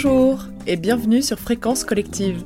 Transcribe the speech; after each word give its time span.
Bonjour 0.00 0.44
et 0.68 0.76
bienvenue 0.76 1.22
sur 1.22 1.40
Fréquence 1.40 1.82
Collective. 1.82 2.44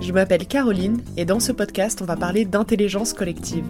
Je 0.00 0.12
m'appelle 0.12 0.44
Caroline 0.44 1.00
et 1.16 1.24
dans 1.24 1.38
ce 1.38 1.52
podcast 1.52 2.02
on 2.02 2.04
va 2.04 2.16
parler 2.16 2.44
d'intelligence 2.44 3.12
collective. 3.12 3.64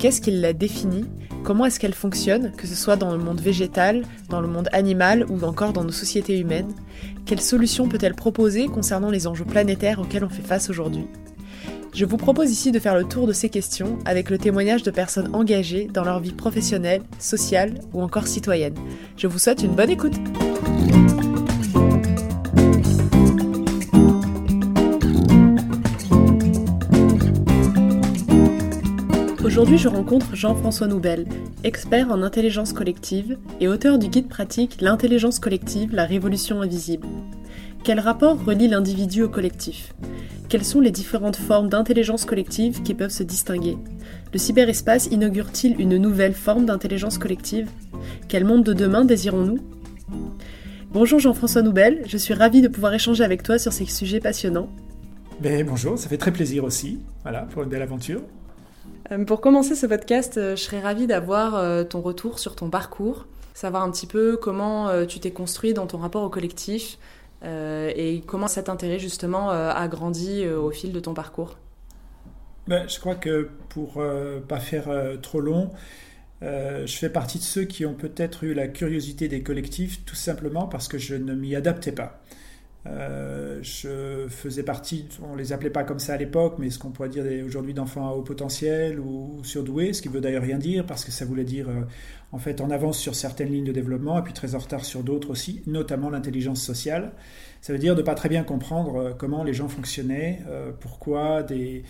Qu'est-ce 0.00 0.20
qui 0.20 0.32
la 0.32 0.52
définit? 0.52 1.04
Comment 1.44 1.66
est-ce 1.66 1.78
qu'elle 1.78 1.94
fonctionne, 1.94 2.50
que 2.56 2.66
ce 2.66 2.74
soit 2.74 2.96
dans 2.96 3.12
le 3.12 3.22
monde 3.22 3.40
végétal, 3.40 4.02
dans 4.30 4.40
le 4.40 4.48
monde 4.48 4.68
animal 4.72 5.26
ou 5.30 5.40
encore 5.44 5.72
dans 5.72 5.84
nos 5.84 5.92
sociétés 5.92 6.40
humaines? 6.40 6.74
Quelles 7.24 7.40
solutions 7.40 7.88
peut-elle 7.88 8.16
proposer 8.16 8.66
concernant 8.66 9.10
les 9.10 9.28
enjeux 9.28 9.44
planétaires 9.44 10.00
auxquels 10.00 10.24
on 10.24 10.28
fait 10.28 10.42
face 10.42 10.70
aujourd'hui? 10.70 11.06
Je 11.94 12.04
vous 12.04 12.16
propose 12.16 12.50
ici 12.50 12.72
de 12.72 12.80
faire 12.80 12.96
le 12.96 13.04
tour 13.04 13.28
de 13.28 13.32
ces 13.32 13.48
questions 13.48 13.96
avec 14.04 14.28
le 14.28 14.38
témoignage 14.38 14.82
de 14.82 14.90
personnes 14.90 15.32
engagées 15.36 15.88
dans 15.94 16.02
leur 16.02 16.18
vie 16.18 16.32
professionnelle, 16.32 17.02
sociale 17.20 17.74
ou 17.92 18.02
encore 18.02 18.26
citoyenne. 18.26 18.74
Je 19.16 19.28
vous 19.28 19.38
souhaite 19.38 19.62
une 19.62 19.76
bonne 19.76 19.90
écoute. 19.90 20.16
Aujourd'hui, 29.50 29.78
je 29.78 29.88
rencontre 29.88 30.36
Jean-François 30.36 30.86
Noubel, 30.86 31.26
expert 31.64 32.12
en 32.12 32.22
intelligence 32.22 32.72
collective 32.72 33.36
et 33.58 33.66
auteur 33.66 33.98
du 33.98 34.06
guide 34.06 34.28
pratique 34.28 34.80
L'intelligence 34.80 35.40
collective, 35.40 35.92
la 35.92 36.04
révolution 36.04 36.62
invisible. 36.62 37.08
Quel 37.82 37.98
rapport 37.98 38.44
relie 38.44 38.68
l'individu 38.68 39.24
au 39.24 39.28
collectif? 39.28 39.92
Quelles 40.48 40.64
sont 40.64 40.78
les 40.78 40.92
différentes 40.92 41.34
formes 41.34 41.68
d'intelligence 41.68 42.26
collective 42.26 42.82
qui 42.82 42.94
peuvent 42.94 43.10
se 43.10 43.24
distinguer? 43.24 43.76
Le 44.32 44.38
cyberespace 44.38 45.06
inaugure-t-il 45.06 45.80
une 45.80 45.96
nouvelle 45.96 46.34
forme 46.34 46.64
d'intelligence 46.64 47.18
collective? 47.18 47.68
Quel 48.28 48.44
monde 48.44 48.62
de 48.62 48.72
demain 48.72 49.04
désirons-nous? 49.04 49.58
Bonjour 50.92 51.18
Jean-François 51.18 51.62
Noubel, 51.62 52.04
je 52.06 52.18
suis 52.18 52.34
ravi 52.34 52.62
de 52.62 52.68
pouvoir 52.68 52.94
échanger 52.94 53.24
avec 53.24 53.42
toi 53.42 53.58
sur 53.58 53.72
ces 53.72 53.86
sujets 53.86 54.20
passionnants. 54.20 54.68
Ben, 55.40 55.66
bonjour, 55.66 55.98
ça 55.98 56.08
fait 56.08 56.18
très 56.18 56.32
plaisir 56.32 56.62
aussi, 56.62 57.00
voilà, 57.22 57.48
pour 57.50 57.64
une 57.64 57.68
belle 57.68 57.82
aventure. 57.82 58.20
Euh, 59.10 59.24
pour 59.24 59.40
commencer 59.40 59.74
ce 59.74 59.86
podcast, 59.86 60.36
euh, 60.36 60.56
je 60.56 60.62
serais 60.62 60.80
ravie 60.80 61.06
d'avoir 61.06 61.56
euh, 61.56 61.84
ton 61.84 62.00
retour 62.00 62.38
sur 62.38 62.54
ton 62.54 62.70
parcours, 62.70 63.26
savoir 63.54 63.82
un 63.82 63.90
petit 63.90 64.06
peu 64.06 64.36
comment 64.36 65.06
tu 65.06 65.20
t'es 65.20 65.32
construit 65.32 65.74
dans 65.74 65.86
ton 65.86 65.98
rapport 65.98 66.22
au 66.22 66.30
collectif, 66.30 66.98
et 67.42 68.22
comment 68.26 68.48
cet 68.48 68.68
intérêt 68.68 68.98
justement 68.98 69.50
a 69.50 69.88
grandi 69.88 70.46
au 70.46 70.70
fil 70.70 70.92
de 70.92 71.00
ton 71.00 71.14
parcours 71.14 71.58
ben, 72.68 72.88
Je 72.88 72.98
crois 73.00 73.16
que 73.16 73.48
pour 73.68 74.02
pas 74.48 74.60
faire 74.60 74.88
trop 75.20 75.40
long, 75.40 75.70
je 76.42 76.96
fais 76.96 77.10
partie 77.10 77.38
de 77.38 77.42
ceux 77.42 77.64
qui 77.64 77.84
ont 77.84 77.94
peut-être 77.94 78.44
eu 78.44 78.54
la 78.54 78.68
curiosité 78.68 79.28
des 79.28 79.42
collectifs 79.42 80.04
tout 80.06 80.14
simplement 80.14 80.66
parce 80.66 80.86
que 80.86 80.96
je 80.96 81.16
ne 81.16 81.34
m'y 81.34 81.56
adaptais 81.56 81.92
pas. 81.92 82.22
Je 82.86 84.26
faisais 84.28 84.62
partie, 84.62 85.06
on 85.22 85.36
les 85.36 85.52
appelait 85.52 85.70
pas 85.70 85.84
comme 85.84 85.98
ça 85.98 86.14
à 86.14 86.16
l'époque, 86.16 86.54
mais 86.58 86.70
ce 86.70 86.78
qu'on 86.78 86.90
pourrait 86.90 87.08
dire 87.10 87.24
aujourd'hui 87.44 87.74
d'enfants 87.74 88.08
à 88.08 88.12
haut 88.12 88.22
potentiel 88.22 88.98
ou 88.98 89.40
surdoués, 89.42 89.92
ce 89.92 90.02
qui 90.02 90.08
veut 90.08 90.20
d'ailleurs 90.20 90.42
rien 90.42 90.58
dire 90.58 90.86
parce 90.86 91.04
que 91.04 91.10
ça 91.10 91.24
voulait 91.24 91.44
dire 91.44 91.68
en 92.32 92.38
fait 92.38 92.60
en 92.60 92.70
avance 92.70 92.98
sur 92.98 93.14
certaines 93.14 93.52
lignes 93.52 93.64
de 93.64 93.72
développement 93.72 94.18
et 94.18 94.22
puis 94.22 94.32
très 94.32 94.54
en 94.54 94.58
retard 94.58 94.84
sur 94.84 95.02
d'autres 95.02 95.30
aussi, 95.30 95.62
notamment 95.66 96.10
l'intelligence 96.10 96.62
sociale. 96.62 97.12
Ça 97.60 97.74
veut 97.74 97.78
dire 97.78 97.94
de 97.94 98.02
pas 98.02 98.14
très 98.14 98.28
bien 98.28 98.42
comprendre 98.42 98.96
euh, 98.96 99.12
comment 99.16 99.44
les 99.44 99.52
gens 99.52 99.68
fonctionnaient, 99.68 100.40
euh, 100.48 100.70
pourquoi 100.78 101.42
des, 101.42 101.84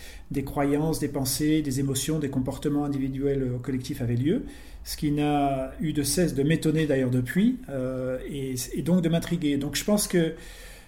croyances, 0.44 0.98
des 0.98 1.08
pensées, 1.08 1.62
des 1.62 1.78
émotions, 1.78 2.18
des 2.18 2.30
comportements 2.30 2.84
individuels 2.84 3.44
ou 3.44 3.58
collectifs 3.58 4.02
avaient 4.02 4.16
lieu, 4.16 4.44
ce 4.82 4.96
qui 4.96 5.12
n'a 5.12 5.72
eu 5.80 5.92
de 5.92 6.02
cesse 6.02 6.34
de 6.34 6.42
m'étonner 6.42 6.86
d'ailleurs 6.86 7.10
depuis 7.10 7.58
euh, 7.68 8.18
et, 8.28 8.54
et, 8.74 8.82
donc 8.82 9.02
de 9.02 9.08
m'intriguer. 9.08 9.58
Donc 9.58 9.76
je 9.76 9.84
pense 9.84 10.08
que 10.08 10.34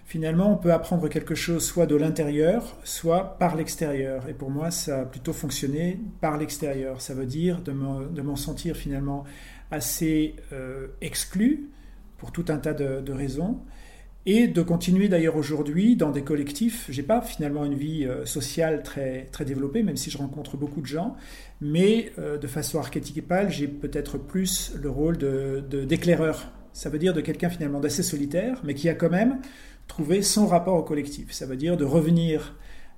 finalement, 0.05 0.53
on 0.53 0.56
peut 0.56 0.72
apprendre 0.72 1.08
quelque 1.08 1.34
chose 1.34 1.64
soit 1.64 1.86
de 1.86 1.97
l'intérieur, 1.97 2.77
soit 2.84 3.39
par 3.39 3.57
l'extérieur. 3.57 4.29
Et 4.29 4.35
pour 4.35 4.51
moi, 4.51 4.70
ça 4.70 5.01
a 5.01 5.05
plutôt 5.05 5.33
fonctionné 5.33 6.01
par 6.20 6.36
l'extérieur. 6.36 7.01
Ça 7.01 7.14
veut 7.14 7.27
dire 7.27 7.61
de 7.61 7.73
m'en 7.73 8.36
sentir 8.36 8.77
finalement 8.77 9.24
assez 9.73 10.36
euh, 10.52 10.89
exclu 11.01 11.70
pour 12.18 12.30
tout 12.30 12.45
un 12.48 12.58
tas 12.58 12.74
de, 12.74 13.12
raisons. 13.12 13.58
Et 14.24 14.46
de 14.46 14.62
continuer 14.62 15.08
d'ailleurs 15.08 15.35
aujourd'hui 15.35 15.96
dans 15.96 16.11
des 16.11 16.23
collectifs. 16.23 16.86
J'ai 16.89 17.02
pas 17.02 17.20
finalement 17.23 17.64
une 17.64 17.74
vie 17.74 18.05
euh, 18.05 18.24
sociale 18.24 18.85
très, 18.85 19.27
très 19.33 19.45
développée, 19.45 19.83
même 19.83 19.96
si 19.96 20.11
je 20.11 20.18
rencontre 20.18 20.57
beaucoup 20.57 20.80
de 20.80 20.86
gens, 20.86 21.17
mais 21.61 22.12
euh, 22.20 22.39
de 22.39 22.46
façon 22.46 22.79
archétypale, 22.79 23.51
j'ai 23.51 23.67
peut-être 23.67 24.18
plus 24.18 24.74
le 24.80 24.91
rôle 24.91 25.18
d'éclaireur. 25.18 26.36
De, 26.36 26.62
ça 26.73 26.89
veut 26.89 27.01
dire 27.01 27.14
de 27.14 27.20
quelqu'un 27.20 27.51
finalement 27.51 27.80
d'assez 27.80 28.05
solitaire, 28.05 28.61
mais 28.62 28.74
qui 28.74 28.89
a 28.89 28.95
quand 28.95 29.11
même 29.11 29.41
trouver 29.89 30.23
son 30.23 30.47
rapport 30.47 30.75
au 30.75 30.83
collectif. 30.83 31.33
Ça 31.33 31.47
veut 31.47 31.57
dire 31.57 31.77
de 31.77 31.85
revenir 31.85 32.55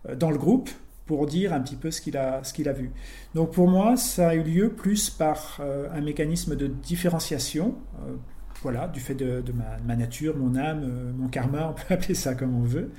euh, 0.08 0.14
dans 0.14 0.30
le 0.30 0.38
groupe 0.38 0.70
pour 1.06 1.26
dire 1.26 1.52
un 1.52 1.60
petit 1.60 1.76
peu 1.76 1.90
ce 1.90 2.00
qu'il 2.00 2.16
a, 2.16 2.40
a 2.40 2.72
vu. 2.72 2.92
Donc 3.34 3.52
pour 3.52 3.68
moi, 3.68 3.96
ça 3.96 4.28
a 4.30 4.34
eu 4.34 4.42
lieu 4.42 4.70
plus 4.70 5.10
par 5.10 5.58
euh, 5.60 5.88
un 5.92 6.00
mécanisme 6.00 6.56
de 6.56 6.66
différenciation, 6.66 7.76
euh, 8.06 8.14
voilà, 8.62 8.88
du 8.88 9.00
fait 9.00 9.14
de, 9.14 9.42
ma, 9.52 9.96
nature, 9.96 10.36
mon 10.36 10.56
âme, 10.56 11.12
mon 11.12 11.28
karma, 11.28 11.68
on 11.68 11.74
peut 11.74 11.82
appeler 11.94 12.14
ça 12.14 12.34
comme 12.34 12.56
on 12.56 12.62
veut, 12.62 12.90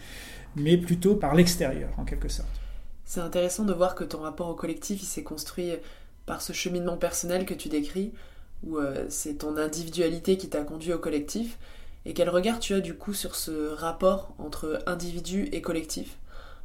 mais 0.56 0.78
plutôt 0.78 1.16
par 1.16 1.34
l'extérieur 1.34 1.90
en 1.98 2.06
quelque 2.06 2.30
sorte. 2.30 2.50
C'est 3.06 3.22
intéressant 3.22 3.64
de 3.64 3.74
voir 3.74 3.96
que 3.96 4.04
ton 4.04 4.20
rapport 4.20 4.50
au 4.50 4.56
collectif, 4.56 5.02
il 5.02 5.08
s'est 5.08 5.24
construit 5.24 5.72
par 6.28 6.42
ce 6.42 6.54
cheminement 6.54 6.98
personnel 6.98 7.46
que 7.46 7.54
tu 7.56 7.70
décris, 7.70 8.14
où 8.64 8.80
c'est 9.10 9.40
ton 9.40 9.58
individualité 9.58 10.38
qui 10.38 10.50
t'a 10.50 10.62
conduit 10.62 10.94
au 10.94 11.00
collectif. 11.00 11.58
Et 12.06 12.14
quel 12.14 12.30
regard 12.30 12.60
tu 12.60 12.74
as 12.74 12.82
du 12.82 12.94
coup 12.94 13.14
sur 13.14 13.36
ce 13.36 13.74
rapport 13.74 14.36
entre 14.38 14.84
individu 14.86 15.50
et 15.52 15.62
collectif? 15.62 16.18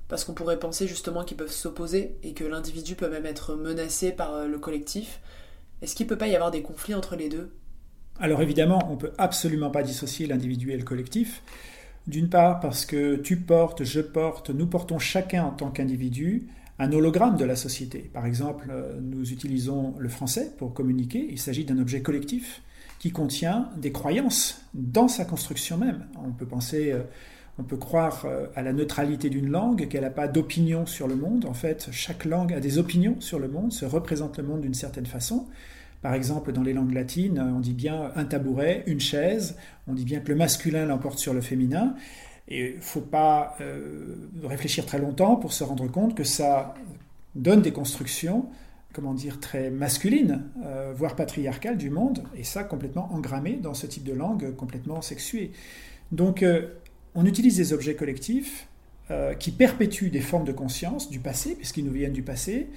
Parce 0.09 0.25
qu'on 0.25 0.35
pourrait 0.35 0.59
penser 0.59 0.87
justement 0.87 1.25
qu'ils 1.25 1.37
peuvent 1.37 1.51
s'opposer 1.51 2.17
et 2.23 2.35
que 2.35 2.45
l'individu 2.45 2.95
peut 2.95 3.09
même 3.09 3.27
être 3.27 3.55
menacé 3.55 4.13
par 4.13 4.35
euh, 4.35 4.47
le 4.47 4.59
collectif. 4.59 5.21
Est-ce 5.81 5.95
qu'il 5.95 6.07
ne 6.07 6.11
peut 6.11 6.19
pas 6.19 6.29
y 6.29 6.35
avoir 6.35 6.51
des 6.51 6.63
conflits 6.63 6.95
entre 6.95 7.17
les 7.17 7.29
deux? 7.29 7.51
Alors 8.19 8.43
évidemment, 8.43 8.81
on 8.89 8.95
ne 8.95 8.99
peut 8.99 9.13
absolument 9.17 9.71
pas 9.71 9.83
dissocier 9.83 10.27
l'individu 10.27 10.73
et 10.73 10.77
le 10.77 10.85
collectif. 10.85 11.43
D'une 12.07 12.29
part 12.29 12.61
parce 12.61 12.85
que 12.85 13.17
tu 13.17 13.37
portes, 13.39 13.85
je 13.85 14.01
porte, 14.01 14.51
nous 14.51 14.67
portons 14.67 14.99
chacun 14.99 15.45
en 15.45 15.53
tant 15.53 15.71
qu'individu 15.71 16.49
un 16.79 16.93
hologramme 16.93 17.37
de 17.37 17.45
la 17.45 17.57
société. 17.57 18.11
Par 18.13 18.27
exemple, 18.27 18.69
euh, 18.71 18.99
nous 19.01 19.33
utilisons 19.33 19.95
le 19.99 20.09
français 20.09 20.53
pour 20.59 20.75
communiquer, 20.75 21.29
il 21.31 21.39
s'agit 21.39 21.65
d'un 21.65 21.79
objet 21.79 22.03
collectif 22.03 22.63
qui 23.01 23.11
contient 23.11 23.71
des 23.79 23.93
croyances 23.93 24.63
dans 24.75 25.09
sa 25.09 25.25
construction 25.25 25.79
même. 25.79 26.07
On 26.23 26.33
peut 26.33 26.47
penser, 26.47 26.93
euh, 26.93 27.01
on 27.59 27.65
peut 27.65 27.79
croire 27.79 28.27
euh, 28.27 28.47
à 28.55 28.63
la 28.63 28.75
neutralité 28.75 29.31
d'une 29.31 29.51
langue, 29.51 29.89
qu'elle 29.89 30.03
n'a 30.03 30.11
pas 30.11 30.29
d'opinion 30.29 30.85
sur 30.85 31.09
le 31.09 31.17
monde. 31.17 31.47
En 31.47 31.55
fait, 31.55 31.89
chaque 31.93 32.27
langue 32.27 32.53
a 32.53 32.61
des 32.61 32.77
opinions 32.77 33.17
sur 33.19 33.39
le 33.39 33.49
monde, 33.49 33.73
se 33.73 33.87
représente 33.87 34.37
le 34.37 34.45
monde 34.45 34.61
d'une 34.61 34.75
certaine 34.75 35.07
façon. 35.07 35.47
Par 36.03 36.13
exemple, 36.13 36.53
dans 36.53 36.63
les 36.63 36.75
langues 36.75 36.93
latines, 36.93 37.41
on 37.41 37.61
dit 37.61 37.73
bien 37.73 38.13
un 38.17 38.25
tabouret, 38.27 38.85
une 38.87 39.01
chaise, 39.01 39.57
on 39.89 39.95
dit 39.95 40.05
bien 40.05 40.21
que 40.21 40.29
le 40.29 40.37
masculin 40.37 40.85
l'emporte 40.85 41.19
sur 41.19 41.33
le 41.33 41.41
féminin. 41.41 41.95
Et 42.49 42.73
il 42.73 42.77
ne 42.77 42.83
faut 42.83 43.01
pas 43.01 43.57
euh, 43.63 44.29
réfléchir 44.45 44.85
très 44.85 44.99
longtemps 44.99 45.37
pour 45.37 45.55
se 45.55 45.65
rendre 45.65 45.91
compte 45.91 46.15
que 46.15 46.25
ça 46.25 46.75
donne 47.35 47.63
des 47.63 47.73
constructions 47.73 48.47
comment 48.93 49.15
dire, 49.15 49.39
très 49.41 49.71
masculine, 49.71 50.45
euh, 50.65 50.93
voire 50.95 51.17
patriarcale 51.17 51.77
du 51.77 51.91
monde, 51.91 52.25
et 52.37 52.45
ça 52.45 52.65
complètement 52.65 53.13
engrammé 53.13 53.59
dans 53.61 53.75
ce 53.75 53.87
type 53.87 54.05
de 54.05 54.13
langue 54.13 54.55
complètement 54.57 55.01
sexuée. 55.01 55.53
Donc 56.13 56.43
euh, 56.43 56.69
on 57.15 57.25
utilise 57.25 57.57
des 57.57 57.73
objets 57.73 57.95
collectifs 57.95 58.67
euh, 59.11 59.35
qui 59.35 59.53
perpétuent 59.53 60.11
des 60.11 60.21
formes 60.21 60.45
de 60.45 60.53
conscience 60.53 61.11
du 61.11 61.21
passé, 61.21 61.55
puisqu'ils 61.55 61.85
nous 61.85 61.93
viennent 61.93 62.13
du 62.13 62.23
passé, 62.23 62.69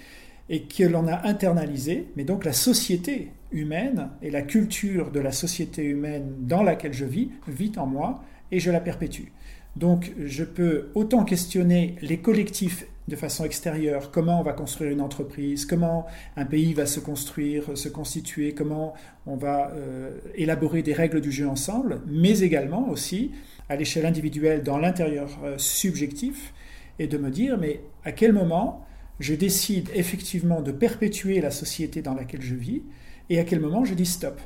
et 0.49 0.63
que 0.63 0.83
l'on 0.83 1.07
a 1.07 1.27
internalisé, 1.27 2.07
mais 2.15 2.25
donc 2.25 2.43
la 2.45 2.53
société 2.53 3.31
humaine 3.51 4.09
et 4.21 4.29
la 4.29 4.41
culture 4.41 5.09
de 5.09 5.19
la 5.19 5.31
société 5.31 5.83
humaine 5.83 6.33
dans 6.41 6.63
laquelle 6.63 6.93
je 6.93 7.05
vis 7.05 7.29
vit 7.47 7.71
en 7.77 7.87
moi, 7.87 8.23
et 8.51 8.59
je 8.59 8.69
la 8.69 8.79
perpétue. 8.79 9.29
Donc 9.75 10.11
je 10.23 10.43
peux 10.43 10.89
autant 10.93 11.23
questionner 11.23 11.95
les 12.01 12.17
collectifs 12.17 12.85
de 13.07 13.15
façon 13.15 13.43
extérieure, 13.43 14.11
comment 14.11 14.39
on 14.39 14.43
va 14.43 14.53
construire 14.53 14.91
une 14.91 15.01
entreprise, 15.01 15.65
comment 15.65 16.05
un 16.37 16.45
pays 16.45 16.73
va 16.73 16.85
se 16.85 16.99
construire, 16.99 17.77
se 17.77 17.89
constituer, 17.89 18.53
comment 18.53 18.93
on 19.25 19.35
va 19.35 19.71
euh, 19.71 20.17
élaborer 20.35 20.83
des 20.83 20.93
règles 20.93 21.19
du 21.19 21.31
jeu 21.31 21.47
ensemble, 21.47 22.01
mais 22.07 22.39
également 22.39 22.89
aussi 22.89 23.31
à 23.67 23.75
l'échelle 23.75 24.05
individuelle 24.05 24.63
dans 24.63 24.77
l'intérieur 24.77 25.29
euh, 25.43 25.57
subjectif, 25.57 26.53
et 26.99 27.07
de 27.07 27.17
me 27.17 27.29
dire, 27.29 27.57
mais 27.57 27.81
à 28.05 28.11
quel 28.11 28.31
moment 28.31 28.85
je 29.19 29.33
décide 29.33 29.89
effectivement 29.95 30.61
de 30.61 30.71
perpétuer 30.71 31.41
la 31.41 31.51
société 31.51 32.01
dans 32.01 32.13
laquelle 32.13 32.41
je 32.41 32.55
vis, 32.55 32.83
et 33.29 33.39
à 33.39 33.43
quel 33.43 33.59
moment 33.59 33.83
je 33.83 33.95
dis 33.95 34.05
stop. 34.05 34.39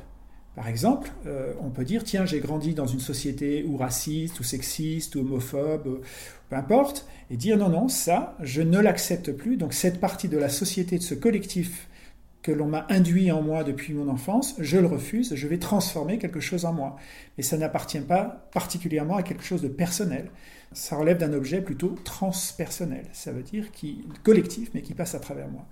Par 0.58 0.66
exemple, 0.66 1.12
euh, 1.26 1.52
on 1.60 1.70
peut 1.70 1.84
dire, 1.84 2.02
tiens, 2.02 2.26
j'ai 2.26 2.40
grandi 2.40 2.74
dans 2.74 2.88
une 2.88 2.98
société 2.98 3.64
ou 3.64 3.76
raciste, 3.76 4.40
ou 4.40 4.42
sexiste, 4.42 5.14
ou 5.14 5.20
homophobe, 5.20 6.00
peu 6.50 6.56
importe, 6.56 7.06
et 7.30 7.36
dire 7.36 7.56
non, 7.56 7.68
non, 7.68 7.86
ça, 7.86 8.36
je 8.42 8.60
ne 8.60 8.80
l'accepte 8.80 9.30
plus. 9.30 9.56
Donc 9.56 9.72
cette 9.72 10.00
partie 10.00 10.26
de 10.26 10.36
la 10.36 10.48
société, 10.48 10.98
de 10.98 11.04
ce 11.04 11.14
collectif 11.14 11.88
que 12.42 12.50
l'on 12.50 12.66
m'a 12.66 12.86
induit 12.88 13.30
en 13.30 13.40
moi 13.40 13.62
depuis 13.62 13.94
mon 13.94 14.08
enfance, 14.08 14.56
je 14.58 14.78
le 14.78 14.88
refuse, 14.88 15.32
je 15.32 15.46
vais 15.46 15.58
transformer 15.58 16.18
quelque 16.18 16.40
chose 16.40 16.64
en 16.64 16.72
moi. 16.72 16.96
Mais 17.36 17.44
ça 17.44 17.56
n'appartient 17.56 18.00
pas 18.00 18.48
particulièrement 18.52 19.14
à 19.14 19.22
quelque 19.22 19.44
chose 19.44 19.62
de 19.62 19.68
personnel. 19.68 20.28
Ça 20.72 20.96
relève 20.96 21.18
d'un 21.18 21.34
objet 21.34 21.60
plutôt 21.60 21.94
transpersonnel, 22.02 23.04
ça 23.12 23.30
veut 23.30 23.44
dire 23.44 23.70
qui 23.70 24.08
collectif, 24.24 24.70
mais 24.74 24.82
qui 24.82 24.94
passe 24.94 25.14
à 25.14 25.20
travers 25.20 25.46
moi. 25.46 25.66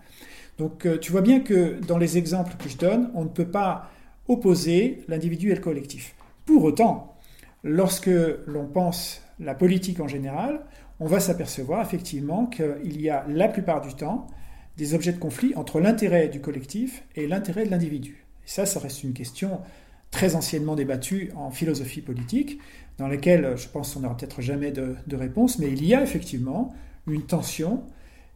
Donc 0.59 0.87
euh, 0.87 0.97
tu 0.97 1.11
vois 1.11 1.23
bien 1.23 1.41
que 1.41 1.81
dans 1.89 1.99
les 1.99 2.19
exemples 2.19 2.55
que 2.57 2.69
je 2.69 2.77
donne, 2.77 3.11
on 3.15 3.25
ne 3.25 3.29
peut 3.29 3.49
pas 3.49 3.91
opposer 4.29 5.03
l'individu 5.09 5.51
et 5.51 5.55
le 5.55 5.61
collectif. 5.61 6.15
Pour 6.45 6.65
autant, 6.65 7.17
lorsque 7.65 8.11
l'on 8.47 8.67
pense 8.67 9.23
la 9.39 9.55
politique 9.55 10.01
en 10.01 10.09
général, 10.09 10.65
on 11.01 11.07
va 11.07 11.21
s'apercevoir 11.21 11.83
effectivement 11.83 12.47
qu'il 12.47 13.01
y 13.01 13.11
a 13.11 13.25
la 13.29 13.49
plupart 13.49 13.81
du 13.81 13.95
temps 13.95 14.27
des 14.77 14.95
objets 14.95 15.13
de 15.13 15.19
conflit 15.19 15.55
entre 15.57 15.81
l'intérêt 15.81 16.29
du 16.29 16.41
collectif 16.41 17.03
et 17.15 17.27
l'intérêt 17.27 17.65
de 17.65 17.71
l'individu. 17.71 18.25
Et 18.45 18.49
ça, 18.49 18.67
ça 18.67 18.81
reste 18.81 19.03
une 19.03 19.13
question 19.13 19.61
très 20.11 20.35
anciennement 20.35 20.77
débattue 20.77 21.33
en 21.35 21.51
philosophie 21.51 22.01
politique, 22.01 22.59
dans 22.99 23.09
laquelle 23.09 23.55
je 23.57 23.69
pense 23.69 23.95
qu'on 23.95 24.01
n'aura 24.01 24.17
peut-être 24.17 24.41
jamais 24.41 24.71
de, 24.71 24.97
de, 25.07 25.17
réponse, 25.17 25.59
mais 25.59 25.71
il 25.71 25.85
y 25.85 25.95
a 25.95 26.03
effectivement 26.03 26.75
une 27.07 27.23
tension, 27.23 27.83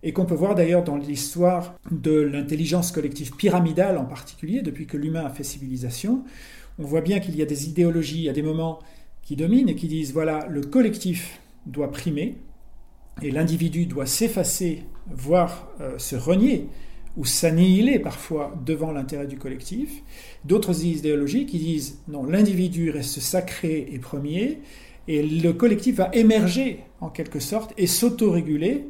et 0.02 0.12
qu'on 0.12 0.24
peut 0.24 0.34
voir 0.34 0.54
d'ailleurs 0.54 0.84
dans 0.84 0.96
l'histoire 0.96 1.74
de 1.90 2.12
l'intelligence 2.12 2.92
collective 2.92 3.36
pyramidale 3.36 3.98
en 3.98 4.04
particulier, 4.04 4.62
depuis 4.62 4.86
que 4.86 4.96
l'humain 4.96 5.24
a 5.24 5.30
fait 5.30 5.44
civilisation. 5.44 6.24
On 6.78 6.84
voit 6.84 7.02
bien 7.02 7.20
qu'il 7.20 7.36
y 7.36 7.42
a 7.42 7.46
des 7.46 7.68
idéologies 7.68 8.28
à 8.28 8.32
des 8.32 8.42
moments 8.42 8.78
qui 9.22 9.36
dominent 9.36 9.68
et 9.68 9.74
qui 9.74 9.88
disent, 9.88 10.12
voilà, 10.12 10.46
le 10.48 10.62
collectif 10.62 11.40
doit 11.66 11.90
primer, 11.90 12.36
et 13.22 13.30
l'individu 13.30 13.86
doit 13.86 14.06
s'effacer, 14.06 14.84
voire 15.10 15.68
euh, 15.80 15.98
se 15.98 16.16
renier 16.16 16.68
ou 17.16 17.24
s'annihiler 17.24 17.98
parfois 17.98 18.54
devant 18.64 18.92
l'intérêt 18.92 19.26
du 19.26 19.36
collectif. 19.36 20.02
D'autres 20.44 20.84
idéologies 20.84 21.44
qui 21.44 21.58
disent 21.58 21.98
non, 22.08 22.24
l'individu 22.24 22.90
reste 22.90 23.20
sacré 23.20 23.88
et 23.92 23.98
premier, 23.98 24.60
et 25.08 25.22
le 25.22 25.52
collectif 25.52 25.96
va 25.96 26.10
émerger 26.12 26.80
en 27.00 27.08
quelque 27.08 27.40
sorte 27.40 27.74
et 27.76 27.86
s'autoréguler. 27.86 28.86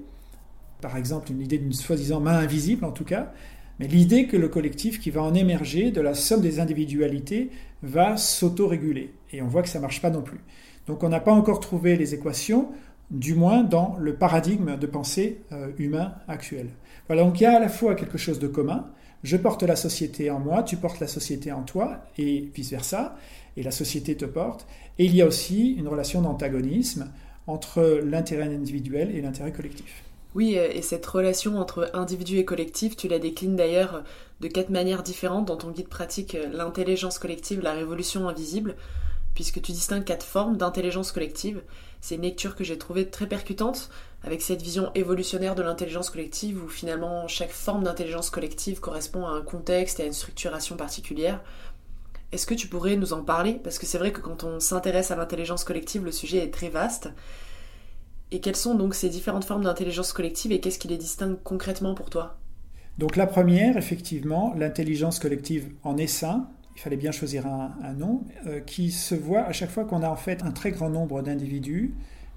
Par 0.81 0.97
exemple, 0.97 1.31
une 1.31 1.41
idée 1.41 1.59
d'une 1.59 1.73
soi-disant 1.73 2.21
main 2.21 2.38
invisible 2.38 2.85
en 2.85 2.93
tout 2.93 3.05
cas, 3.05 3.32
mais 3.79 3.87
l'idée 3.87 4.27
que 4.27 4.37
le 4.37 4.49
collectif 4.49 5.00
qui 5.00 5.11
va 5.11 5.23
en 5.23 5.35
émerger 5.35 5.91
de 5.91 6.00
la 6.00 6.15
somme 6.15 6.43
des 6.43 6.61
individualités 6.61 7.50
va 7.82 8.17
s'autoréguler. 8.17 9.15
Et 9.32 9.41
on 9.41 9.49
voit 9.49 9.62
que 9.62 9.69
ça 9.69 9.79
ne 9.79 9.82
marche 9.82 10.03
pas 10.03 10.11
non 10.11 10.23
plus. 10.23 10.41
Donc 10.87 11.03
on 11.03 11.09
n'a 11.09 11.21
pas 11.21 11.32
encore 11.32 11.61
trouvé 11.61 11.97
les 11.97 12.15
équations 12.15 12.69
du 13.11 13.35
moins 13.35 13.65
dans 13.65 13.97
le 13.99 14.15
paradigme 14.15 14.77
de 14.77 14.87
pensée 14.87 15.41
euh, 15.53 15.71
humain 15.79 16.15
actuel. 16.29 16.69
Voilà, 17.06 17.25
donc 17.25 17.41
il 17.41 17.44
y 17.44 17.47
a 17.47 17.56
à 17.56 17.59
la 17.59 17.69
fois 17.69 17.94
quelque 17.94 18.19
chose 18.19 18.38
de 18.38 18.47
commun, 18.47 18.87
je 19.23 19.37
porte 19.37 19.62
la 19.62 19.76
société 19.76 20.31
en 20.31 20.38
moi, 20.38 20.62
tu 20.62 20.76
portes 20.76 21.00
la 21.00 21.09
société 21.09 21.53
en 21.53 21.62
toi, 21.62 22.05
et 22.19 22.50
vice-versa, 22.55 23.17
et 23.56 23.62
la 23.62 23.71
société 23.71 24.17
te 24.17 24.25
porte, 24.25 24.67
et 24.99 25.05
il 25.05 25.15
y 25.15 25.23
a 25.23 25.26
aussi 25.26 25.73
une 25.73 25.88
relation 25.88 26.23
d'antagonisme 26.23 27.11
entre 27.47 28.00
l'intérêt 28.05 28.55
individuel 28.55 29.11
et 29.15 29.21
l'intérêt 29.21 29.53
collectif. 29.53 30.05
Oui, 30.35 30.59
euh, 30.59 30.69
et 30.71 30.82
cette 30.82 31.06
relation 31.06 31.59
entre 31.59 31.91
individu 31.93 32.38
et 32.38 32.44
collectif, 32.44 32.97
tu 32.97 33.09
la 33.09 33.19
déclines 33.19 33.56
d'ailleurs 33.56 34.03
de 34.41 34.49
quatre 34.49 34.71
manières 34.71 35.03
différentes 35.03 35.47
dans 35.47 35.56
ton 35.56 35.71
guide 35.71 35.88
pratique 35.88 36.35
euh, 36.35 36.47
L'intelligence 36.53 37.19
collective, 37.19 37.61
la 37.61 37.73
révolution 37.73 38.29
invisible 38.29 38.77
puisque 39.35 39.62
tu 39.62 39.73
distingues 39.73 40.05
quatre 40.05 40.27
formes 40.27 40.56
d'intelligence 40.56 41.12
collective. 41.12 41.62
C'est 42.00 42.17
une 42.17 42.23
lecture 42.23 42.56
que 42.56 42.65
j'ai 42.65 42.79
trouvée 42.79 43.09
très 43.09 43.27
percutante, 43.27 43.91
avec 44.23 44.43
cette 44.43 44.62
vision 44.62 44.91
évolutionnaire 44.94 45.55
de 45.55 45.62
l'intelligence 45.62 46.11
collective, 46.11 46.62
où 46.62 46.69
finalement 46.69 47.29
chaque 47.29 47.50
forme 47.50 47.85
d'intelligence 47.85 48.31
collective 48.31 48.81
correspond 48.81 49.26
à 49.26 49.31
un 49.31 49.43
contexte 49.43 50.00
et 50.00 50.03
à 50.03 50.06
une 50.06 50.12
structuration 50.12 50.76
particulière. 50.76 51.41
Est-ce 52.33 52.47
que 52.47 52.55
tu 52.55 52.69
pourrais 52.69 52.97
nous 52.97 53.12
en 53.12 53.23
parler? 53.23 53.55
Parce 53.55 53.79
que 53.79 53.87
c'est 53.87 53.99
vrai 53.99 54.12
que 54.12 54.21
quand 54.21 54.44
on 54.44 54.61
s'intéresse 54.61 55.11
à 55.11 55.17
l'intelligence 55.17 55.65
collective, 55.65 56.05
le 56.05 56.12
sujet 56.12 56.38
est 56.38 56.53
très 56.53 56.69
vaste. 56.69 57.09
Et 58.32 58.41
quelles 58.41 58.56
sont 58.56 58.75
donc 58.75 58.94
ces 58.94 59.09
différentes 59.09 59.44
formes 59.44 59.65
d'intelligence 59.65 60.12
collective 60.12 60.53
et 60.53 60.61
qu'est-ce 60.61 60.79
qui 60.79 60.88
les 60.88 60.97
distingue 60.97 61.37
concrètement 61.43 61.94
pour 61.94 62.11
toi? 62.11 62.38
Donc 62.99 63.17
la 63.17 63.27
première, 63.27 63.77
effectivement, 63.77 64.55
l'intelligence 64.56 65.19
collective 65.19 65.73
en 65.82 65.97
essaim, 65.97 66.49
il 66.77 66.81
fallait 66.81 66.97
bien 66.97 67.12
choisir 67.12 67.47
un, 67.47 67.93
nom, 67.94 68.25
euh, 68.47 68.61
qui 68.61 68.91
se 68.91 69.15
voit 69.15 69.43
à 69.43 69.53
chaque 69.53 69.71
fois 69.71 69.85
qu'on 69.85 70.03
a 70.03 70.09
en 70.09 70.17
fait 70.17 70.43
un 70.43 70.50
très 70.50 70.71
grand 70.71 70.91
nombre 70.91 71.23
d'individus 71.23 71.94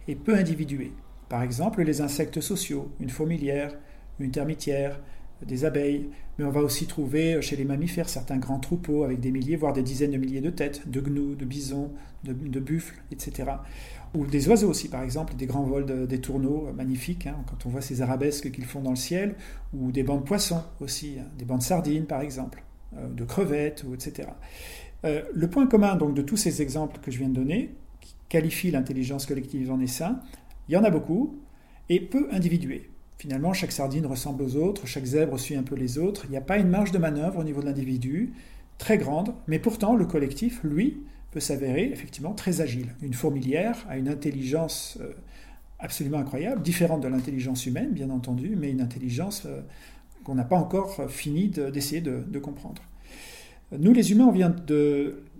et 0.08 0.16
peu 0.16 0.36
individués. 0.36 0.94
Par 1.30 1.44
exemple, 1.44 1.82
les 1.84 2.02
insectes 2.02 2.42
sociaux, 2.42 2.92
une 3.00 3.10
fourmilière, 3.10 3.74
une 4.20 4.32
termitière, 4.32 5.00
des 5.46 5.66
abeilles, 5.66 6.10
mais 6.38 6.46
on 6.46 6.52
va 6.52 6.62
aussi 6.62 6.88
trouver 6.88 7.42
chez 7.42 7.56
les 7.56 7.66
mammifères 7.66 8.10
certains 8.10 8.38
grands 8.38 8.60
troupeaux 8.60 9.04
avec 9.04 9.20
des 9.20 9.32
milliers, 9.32 9.56
voire 9.56 9.74
des 9.74 9.84
dizaines 9.84 10.12
de 10.12 10.18
milliers 10.18 10.42
de 10.42 10.50
têtes, 10.50 10.90
de 10.90 11.02
gnous, 11.02 11.36
de 11.36 11.46
bisons, 11.46 11.92
de, 12.24 12.60
buffles, 12.60 12.96
etc. 13.12 13.52
Ou 14.14 14.26
des 14.26 14.48
oiseaux 14.48 14.70
aussi, 14.70 14.90
par 14.90 15.02
exemple, 15.02 15.34
des 15.36 15.48
grands 15.48 15.64
vols 15.64 16.08
des 16.08 16.22
tourneaux 16.22 16.72
magnifiques, 16.76 17.26
hein, 17.28 17.38
quand 17.48 17.66
on 17.66 17.70
voit 17.70 17.82
ces 17.82 18.02
arabesques 18.02 18.52
qu'ils 18.52 18.66
font 18.66 18.82
dans 18.82 18.92
le 18.92 18.96
ciel, 18.96 19.36
ou 19.74 19.92
des 19.92 20.04
bancs 20.04 20.22
de 20.22 20.28
poissons 20.28 20.64
aussi, 20.82 21.16
hein, 21.20 21.26
des 21.38 21.46
bancs 21.46 21.60
de 21.60 21.64
sardines, 21.64 22.06
par 22.06 22.22
exemple. 22.22 22.64
Euh, 22.98 23.08
de 23.08 23.24
crevettes, 23.24 23.86
etc. 23.94 24.30
Euh, 25.06 25.24
le 25.34 25.50
point 25.50 25.68
commun 25.68 25.96
donc 25.96 26.14
de 26.14 26.22
tous 26.22 26.38
ces 26.38 26.62
exemples 26.62 27.00
que 27.02 27.12
je 27.12 27.18
viens 27.18 27.30
de 27.30 27.34
donner, 27.34 27.74
qui 28.02 28.16
qualifient 28.30 28.72
l'intelligence 28.72 29.26
collective 29.26 29.72
en 29.72 29.80
essaim, 29.80 30.20
il 30.68 30.74
y 30.74 30.78
en 30.78 30.84
a 30.84 30.90
beaucoup, 30.90 31.40
et 31.90 32.00
peu 32.00 32.28
individués. 32.32 32.90
Finalement, 33.18 33.54
chaque 33.54 33.72
sardine 33.72 34.06
ressemble 34.06 34.44
aux 34.44 34.58
autres, 34.58 34.86
chaque 34.86 35.06
zèbre 35.06 35.40
suit 35.40 35.56
un 35.56 35.64
peu 35.64 35.76
les 35.76 35.98
autres, 35.98 36.26
il 36.26 36.32
n'y 36.32 36.38
a 36.38 36.42
pas 36.42 36.58
une 36.58 36.68
marge 36.68 36.92
de 36.92 36.98
manœuvre 36.98 37.40
au 37.40 37.44
niveau 37.44 37.62
de 37.62 37.66
l'individu, 37.66 38.34
très 38.78 38.98
grande, 38.98 39.34
mais 39.48 39.60
pourtant 39.60 39.96
le 39.96 40.06
collectif, 40.06 40.62
lui, 40.64 40.98
peut 41.34 41.40
s'avérer 41.40 41.90
effectivement 41.92 42.34
très 42.34 42.62
agile. 42.62 42.88
Une 43.02 43.14
fourmilière 43.14 43.86
a 43.90 43.98
une 43.98 44.08
intelligence 44.08 44.98
euh, 45.02 45.12
absolument 45.80 46.20
incroyable, 46.20 46.62
différente 46.62 47.02
de 47.02 47.08
l'intelligence 47.08 47.66
humaine, 47.66 47.92
bien 47.92 48.10
entendu, 48.10 48.56
mais 48.56 48.72
une 48.72 48.82
intelligence 48.82 49.48
qu'on 50.24 50.36
n'a 50.36 50.46
pas 50.46 50.56
encore 50.56 51.12
fini 51.12 51.50
d'essayer 51.50 52.00
de, 52.00 52.40
comprendre. 52.40 52.82
Nous, 53.78 53.92
les 53.92 54.12
humains, 54.12 54.28
on 54.28 54.32
vient 54.32 54.56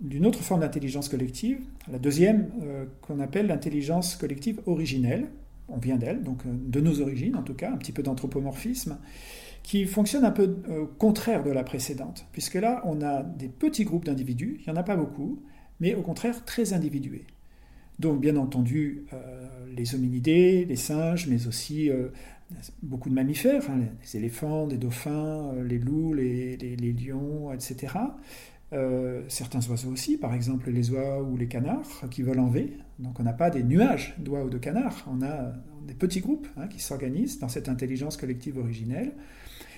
d'une 0.00 0.26
autre 0.26 0.40
forme 0.40 0.60
d'intelligence 0.60 1.08
collective, 1.08 1.60
la 1.90 1.98
deuxième 1.98 2.50
euh, 2.62 2.84
qu'on 3.02 3.20
appelle 3.20 3.46
l'intelligence 3.46 4.16
collective 4.16 4.60
originelle. 4.66 5.28
On 5.68 5.78
vient 5.78 5.96
d'elle, 5.96 6.22
donc 6.22 6.44
euh, 6.44 6.50
de 6.52 6.80
nos 6.80 7.00
origines 7.00 7.36
en 7.36 7.42
tout 7.42 7.54
cas, 7.54 7.70
un 7.70 7.76
petit 7.76 7.92
peu 7.92 8.02
d'anthropomorphisme, 8.02 8.98
qui 9.62 9.86
fonctionne 9.86 10.24
un 10.24 10.30
peu 10.30 10.56
euh, 10.68 10.86
contraire 10.98 11.44
de 11.44 11.50
la 11.50 11.62
précédente, 11.62 12.26
puisque 12.32 12.54
là, 12.54 12.82
on 12.84 13.02
a 13.02 13.22
des 13.22 13.48
petits 13.48 13.84
groupes 13.84 14.04
d'individus, 14.04 14.60
il 14.60 14.70
n'y 14.70 14.76
en 14.76 14.80
a 14.80 14.82
pas 14.84 14.96
beaucoup, 14.96 15.42
mais 15.80 15.94
au 15.94 16.02
contraire 16.02 16.44
très 16.44 16.72
individués. 16.72 17.24
Donc, 18.00 18.20
bien 18.20 18.36
entendu, 18.36 19.04
les 19.76 19.94
hominidés, 19.94 20.64
les 20.64 20.74
singes, 20.74 21.28
mais 21.28 21.46
aussi 21.46 21.90
beaucoup 22.82 23.08
de 23.08 23.14
mammifères, 23.14 23.68
hein, 23.70 23.80
les 24.02 24.16
éléphants, 24.16 24.66
les 24.66 24.76
dauphins, 24.76 25.52
euh, 25.54 25.64
les 25.64 25.78
loups, 25.78 26.14
les, 26.14 26.56
lions, 26.76 27.52
etc. 27.52 27.94
Euh, 28.72 29.22
certains 29.28 29.60
oiseaux 29.68 29.90
aussi, 29.90 30.16
par 30.16 30.34
exemple 30.34 30.70
les 30.70 30.90
oies 30.90 31.22
ou 31.22 31.36
les 31.36 31.46
canards 31.46 32.04
qui 32.10 32.22
volent 32.22 32.44
en 32.44 32.48
V. 32.48 32.72
Donc 32.98 33.20
on 33.20 33.22
n'a 33.22 33.32
pas 33.32 33.50
des 33.50 33.62
nuages 33.62 34.14
d'oies 34.18 34.44
ou 34.44 34.50
de 34.50 34.58
canards, 34.58 35.06
on 35.10 35.22
a 35.22 35.52
des 35.86 35.94
petits 35.94 36.20
groupes 36.20 36.48
hein, 36.56 36.66
qui 36.66 36.80
s'organisent 36.80 37.38
dans 37.38 37.48
cette 37.48 37.68
intelligence 37.68 38.16
collective 38.16 38.58
originelle. 38.58 39.12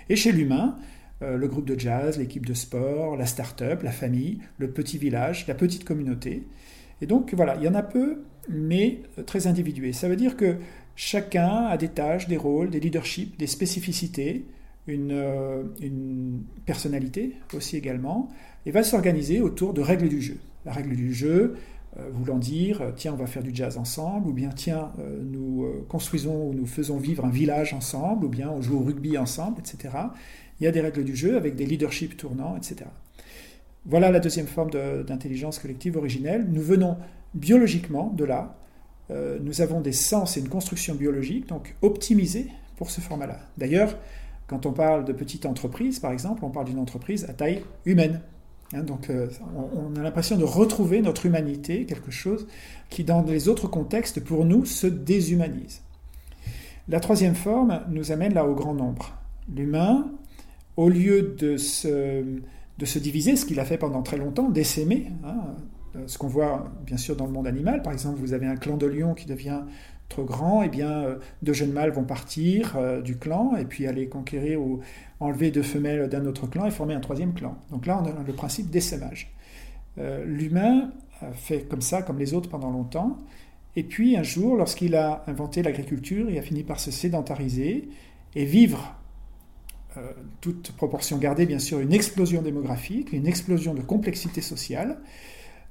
Et 0.08 0.16
chez 0.16 0.32
l'humain, 0.32 0.78
euh, 1.22 1.36
le 1.36 1.48
groupe 1.48 1.66
de 1.66 1.78
jazz, 1.78 2.18
l'équipe 2.18 2.46
de 2.46 2.54
sport, 2.54 3.16
la 3.16 3.26
start-up, 3.26 3.82
la 3.82 3.92
famille, 3.92 4.40
le 4.58 4.70
petit 4.70 4.98
village, 4.98 5.46
la 5.46 5.54
petite 5.54 5.84
communauté. 5.84 6.44
Et 7.00 7.06
donc 7.06 7.34
voilà, 7.34 7.56
il 7.56 7.62
y 7.62 7.68
en 7.68 7.74
a 7.74 7.82
peu, 7.82 8.22
mais 8.48 9.00
très 9.26 9.46
individués. 9.46 9.92
Ça 9.92 10.08
veut 10.08 10.16
dire 10.16 10.36
que 10.36 10.56
Chacun 10.96 11.66
a 11.66 11.76
des 11.76 11.88
tâches, 11.88 12.26
des 12.26 12.38
rôles, 12.38 12.70
des 12.70 12.80
leaderships, 12.80 13.38
des 13.38 13.46
spécificités, 13.46 14.46
une, 14.86 15.12
euh, 15.12 15.62
personnalité 16.64 17.34
aussi 17.52 17.76
également, 17.76 18.28
et 18.64 18.70
va 18.70 18.82
s'organiser 18.82 19.42
autour 19.42 19.74
de 19.74 19.82
règles 19.82 20.08
du 20.08 20.22
jeu. 20.22 20.38
La 20.64 20.72
règle 20.72 20.96
du 20.96 21.12
jeu, 21.12 21.56
euh, 21.98 22.08
voulant 22.14 22.38
dire, 22.38 22.80
euh, 22.80 22.92
tiens, 22.96 23.12
on 23.12 23.16
va 23.16 23.26
faire 23.26 23.42
du 23.42 23.54
jazz 23.54 23.76
ensemble, 23.76 24.28
ou 24.28 24.32
bien, 24.32 24.48
tiens, 24.48 24.90
nous 25.22 25.66
construisons 25.86 26.48
ou 26.48 26.54
nous 26.54 26.66
faisons 26.66 26.96
vivre 26.96 27.26
un 27.26 27.30
village 27.30 27.74
ensemble, 27.74 28.24
ou 28.24 28.28
bien 28.30 28.48
on 28.48 28.62
joue 28.62 28.78
au 28.78 28.82
rugby 28.82 29.18
ensemble, 29.18 29.60
etc. 29.60 29.98
Il 30.60 30.64
y 30.64 30.66
a 30.66 30.72
des 30.72 30.80
règles 30.80 31.04
du 31.04 31.14
jeu 31.14 31.36
avec 31.36 31.54
des 31.54 31.66
leaderships 31.66 32.16
tournants, 32.16 32.56
etc. 32.56 32.86
Voilà 33.84 34.10
la 34.10 34.20
deuxième 34.20 34.46
forme 34.46 34.70
d'intelligence 34.70 35.58
collective 35.58 35.96
originelle. 35.96 36.46
Nous 36.50 36.62
venons 36.62 36.96
biologiquement 37.34 38.12
de 38.16 38.24
là, 38.24 38.56
euh, 39.10 39.38
nous 39.40 39.60
avons 39.60 39.80
des 39.80 39.92
sens 39.92 40.36
et 40.36 40.40
une 40.40 40.48
construction 40.48 40.94
biologique, 40.94 41.48
donc 41.48 41.76
optimisée 41.82 42.48
pour 42.76 42.90
ce 42.90 43.00
format-là. 43.00 43.38
D'ailleurs, 43.56 43.96
quand 44.46 44.66
on 44.66 44.72
parle 44.72 45.04
de 45.04 45.12
petite 45.12 45.46
entreprise, 45.46 45.98
par 45.98 46.12
exemple, 46.12 46.44
on 46.44 46.50
parle 46.50 46.66
d'une 46.66 46.78
entreprise 46.78 47.24
à 47.28 47.32
taille 47.32 47.62
humaine. 47.84 48.20
Hein, 48.72 48.82
donc 48.82 49.10
euh, 49.10 49.28
on, 49.74 49.94
a 49.96 50.02
l'impression 50.02 50.36
de 50.36 50.44
retrouver 50.44 51.00
notre 51.00 51.26
humanité, 51.26 51.84
quelque 51.84 52.10
chose 52.10 52.46
qui 52.90 53.04
dans 53.04 53.22
les 53.22 53.48
autres 53.48 53.68
contextes, 53.68 54.20
pour 54.20 54.44
nous, 54.44 54.64
se 54.64 54.86
déshumanise. 54.86 55.82
La 56.88 57.00
troisième 57.00 57.34
forme 57.34 57.82
nous 57.88 58.12
amène 58.12 58.34
là 58.34 58.46
au 58.46 58.54
grand 58.54 58.74
nombre. 58.74 59.16
L'humain 59.54 60.10
au 60.76 60.88
lieu 60.88 61.34
de 61.38 61.56
se, 61.56 62.22
de 62.78 62.84
se 62.84 62.98
diviser, 62.98 63.36
ce 63.36 63.46
qu'il 63.46 63.60
a 63.60 63.64
fait 63.64 63.78
pendant 63.78 64.02
très 64.02 64.16
longtemps, 64.16 64.48
d'essaimer, 64.48 65.06
hein, 65.24 65.54
euh, 65.96 66.04
ce 66.06 66.18
qu'on 66.18 66.28
voit 66.28 66.70
bien 66.84 66.96
sûr 66.96 67.16
dans 67.16 67.26
le 67.26 67.32
monde 67.32 67.46
animal. 67.46 67.82
Par 67.82 67.92
exemple, 67.92 68.18
vous 68.18 68.32
avez 68.32 68.46
un 68.46 68.56
clan 68.56 68.76
de 68.76 68.86
lions 68.86 69.14
qui 69.14 69.26
devient 69.26 69.60
trop 70.08 70.24
grand, 70.24 70.62
et 70.62 70.66
eh 70.66 70.68
bien, 70.68 70.90
euh, 70.90 71.16
deux 71.42 71.52
jeunes 71.52 71.72
mâles 71.72 71.90
vont 71.90 72.04
partir 72.04 72.76
euh, 72.76 73.00
du 73.00 73.16
clan 73.16 73.56
et 73.56 73.64
puis 73.64 73.86
aller 73.86 74.08
conquérir 74.08 74.60
ou 74.60 74.80
enlever 75.18 75.50
deux 75.50 75.62
femelles 75.62 76.08
d'un 76.08 76.26
autre 76.26 76.46
clan 76.46 76.66
et 76.66 76.70
former 76.70 76.94
un 76.94 77.00
troisième 77.00 77.34
clan. 77.34 77.58
Donc 77.70 77.86
là, 77.86 78.00
on 78.00 78.06
a 78.06 78.22
le 78.24 78.32
principe 78.32 78.70
d'essaimage. 78.70 79.32
L'humain 80.26 80.90
fait 81.32 81.62
comme 81.62 81.80
ça, 81.80 82.02
comme 82.02 82.18
les 82.18 82.34
autres 82.34 82.50
pendant 82.50 82.70
longtemps. 82.70 83.16
Et 83.76 83.82
puis 83.82 84.14
un 84.18 84.22
jour, 84.22 84.56
lorsqu'il 84.56 84.94
a 84.94 85.24
inventé 85.26 85.62
l'agriculture, 85.62 86.28
il 86.28 86.36
a 86.36 86.42
fini 86.42 86.64
par 86.64 86.78
se 86.78 86.90
sédentariser 86.90 87.88
et 88.34 88.44
vivre 88.44 88.94
euh, 89.96 90.12
toute 90.40 90.72
proportion 90.72 91.18
gardée, 91.18 91.46
bien 91.46 91.58
sûr, 91.58 91.80
une 91.80 91.92
explosion 91.92 92.42
démographique, 92.42 93.12
une 93.12 93.26
explosion 93.26 93.74
de 93.74 93.80
complexité 93.80 94.40
sociale. 94.40 94.98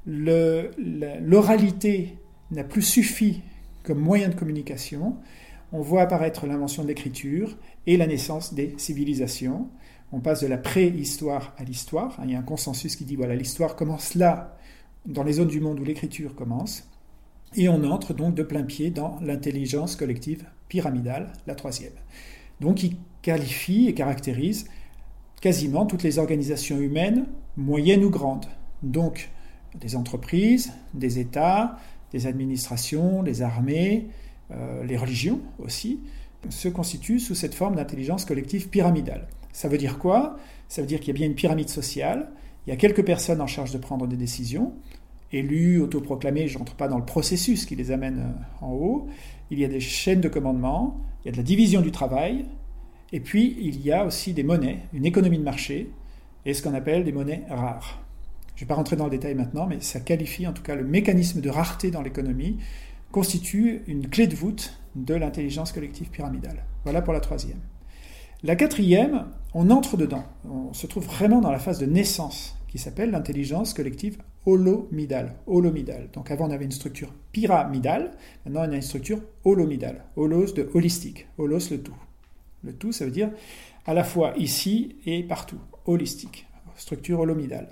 L'oralité 0.08 2.17
n'a 2.51 2.63
plus 2.63 2.82
suffi 2.82 3.41
comme 3.84 4.00
moyen 4.00 4.29
de 4.29 4.36
communication. 4.36 5.17
On 5.72 5.82
voit 5.82 6.01
apparaître 6.01 6.48
l'invention 6.48 6.84
de 6.84 6.88
l'écriture 6.88 7.58
et 7.88 7.98
la 7.98 8.08
naissance 8.08 8.53
des 8.53 8.74
civilisations. 8.77 9.70
On 10.12 10.20
passe 10.20 10.41
de 10.41 10.48
la 10.48 10.58
préhistoire 10.58 11.53
à 11.58 11.63
l'histoire. 11.63 12.20
Il 12.24 12.32
y 12.32 12.36
a 12.36 12.39
un 12.39 12.44
consensus 12.44 12.96
qui 12.96 13.05
dit 13.05 13.15
voilà, 13.15 13.36
l'histoire 13.36 13.75
commence 13.75 14.15
là, 14.15 14.58
dans 15.05 15.24
les 15.24 15.34
zones 15.34 15.50
du 15.50 15.60
monde 15.60 15.79
où 15.79 15.84
l'écriture 15.84 16.36
commence. 16.36 16.88
Et 17.55 17.70
on 17.70 17.84
entre 17.84 18.13
donc 18.13 18.36
de 18.36 18.44
plein 18.44 18.63
pied 18.63 18.89
dans 18.89 19.20
l'intelligence 19.22 19.96
collective 19.96 20.46
pyramidale, 20.67 21.32
la 21.48 21.55
troisième. 21.55 21.94
Donc 22.60 22.84
il 22.84 22.98
qualifie 23.25 23.88
et 23.88 23.96
caractérise 23.96 24.67
quasiment 25.41 25.88
toutes 25.88 26.03
les 26.03 26.20
organisations 26.20 26.79
humaines, 26.79 27.25
moyennes 27.58 28.03
ou 28.03 28.12
grandes. 28.12 28.46
Donc 28.84 29.32
des 29.74 29.96
entreprises, 29.96 30.72
des 30.94 31.17
États, 31.17 31.79
des 32.12 32.27
administrations, 32.27 33.24
des 33.24 33.41
armées, 33.41 34.10
euh, 34.51 34.84
les 34.84 34.96
religions 34.96 35.41
aussi, 35.58 36.01
se 36.50 36.70
constituent 36.70 37.20
sous 37.20 37.34
cette 37.34 37.55
forme 37.55 37.75
d'intelligence 37.75 38.25
collective 38.25 38.70
pyramidale. 38.70 39.27
Ça 39.51 39.70
veut 39.70 39.79
dire 39.79 39.98
quoi? 39.98 40.38
Ça 40.67 40.82
veut 40.82 40.88
dire 40.88 41.00
qu'il 41.00 41.08
y 41.08 41.12
a 41.12 41.17
bien 41.17 41.25
une 41.25 41.34
pyramide 41.34 41.70
sociale, 41.70 42.29
il 42.67 42.70
y 42.70 42.74
a 42.74 42.75
quelques 42.75 43.03
personnes 43.03 43.41
en 43.41 43.48
charge 43.48 43.72
de 43.72 43.79
prendre 43.79 44.05
des 44.05 44.17
décisions, 44.17 44.74
élus, 45.32 45.82
autoproclamés, 45.82 46.48
je 46.48 46.60
n'entre 46.60 46.75
pas 46.75 46.88
dans 46.88 47.00
le 47.00 47.05
processus 47.05 47.65
qui 47.65 47.75
les 47.75 47.89
amène 47.89 48.20
euh, 48.20 48.65
en 48.65 48.72
haut, 48.72 49.08
il 49.50 49.60
y 49.60 49.65
a 49.65 49.67
des 49.67 49.79
chaînes 49.79 50.22
de 50.22 50.29
commandement, 50.29 51.01
il 51.24 51.27
y 51.27 51.29
a 51.29 51.32
de 51.32 51.38
la 51.38 51.44
division 51.44 51.82
du 51.82 51.91
travail, 51.91 52.46
et 53.12 53.20
puis, 53.20 53.58
il 53.60 53.82
y 53.82 53.92
a 53.92 54.06
aussi 54.06 54.34
des 54.34 54.44
monnaies, 54.44 54.80
une 54.94 55.06
économie 55.06 55.38
de 55.38 55.44
marché, 55.44 55.90
et 56.46 56.54
ce 56.54 56.62
qu'on 56.62 56.74
appelle 56.74 57.04
des 57.04 57.12
monnaies 57.12 57.44
rares. 57.50 58.02
Je 58.56 58.62
ne 58.62 58.66
vais 58.66 58.70
pas 58.70 58.76
rentrer 58.76 58.96
dans 58.96 59.06
le 59.06 59.12
détail 59.12 59.36
maintenant, 59.36 59.68
mais 59.68 59.82
ça 59.82 60.00
qualifie 60.00 60.48
en 60.48 60.54
tout 60.54 60.64
cas 60.64 60.76
le 60.76 60.86
mécanisme 60.86 61.42
de 61.42 61.50
rareté 61.50 61.92
dans 61.92 62.02
l'économie, 62.02 62.58
constitue 63.12 63.82
une 63.88 64.08
clé 64.10 64.28
de 64.28 64.36
voûte 64.36 64.80
de 64.96 65.14
l'intelligence 65.14 65.72
collective 65.72 66.10
pyramidale. 66.10 66.64
Voilà 66.84 67.02
pour 67.02 67.14
la 67.14 67.20
troisième. 67.20 67.60
La 68.44 68.56
quatrième, 68.56 69.26
on 69.54 69.70
entre 69.72 69.98
dedans. 69.98 70.24
On 70.50 70.74
se 70.74 70.88
trouve 70.88 71.06
vraiment 71.06 71.42
dans 71.42 71.52
la 71.52 71.60
phase 71.60 71.80
de 71.80 71.86
naissance 71.86 72.58
qui 72.68 72.78
s'appelle 72.78 73.12
l'intelligence 73.12 73.74
collective 73.74 74.18
holomidale. 74.46 75.36
holomidale. 75.48 76.10
Donc 76.14 76.30
avant 76.30 76.48
on 76.48 76.52
avait 76.52 76.66
une 76.66 76.72
structure 76.72 77.14
pyramidale, 77.32 78.12
maintenant 78.46 78.62
on 78.68 78.72
a 78.72 78.76
une 78.76 78.82
structure 78.82 79.22
holomidale. 79.44 80.04
Holos 80.16 80.54
de 80.54 80.70
holistique, 80.74 81.28
holos 81.38 81.72
le 81.72 81.82
tout. 81.82 81.96
Le 82.65 82.74
tout, 82.74 82.91
ça 82.91 83.05
veut 83.05 83.12
dire 83.12 83.29
à 83.86 83.93
la 83.93 84.03
fois 84.03 84.34
ici 84.38 84.95
et 85.05 85.24
partout, 85.24 85.60
holistique, 85.86 86.48
structure 86.75 87.19
holomidale. 87.19 87.69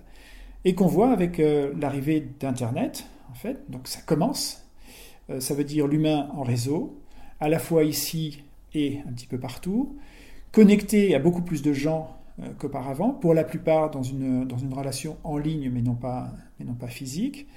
Et 0.65 0.75
qu'on 0.75 0.87
voit 0.87 1.11
avec 1.11 1.39
euh, 1.39 1.73
l'arrivée 1.79 2.25
d'Internet, 2.39 3.05
en 3.31 3.33
fait, 3.33 3.69
donc 3.69 3.87
ça 3.87 3.99
commence, 4.05 4.65
euh, 5.29 5.39
ça 5.39 5.55
veut 5.55 5.63
dire 5.63 5.87
l'humain 5.87 6.29
en 6.33 6.43
réseau, 6.43 7.01
à 7.39 7.49
la 7.49 7.59
fois 7.59 7.83
ici 7.83 8.43
et 8.73 8.99
un 9.07 9.11
petit 9.11 9.27
peu 9.27 9.39
partout, 9.39 9.97
connecté 10.51 11.15
à 11.15 11.19
beaucoup 11.19 11.41
plus 11.41 11.63
de 11.63 11.73
gens 11.73 12.15
euh, 12.41 12.49
qu'auparavant, 12.57 13.09
pour 13.09 13.33
la 13.33 13.43
plupart 13.43 13.91
dans 13.91 14.03
une, 14.03 14.47
relation 14.71 15.17
en 15.23 15.37
ligne, 15.37 15.69
mais 15.69 15.81
non 15.81 15.95
pas, 15.95 16.31
mais 16.59 16.65
non 16.65 16.75
pas 16.75 16.87
physique, 16.87 17.47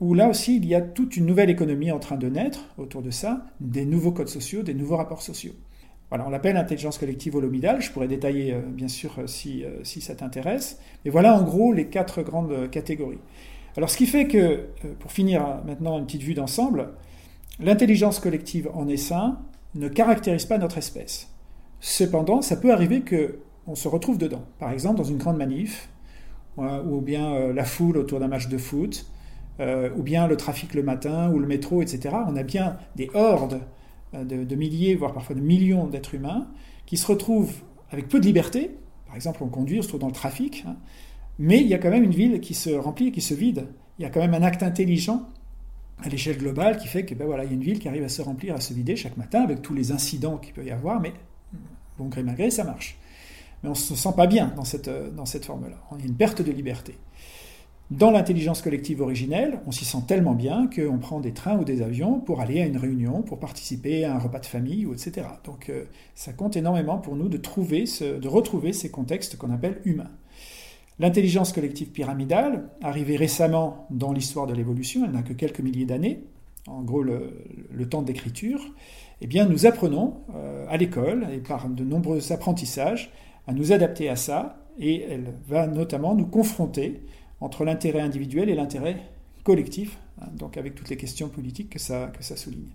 où 0.00 0.14
là 0.14 0.30
aussi 0.30 0.56
il 0.56 0.64
y 0.64 0.74
a 0.74 0.80
toute 0.80 1.18
une 1.18 1.26
nouvelle 1.26 1.50
économie 1.50 1.90
en 1.90 1.98
train 1.98 2.16
de 2.16 2.30
naître 2.30 2.64
autour 2.78 3.02
de 3.02 3.10
ça, 3.10 3.44
des 3.60 3.84
nouveaux 3.84 4.12
codes 4.12 4.28
sociaux, 4.28 4.62
des 4.62 4.72
nouveaux 4.72 4.96
rapports 4.96 5.20
sociaux 5.20 5.52
on 6.10 6.30
l'appelle 6.30 6.56
intelligence 6.56 6.98
collective 6.98 7.36
holomidale. 7.36 7.80
Je 7.82 7.90
pourrais 7.90 8.08
détailler, 8.08 8.52
euh, 8.52 8.60
bien 8.60 8.88
sûr, 8.88 9.14
euh, 9.18 9.26
si, 9.26 9.64
euh, 9.64 9.82
si 9.82 10.00
ça 10.00 10.14
t'intéresse. 10.14 10.78
Mais 11.04 11.10
voilà, 11.10 11.34
en 11.34 11.42
gros, 11.42 11.72
les 11.72 11.86
quatre 11.86 12.22
grandes 12.22 12.70
catégories. 12.70 13.18
Alors, 13.76 13.90
ce 13.90 13.96
qui 13.96 14.06
fait 14.06 14.28
que, 14.28 14.66
pour 15.00 15.10
finir 15.10 15.62
maintenant 15.66 15.98
une 15.98 16.06
petite 16.06 16.22
vue 16.22 16.34
d'ensemble, 16.34 16.90
l'intelligence 17.58 18.20
collective 18.20 18.70
en 18.72 18.88
essaim 18.88 19.38
ne 19.74 19.88
caractérise 19.88 20.46
pas 20.46 20.58
notre 20.58 20.78
espèce. 20.78 21.28
Cependant, 21.80 22.40
ça 22.40 22.56
peut 22.56 22.72
arriver 22.72 23.00
que 23.00 23.40
on 23.66 23.74
se 23.74 23.88
retrouve 23.88 24.18
dedans. 24.18 24.44
Par 24.60 24.70
exemple, 24.70 24.98
dans 24.98 25.04
une 25.04 25.16
grande 25.16 25.38
manif, 25.38 25.88
ou 26.56 27.00
bien 27.00 27.52
la 27.52 27.64
foule 27.64 27.96
autour 27.96 28.20
d'un 28.20 28.28
match 28.28 28.46
de 28.46 28.58
foot, 28.58 29.06
ou 29.58 30.02
bien 30.02 30.28
le 30.28 30.36
trafic 30.36 30.74
le 30.74 30.84
matin, 30.84 31.32
ou 31.32 31.40
le 31.40 31.48
métro, 31.48 31.82
etc. 31.82 32.14
On 32.28 32.36
a 32.36 32.44
bien 32.44 32.76
des 32.94 33.10
hordes 33.12 33.58
euh, 34.14 34.24
de, 34.24 34.54
milliers, 34.54 34.94
voire 34.94 35.12
parfois 35.12 35.34
de 35.34 35.40
millions 35.40 35.86
d'êtres 35.86 36.14
humains, 36.14 36.48
qui 36.86 36.96
se 36.96 37.06
retrouvent 37.06 37.54
avec 37.90 38.08
peu 38.08 38.20
de 38.20 38.26
liberté. 38.26 38.70
Par 39.06 39.16
exemple, 39.16 39.42
on 39.42 39.48
conduit, 39.48 39.78
on 39.78 39.82
se 39.82 39.88
trouve 39.88 40.00
dans 40.00 40.08
le 40.08 40.12
trafic, 40.12 40.64
hein. 40.66 40.76
mais 41.38 41.60
il 41.60 41.66
y 41.66 41.74
a 41.74 41.78
quand 41.78 41.90
même 41.90 42.04
une 42.04 42.14
ville 42.14 42.40
qui 42.40 42.54
se 42.54 42.70
remplit, 42.70 43.12
qui 43.12 43.20
se 43.20 43.34
vide. 43.34 43.66
Il 43.98 44.02
y 44.02 44.04
a 44.04 44.10
quand 44.10 44.20
même 44.20 44.34
un 44.34 44.42
acte 44.42 44.62
intelligent 44.62 45.28
à 46.02 46.08
l'échelle 46.08 46.38
globale 46.38 46.78
qui 46.78 46.88
fait 46.88 47.04
que 47.04 47.14
ben 47.14 47.24
voilà, 47.24 47.44
il 47.44 47.50
y 47.50 47.52
a 47.52 47.54
une 47.54 47.62
ville 47.62 47.78
qui 47.78 47.88
arrive 47.88 48.02
à 48.02 48.08
se 48.08 48.20
remplir, 48.20 48.54
à 48.54 48.60
se 48.60 48.74
vider 48.74 48.96
chaque 48.96 49.16
matin 49.16 49.42
avec 49.42 49.62
tous 49.62 49.74
les 49.74 49.92
incidents 49.92 50.38
qu'il 50.38 50.52
peut 50.52 50.64
y 50.64 50.72
avoir, 50.72 51.00
mais 51.00 51.12
bon 51.98 52.06
gré 52.06 52.22
malgré, 52.22 52.50
ça 52.50 52.64
marche. 52.64 52.98
Mais 53.62 53.68
on 53.68 53.72
ne 53.72 53.78
se 53.78 53.94
sent 53.94 54.12
pas 54.16 54.26
bien 54.26 54.52
dans 54.56 54.64
cette, 54.64 54.90
dans 55.14 55.26
cette 55.26 55.44
forme-là. 55.44 55.76
Il 55.92 56.00
y 56.00 56.02
a 56.02 56.06
une 56.06 56.16
perte 56.16 56.42
de 56.42 56.50
liberté. 56.50 56.96
Dans 57.90 58.10
l'intelligence 58.10 58.62
collective 58.62 59.02
originelle, 59.02 59.60
on 59.66 59.70
s'y 59.70 59.84
sent 59.84 60.04
tellement 60.08 60.32
bien 60.32 60.70
qu'on 60.74 60.96
prend 60.96 61.20
des 61.20 61.32
trains 61.32 61.58
ou 61.58 61.64
des 61.64 61.82
avions 61.82 62.18
pour 62.18 62.40
aller 62.40 62.62
à 62.62 62.66
une 62.66 62.78
réunion, 62.78 63.20
pour 63.20 63.38
participer 63.38 64.06
à 64.06 64.14
un 64.14 64.18
repas 64.18 64.38
de 64.38 64.46
famille, 64.46 64.86
etc. 64.90 65.26
Donc 65.44 65.68
euh, 65.68 65.84
ça 66.14 66.32
compte 66.32 66.56
énormément 66.56 66.96
pour 66.96 67.14
nous 67.14 67.28
de 67.28 67.38
retrouver 68.26 68.72
ces 68.72 68.90
contextes 68.90 69.36
qu'on 69.36 69.50
appelle 69.50 69.82
humains. 69.84 70.10
L'intelligence 70.98 71.52
collective 71.52 71.90
pyramidale, 71.90 72.70
arrivée 72.80 73.16
récemment 73.16 73.86
dans 73.90 74.12
l'histoire 74.12 74.46
de 74.46 74.54
l'évolution, 74.54 75.04
elle 75.04 75.10
n'a 75.10 75.22
que 75.22 75.34
quelques 75.34 75.60
milliers 75.60 75.84
d'années, 75.84 76.24
en 76.66 76.82
gros 76.82 77.02
le, 77.02 77.88
temps 77.90 78.00
d'écriture, 78.00 78.60
eh 79.20 79.26
bien 79.26 79.44
nous 79.44 79.66
apprenons 79.66 80.22
euh, 80.34 80.64
à 80.70 80.78
l'école 80.78 81.26
et 81.34 81.38
par 81.38 81.68
de 81.68 81.84
nombreux 81.84 82.32
apprentissages 82.32 83.12
à 83.46 83.52
nous 83.52 83.72
adapter 83.72 84.08
à 84.08 84.16
ça, 84.16 84.56
et 84.78 85.02
elle 85.02 85.34
va 85.46 85.66
notamment 85.66 86.14
nous 86.14 86.26
confronter 86.26 87.02
entre 87.44 87.64
l'intérêt 87.64 88.00
individuel 88.00 88.48
et 88.48 88.54
l'intérêt 88.54 88.96
collectif, 89.42 89.98
hein, 90.20 90.28
donc 90.32 90.56
avec 90.56 90.74
toutes 90.74 90.88
les 90.88 90.96
questions 90.96 91.28
politiques 91.28 91.68
que 91.68 91.78
ça, 91.78 92.10
que 92.16 92.24
ça 92.24 92.36
souligne. 92.36 92.70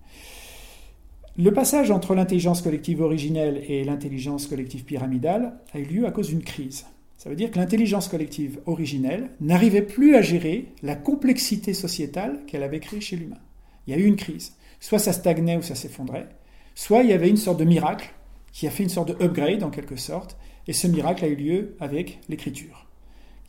Le 1.37 1.51
passage 1.51 1.89
entre 1.89 2.13
l'intelligence 2.13 2.61
collective 2.61 3.01
originelle 3.01 3.63
et 3.67 3.83
l'intelligence 3.83 4.45
collective 4.45 4.83
pyramidale 4.83 5.53
a 5.73 5.79
eu 5.79 5.85
lieu 5.85 6.05
à 6.05 6.11
cause 6.11 6.27
d'une 6.27 6.43
crise. 6.43 6.85
Ça 7.17 7.29
veut 7.29 7.35
dire 7.35 7.49
que 7.49 7.57
l'intelligence 7.57 8.07
collective 8.07 8.59
originelle 8.67 9.31
n'arrivait 9.41 9.81
plus 9.81 10.15
à 10.15 10.21
gérer 10.21 10.67
la 10.83 10.95
complexité 10.95 11.73
sociétale 11.73 12.39
qu'elle 12.45 12.63
avait 12.63 12.79
créée 12.79 13.01
chez 13.01 13.15
l'humain. 13.15 13.39
Il 13.87 13.93
y 13.93 13.97
a 13.97 13.99
eu 13.99 14.05
une 14.05 14.15
crise. 14.15 14.53
Soit 14.79 14.99
ça 14.99 15.13
stagnait 15.13 15.57
ou 15.57 15.63
ça 15.63 15.75
s'effondrait, 15.75 16.29
soit 16.75 17.01
il 17.01 17.09
y 17.09 17.13
avait 17.13 17.29
une 17.29 17.37
sorte 17.37 17.59
de 17.59 17.65
miracle 17.65 18.13
qui 18.51 18.67
a 18.67 18.71
fait 18.71 18.83
une 18.83 18.89
sorte 18.89 19.09
de 19.09 19.23
upgrade 19.23 19.63
en 19.63 19.69
quelque 19.71 19.95
sorte, 19.95 20.37
et 20.67 20.73
ce 20.73 20.87
miracle 20.87 21.25
a 21.25 21.27
eu 21.27 21.35
lieu 21.35 21.75
avec 21.79 22.19
l'écriture 22.29 22.88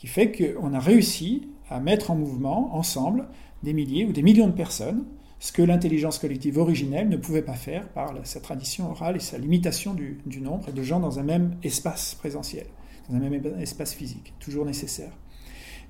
qui 0.01 0.07
fait 0.07 0.33
qu'on 0.33 0.73
a 0.73 0.81
réussi 0.81 1.47
à 1.69 1.79
mettre 1.79 2.11
en 2.11 2.17
mouvement 2.17 2.75
ensemble 2.75 3.29
des 3.63 3.75
milliers 3.75 4.07
ou 4.07 4.13
des 4.13 4.23
millions 4.23 4.47
de 4.47 4.53
personnes, 4.53 5.05
ce 5.39 5.53
que 5.53 5.61
l'intelligence 5.61 6.19
collective 6.19 6.57
originelle 6.57 7.09
ne 7.11 7.19
pouvait 7.19 7.43
pas 7.43 7.55
faire 7.55 7.87
par 7.91 8.15
sa 8.25 8.41
tradition 8.41 8.91
orale 8.91 9.17
et 9.17 9.21
sa 9.21 9.37
limitation 9.37 9.93
du, 9.93 10.41
nombre 10.41 10.73
de 10.73 10.83
gens 10.83 11.01
dans 11.01 11.19
un 11.19 11.23
même 11.23 11.55
espace 11.63 12.15
présentiel, 12.15 12.65
dans 13.11 13.17
un 13.17 13.21
même 13.21 13.43
espace 13.61 13.93
physique, 13.93 14.33
toujours 14.41 14.65
nécessaire. 14.65 15.13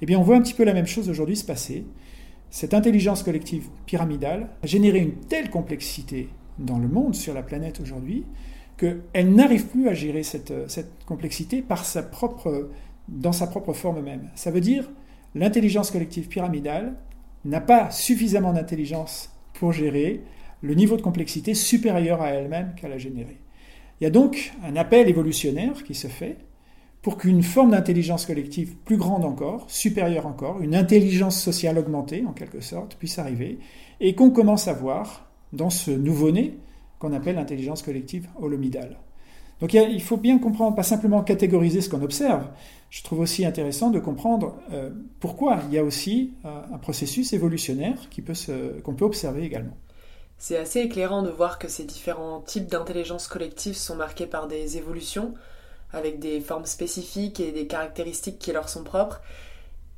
Eh 0.02 0.06
bien, 0.06 0.18
on 0.18 0.22
voit 0.22 0.36
un 0.36 0.42
petit 0.42 0.54
peu 0.54 0.64
la 0.64 0.74
même 0.74 0.88
chose 0.88 1.08
aujourd'hui 1.08 1.36
se 1.36 1.44
passer. 1.44 1.84
Cette 2.50 2.74
intelligence 2.74 3.22
collective 3.22 3.68
pyramidale 3.86 4.48
a 4.64 4.66
généré 4.66 4.98
une 4.98 5.14
telle 5.28 5.50
complexité 5.50 6.30
dans 6.58 6.78
le 6.78 6.88
monde, 6.88 7.14
sur 7.14 7.32
la 7.32 7.42
planète 7.42 7.78
aujourd'hui, 7.80 8.24
qu'elle 8.76 9.34
n'arrive 9.34 9.66
plus 9.66 9.88
à 9.88 9.94
gérer 9.94 10.24
cette, 10.24 10.52
cette 10.68 11.04
complexité 11.04 11.62
par 11.62 11.84
sa 11.84 12.02
propre 12.02 12.70
dans 13.10 13.32
sa 13.32 13.46
propre 13.46 13.72
forme 13.72 14.02
même. 14.02 14.30
Ça 14.34 14.50
veut 14.50 14.60
dire 14.60 14.88
l'intelligence 15.34 15.90
collective 15.90 16.28
pyramidale 16.28 16.94
n'a 17.44 17.60
pas 17.60 17.90
suffisamment 17.90 18.52
d'intelligence 18.52 19.30
pour 19.54 19.72
gérer 19.72 20.22
le 20.62 20.74
niveau 20.74 20.96
de 20.96 21.02
complexité 21.02 21.54
supérieur 21.54 22.20
à 22.22 22.30
elle-même 22.30 22.74
qu'elle 22.76 22.92
a 22.92 22.98
généré. 22.98 23.38
Il 24.00 24.04
y 24.04 24.06
a 24.06 24.10
donc 24.10 24.52
un 24.64 24.76
appel 24.76 25.08
évolutionnaire 25.08 25.84
qui 25.84 25.94
se 25.94 26.06
fait 26.06 26.38
pour 27.02 27.16
qu'une 27.16 27.42
forme 27.42 27.70
d'intelligence 27.70 28.26
collective 28.26 28.76
plus 28.84 28.98
grande 28.98 29.24
encore, 29.24 29.70
supérieure 29.70 30.26
encore, 30.26 30.60
une 30.60 30.74
intelligence 30.74 31.40
sociale 31.40 31.78
augmentée 31.78 32.24
en 32.26 32.32
quelque 32.32 32.60
sorte, 32.60 32.96
puisse 32.96 33.18
arriver, 33.18 33.58
et 34.00 34.14
qu'on 34.14 34.30
commence 34.30 34.68
à 34.68 34.74
voir 34.74 35.30
dans 35.52 35.70
ce 35.70 35.90
nouveau-né 35.90 36.58
qu'on 36.98 37.14
appelle 37.14 37.36
l'intelligence 37.36 37.82
collective 37.82 38.28
holomidale. 38.38 38.98
Donc 39.60 39.74
il 39.74 40.02
faut 40.02 40.16
bien 40.16 40.38
comprendre, 40.38 40.74
pas 40.74 40.82
simplement 40.82 41.22
catégoriser 41.22 41.80
ce 41.80 41.90
qu'on 41.90 42.02
observe, 42.02 42.46
je 42.90 43.02
trouve 43.04 43.20
aussi 43.20 43.44
intéressant 43.46 43.90
de 43.90 44.00
comprendre 44.00 44.56
euh, 44.72 44.90
pourquoi 45.20 45.60
il 45.68 45.74
y 45.74 45.78
a 45.78 45.84
aussi 45.84 46.34
euh, 46.44 46.60
un 46.72 46.78
processus 46.78 47.32
évolutionnaire 47.32 47.96
qu'on 48.14 48.22
peut, 48.22 48.94
peut 48.96 49.04
observer 49.04 49.44
également. 49.44 49.76
C'est 50.38 50.56
assez 50.56 50.80
éclairant 50.80 51.22
de 51.22 51.30
voir 51.30 51.58
que 51.58 51.68
ces 51.68 51.84
différents 51.84 52.40
types 52.40 52.66
d'intelligence 52.66 53.28
collective 53.28 53.76
sont 53.76 53.94
marqués 53.94 54.26
par 54.26 54.48
des 54.48 54.76
évolutions, 54.78 55.34
avec 55.92 56.18
des 56.18 56.40
formes 56.40 56.64
spécifiques 56.64 57.40
et 57.40 57.52
des 57.52 57.66
caractéristiques 57.66 58.38
qui 58.38 58.52
leur 58.52 58.68
sont 58.68 58.82
propres. 58.82 59.20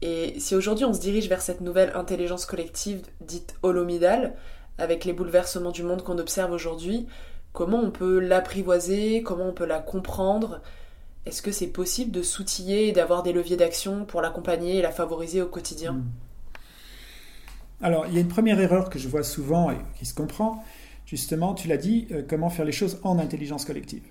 Et 0.03 0.39
si 0.41 0.57
aujourd'hui 0.57 0.85
on 0.85 0.93
se 0.93 1.01
dirige 1.01 1.29
vers 1.29 1.41
cette 1.41 1.61
nouvelle 1.61 1.93
intelligence 1.95 2.45
collective 2.45 3.03
dite 3.21 3.55
holomidale, 3.63 4.35
avec 4.79 5.05
les 5.05 5.13
bouleversements 5.13 5.71
du 5.71 5.85
monde 5.85 6.03
qu'on 6.03 6.19
observe 6.19 6.51
aujourd'hui, 6.51 7.07
comment 7.53 7.81
on 7.81 7.91
peut 7.91 8.19
l'apprivoiser, 8.19 9.23
comment 9.23 9.49
on 9.49 9.53
peut 9.53 9.67
la 9.67 9.79
comprendre 9.79 10.61
Est-ce 11.27 11.43
que 11.43 11.53
c'est 11.53 11.69
possible 11.69 12.11
de 12.11 12.23
s'outiller 12.23 12.89
et 12.89 12.93
d'avoir 12.93 13.23
des 13.23 13.33
leviers 13.33 13.57
d'action 13.57 14.05
pour 14.05 14.21
l'accompagner 14.21 14.79
et 14.79 14.83
la 14.83 14.91
favoriser 14.91 15.43
au 15.43 15.47
quotidien? 15.47 15.93
Hmm. 15.93 16.11
Alors, 17.83 18.07
il 18.07 18.15
y 18.15 18.19
a 18.19 18.21
une 18.21 18.29
première 18.29 18.61
erreur 18.61 18.91
que 18.91 18.99
je 18.99 19.09
vois 19.09 19.25
souvent 19.25 19.71
et 19.73 19.77
qui 19.99 20.07
se 20.07 20.15
comprend. 20.15 20.65
Justement, 21.05 21.53
tu 21.53 21.67
l'as 21.67 21.77
dit, 21.77 22.07
euh, 22.13 22.23
comment 22.27 22.49
faire 22.49 22.65
les 22.65 22.73
choses 22.73 23.01
en 23.03 23.19
intelligence 23.19 23.65
collective. 23.65 24.05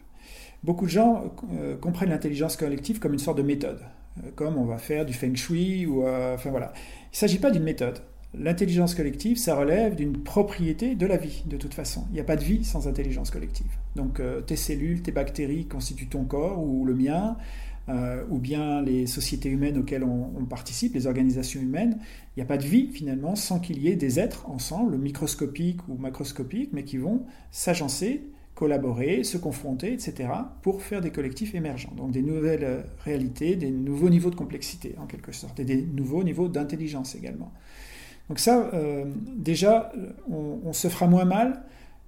Beaucoup 0.64 0.86
de 0.86 0.92
gens 0.92 1.34
euh, 1.54 1.78
comprennent 1.78 2.10
l'intelligence 2.10 2.58
collective 2.58 3.00
comme 3.00 3.14
une 3.14 3.20
sorte 3.20 3.38
de 3.38 3.44
méthode, 3.44 3.80
euh, 4.20 4.30
comme 4.36 4.58
on 4.58 4.66
va 4.66 4.78
faire 4.78 5.06
du 5.06 5.14
feng 5.14 5.36
shui 5.36 5.86
ou 5.86 6.06
enfin 6.06 6.52
voilà. 6.52 6.74
Il 6.76 7.14
ne 7.14 7.18
s'agit 7.18 7.40
pas 7.40 7.50
d'une 7.50 7.64
méthode. 7.64 8.00
L'intelligence 8.34 8.96
collective, 8.96 9.38
ça 9.38 9.56
relève 9.56 9.96
d'une 9.96 10.18
propriété 10.24 10.96
de 10.96 11.06
la 11.06 11.18
vie, 11.18 11.44
de 11.48 11.58
toute 11.58 11.74
façon. 11.74 12.06
Il 12.10 12.14
n'y 12.14 12.20
a 12.20 12.24
pas 12.24 12.38
de 12.38 12.44
vie 12.44 12.64
sans 12.64 12.88
intelligence 12.88 13.30
collective. 13.30 13.68
Donc 13.96 14.22
tes 14.48 14.56
cellules, 14.56 15.02
tes 15.02 15.12
bactéries 15.12 15.66
constituent 15.66 16.08
ton 16.08 16.24
corps 16.24 16.64
ou 16.64 16.86
le 16.86 16.96
mien, 16.96 17.36
ou 18.30 18.38
bien 18.38 18.82
les 18.82 19.06
sociétés 19.06 19.50
humaines 19.50 19.78
auxquelles 19.78 20.06
on, 20.06 20.32
on 20.40 20.46
participe, 20.46 20.94
les 20.94 21.08
organisations 21.08 21.60
humaines. 21.60 21.98
Il 22.38 22.40
n'y 22.40 22.44
a 22.44 22.46
pas 22.46 22.56
de 22.56 22.64
vie 22.64 22.88
finalement 22.94 23.36
sans 23.36 23.60
qu'il 23.60 23.82
y 23.82 23.90
ait 23.90 23.98
des 23.98 24.18
êtres 24.18 24.50
ensemble, 24.50 24.98
microscopiques 24.98 25.86
ou 25.90 25.98
macroscopiques, 25.98 26.70
mais 26.72 26.86
qui 26.86 26.96
vont 26.96 27.26
s'agencer 27.52 28.22
collaborer, 28.62 29.24
se 29.24 29.40
confronter, 29.40 29.92
etc., 29.92 30.30
pour 30.62 30.84
faire 30.84 31.02
des 31.02 31.10
collectifs 31.10 31.56
émergents. 31.56 31.94
Donc 31.98 32.12
des 32.12 32.22
nouvelles 32.22 32.64
euh, 32.64 32.82
réalités, 33.04 33.56
des 33.56 33.72
nouveaux 33.72 34.10
niveaux 34.10 34.30
de 34.30 34.36
complexité, 34.36 34.94
en 35.00 35.08
quelque 35.08 35.32
sorte, 35.32 35.60
et 35.60 35.66
des 35.66 35.82
nouveaux 35.82 36.24
niveaux 36.24 36.48
d'intelligence 36.48 37.16
également. 37.16 37.52
Donc 38.32 38.40
ça, 38.40 38.70
euh, 38.74 39.04
déjà, 39.36 39.92
on, 40.30 40.72
se 40.72 40.88
fera 40.88 41.06
moins 41.06 41.26
mal 41.26 41.64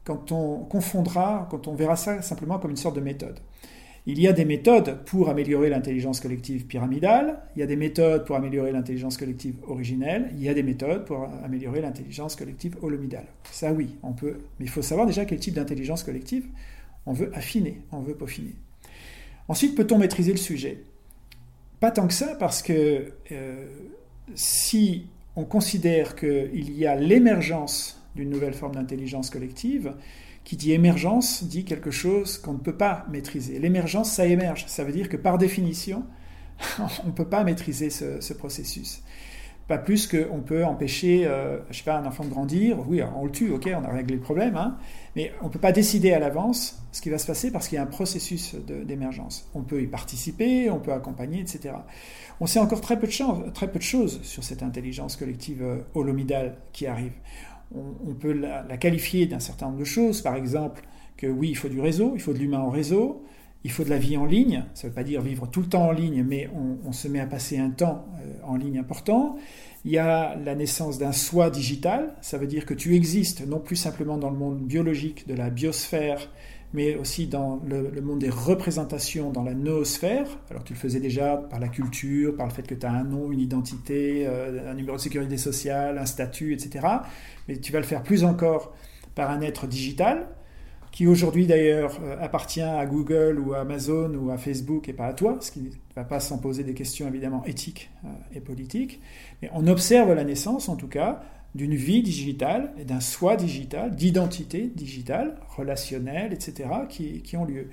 quand 0.06 0.32
on 0.32 0.60
confondra, 0.60 1.50
quand 1.52 1.68
on 1.68 1.76
verra 1.76 1.98
ça 1.98 2.22
simplement 2.22 2.60
comme 2.60 2.72
une 2.72 2.78
sorte 2.78 2.96
de 2.96 3.02
méthode. 3.02 3.42
Il 4.06 4.22
y 4.22 4.28
a 4.30 4.32
des 4.32 4.46
méthodes 4.46 5.04
pour 5.04 5.28
améliorer 5.28 5.70
l'intelligence 5.70 6.22
collective 6.22 6.66
pyramidale, 6.66 7.42
il 7.58 7.60
y 7.60 7.64
a 7.64 7.66
des 7.66 7.76
méthodes 7.76 8.24
pour 8.24 8.38
améliorer 8.38 8.72
l'intelligence 8.72 9.18
collective 9.18 9.56
originelle, 9.68 10.32
il 10.38 10.42
y 10.42 10.48
a 10.48 10.54
des 10.54 10.64
méthodes 10.64 11.04
pour 11.04 11.28
améliorer 11.44 11.82
l'intelligence 11.82 12.38
collective 12.38 12.78
holomidale. 12.82 13.28
Ça 13.52 13.74
oui, 13.74 13.98
on 14.02 14.14
peut, 14.14 14.38
mais 14.60 14.66
il 14.66 14.70
faut 14.70 14.82
savoir 14.82 15.06
déjà 15.06 15.26
quel 15.26 15.40
type 15.40 15.56
d'intelligence 15.56 16.04
collective 16.04 16.46
on 17.06 17.12
veut 17.12 17.32
affiner, 17.36 17.82
on 17.92 18.00
veut 18.00 18.16
peaufiner. 18.16 18.56
Ensuite, 19.50 19.76
peut-on 19.76 19.98
maîtriser 19.98 20.32
le 20.32 20.38
sujet? 20.38 20.86
Pas 21.82 21.92
tant 21.92 22.08
que 22.08 22.14
ça, 22.14 22.36
parce 22.40 22.62
que 22.62 23.12
euh, 23.34 23.66
si 24.36 25.08
on 25.36 25.46
considère 25.46 26.16
qu'il 26.16 26.72
y 26.78 26.86
a 26.86 26.96
l'émergence 26.96 28.02
d'une 28.16 28.30
nouvelle 28.30 28.54
forme 28.54 28.76
d'intelligence 28.76 29.30
collective, 29.30 29.94
qui 30.44 30.58
dit 30.58 30.74
émergence 30.74 31.44
dit 31.44 31.66
quelque 31.66 31.92
chose 31.92 32.38
qu'on 32.38 32.54
ne 32.54 32.60
peut 32.60 32.76
pas 32.76 33.06
maîtriser. 33.12 33.60
L'émergence, 33.60 34.12
ça 34.12 34.26
émerge. 34.26 34.66
Ça 34.68 34.84
veut 34.84 34.92
dire 34.92 35.10
que 35.10 35.18
par 35.18 35.38
définition, 35.38 36.04
on 37.04 37.08
ne 37.08 37.12
peut 37.12 37.28
pas 37.28 37.44
maîtriser 37.44 37.90
ce, 37.90 38.34
processus. 38.34 39.02
Pas 39.68 39.78
plus 39.78 40.08
qu'on 40.08 40.42
peut 40.42 40.66
empêcher, 40.66 41.26
euh, 41.26 41.60
je 41.72 41.78
sais 41.78 41.84
pas, 41.84 41.98
un 41.98 42.06
enfant 42.06 42.26
de 42.26 42.30
grandir. 42.30 42.78
Oui, 42.88 43.02
on 43.16 43.26
le 43.26 43.32
tue, 43.32 43.50
ok, 43.52 43.70
on 43.74 43.84
a 43.84 43.92
réglé 43.92 44.16
le 44.16 44.22
problème, 44.22 44.58
hein, 44.58 44.78
mais 45.16 45.32
on 45.42 45.46
ne 45.46 45.50
peut 45.50 45.60
pas 45.60 45.72
décider 45.72 46.12
à 46.12 46.20
l'avance 46.20 46.84
ce 46.92 47.02
qui 47.02 47.10
va 47.10 47.18
se 47.18 47.26
passer 47.26 47.50
parce 47.50 47.68
qu'il 47.68 47.78
y 47.78 47.80
a 47.80 47.84
un 47.84 47.88
processus 47.88 48.56
d'émergence. 48.56 49.50
On 49.54 49.62
peut 49.62 49.82
y 49.82 49.88
participer, 49.88 50.70
on 50.70 50.80
peut 50.80 50.92
accompagner, 50.92 51.40
etc. 51.40 51.76
On 52.42 52.46
sait 52.46 52.60
encore 52.60 52.82
très 52.82 53.00
peu 53.00 53.08
de, 53.08 53.82
choses 53.82 54.22
sur 54.24 54.44
cette 54.44 54.64
intelligence 54.64 55.16
collective 55.16 55.64
euh, 55.64 55.78
holomidale 55.94 56.58
qui 56.74 56.86
arrive 56.86 57.14
on, 57.76 58.14
peut 58.14 58.34
la, 58.34 58.78
qualifier 58.78 59.26
d'un 59.26 59.40
certain 59.40 59.68
nombre 59.68 59.80
de 59.80 59.84
choses. 59.84 60.22
Par 60.22 60.36
exemple, 60.36 60.84
que 61.18 61.28
oui, 61.28 61.50
il 61.50 61.56
faut 61.56 61.70
du 61.70 61.80
réseau, 61.80 62.12
il 62.16 62.22
faut 62.22 62.34
de 62.34 62.40
l'humain 62.40 62.60
en 62.60 62.70
réseau, 62.70 63.24
il 63.64 63.72
faut 63.72 63.84
de 63.84 63.90
la 63.90 63.98
vie 63.98 64.18
en 64.18 64.26
ligne. 64.26 64.66
Ça 64.74 64.88
ne 64.88 64.90
veut 64.90 64.96
pas 64.96 65.04
dire 65.04 65.22
vivre 65.22 65.48
tout 65.48 65.62
le 65.62 65.68
temps 65.68 65.88
en 65.88 65.92
ligne, 65.92 66.24
mais 66.24 66.50
on, 66.86 66.92
se 66.92 67.08
met 67.08 67.20
à 67.20 67.26
passer 67.26 67.58
un 67.58 67.70
temps 67.70 68.06
euh, 68.20 68.34
en 68.44 68.56
ligne 68.56 68.78
important. 68.78 69.38
Il 69.86 69.92
y 69.92 69.98
a 69.98 70.36
la 70.36 70.56
naissance 70.56 70.98
d'un 70.98 71.12
soi 71.12 71.50
digital. 71.50 72.14
Ça 72.22 72.38
veut 72.38 72.48
dire 72.48 72.66
que 72.66 72.74
tu 72.74 72.96
existes 72.96 73.46
non 73.48 73.60
plus 73.60 73.76
simplement 73.76 74.18
dans 74.18 74.30
le 74.30 74.38
monde 74.38 74.62
biologique 74.62 75.28
de 75.28 75.34
la 75.34 75.50
biosphère, 75.50 76.30
mais 76.74 76.96
aussi 76.96 77.28
dans 77.28 77.62
le, 77.66 78.02
monde 78.02 78.20
des 78.20 78.30
représentations 78.30 79.32
dans 79.32 79.44
la 79.44 79.54
noosphère. 79.54 80.28
Alors 80.50 80.64
tu 80.64 80.74
le 80.74 80.80
faisais 80.80 81.00
déjà 81.00 81.38
par 81.38 81.60
la 81.60 81.68
culture, 81.68 82.36
par 82.36 82.48
le 82.48 82.54
fait 82.54 82.68
que 82.68 82.76
tu 82.76 82.86
as 82.86 82.92
un 82.92 83.04
nom, 83.04 83.32
une 83.32 83.40
identité, 83.40 84.26
euh, 84.28 84.72
un 84.72 84.74
numéro 84.74 84.98
de 84.98 85.02
sécurité 85.02 85.38
sociale, 85.38 85.98
un 85.98 86.06
statut, 86.06 86.54
etc. 86.54 86.86
Mais 87.48 87.58
tu 87.58 87.72
vas 87.72 87.80
le 87.80 87.86
faire 87.86 88.04
plus 88.04 88.24
encore 88.24 88.74
par 89.16 89.30
un 89.30 89.42
être 89.42 89.68
digital, 89.68 90.28
qui 90.94 91.08
aujourd'hui 91.08 91.48
d'ailleurs 91.48 92.00
euh, 92.04 92.16
appartient 92.22 92.62
à 92.62 92.86
Google 92.86 93.40
ou 93.40 93.54
à 93.54 93.62
Amazon 93.62 94.14
ou 94.14 94.30
à 94.30 94.38
Facebook 94.38 94.88
et 94.88 94.94
pas 94.94 95.08
à 95.08 95.14
toi, 95.14 95.38
ce 95.42 95.52
qui 95.52 95.62
ne 95.62 95.70
va 95.96 96.04
pas 96.04 96.20
s'en 96.20 96.38
poser 96.38 96.64
des 96.64 96.76
questions 96.76 97.08
évidemment 97.08 97.44
éthiques 97.46 97.90
euh, 98.06 98.10
et 98.36 98.40
politiques. 98.40 99.02
Mais 99.42 99.50
on 99.54 99.68
observe 99.68 100.14
la 100.14 100.24
naissance 100.24 100.70
en 100.70 100.76
tout 100.76 100.88
cas 100.88 101.24
d'une 101.56 101.74
vie 101.76 102.04
digitale 102.04 102.74
et 102.78 102.86
d'un 102.86 103.00
soi 103.00 103.36
digital, 103.36 103.96
d'identité 103.96 104.72
digitale, 104.74 105.36
relationnelle, 105.58 106.32
etc., 106.32 106.70
qui, 106.90 107.22
qui, 107.22 107.38
ont 107.38 107.46
lieu. 107.46 107.70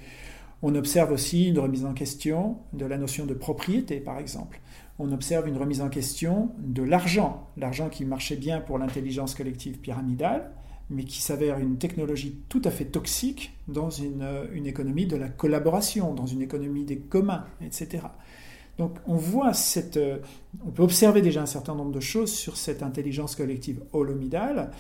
On 0.63 0.75
observe 0.75 1.13
aussi 1.13 1.49
une 1.49 1.59
remise 1.59 1.85
en 1.85 1.93
question 1.93 2.57
de 2.73 2.85
la 2.85 2.99
notion 2.99 3.27
de 3.27 3.35
propriété, 3.35 4.01
par 4.01 4.19
exemple. 4.19 4.61
On 4.99 5.13
observe 5.13 5.49
une 5.49 5.57
remise 5.57 5.81
en 5.81 5.89
question 5.89 6.51
de 6.59 6.83
l'argent, 6.83 7.49
l'argent 7.57 7.89
qui 7.89 8.05
marchait 8.05 8.37
bien 8.37 8.61
pour 8.61 8.79
l'intelligence 8.79 9.35
collective 9.35 9.79
pyramidale, 9.79 10.51
mais 10.91 11.05
qui 11.05 11.23
s'avère 11.23 11.59
une 11.59 11.79
technologie 11.79 12.37
tout 12.49 12.63
à 12.65 12.71
fait 12.71 12.85
toxique 12.85 13.53
dans 13.69 13.91
une, 13.91 14.27
une 14.53 14.67
économie 14.67 15.07
de 15.07 15.17
la 15.17 15.29
collaboration, 15.29 16.13
dans 16.15 16.27
une 16.27 16.43
économie 16.43 16.85
des 16.85 16.99
communs, 16.99 17.47
etc. 17.65 18.03
Donc 18.79 18.97
on 19.07 19.17
voit 19.17 19.53
cette, 19.53 19.97
euh, 19.99 20.19
on 20.67 20.71
peut 20.71 20.83
observer 20.83 21.23
déjà 21.23 21.43
un 21.43 21.47
certain 21.47 21.75
nombre 21.75 21.93
de 21.93 22.01
choses 22.01 22.33
sur 22.33 22.57
cette 22.57 22.83
intelligence 22.83 23.37
collective 23.37 23.83
holomidale. 23.93 24.71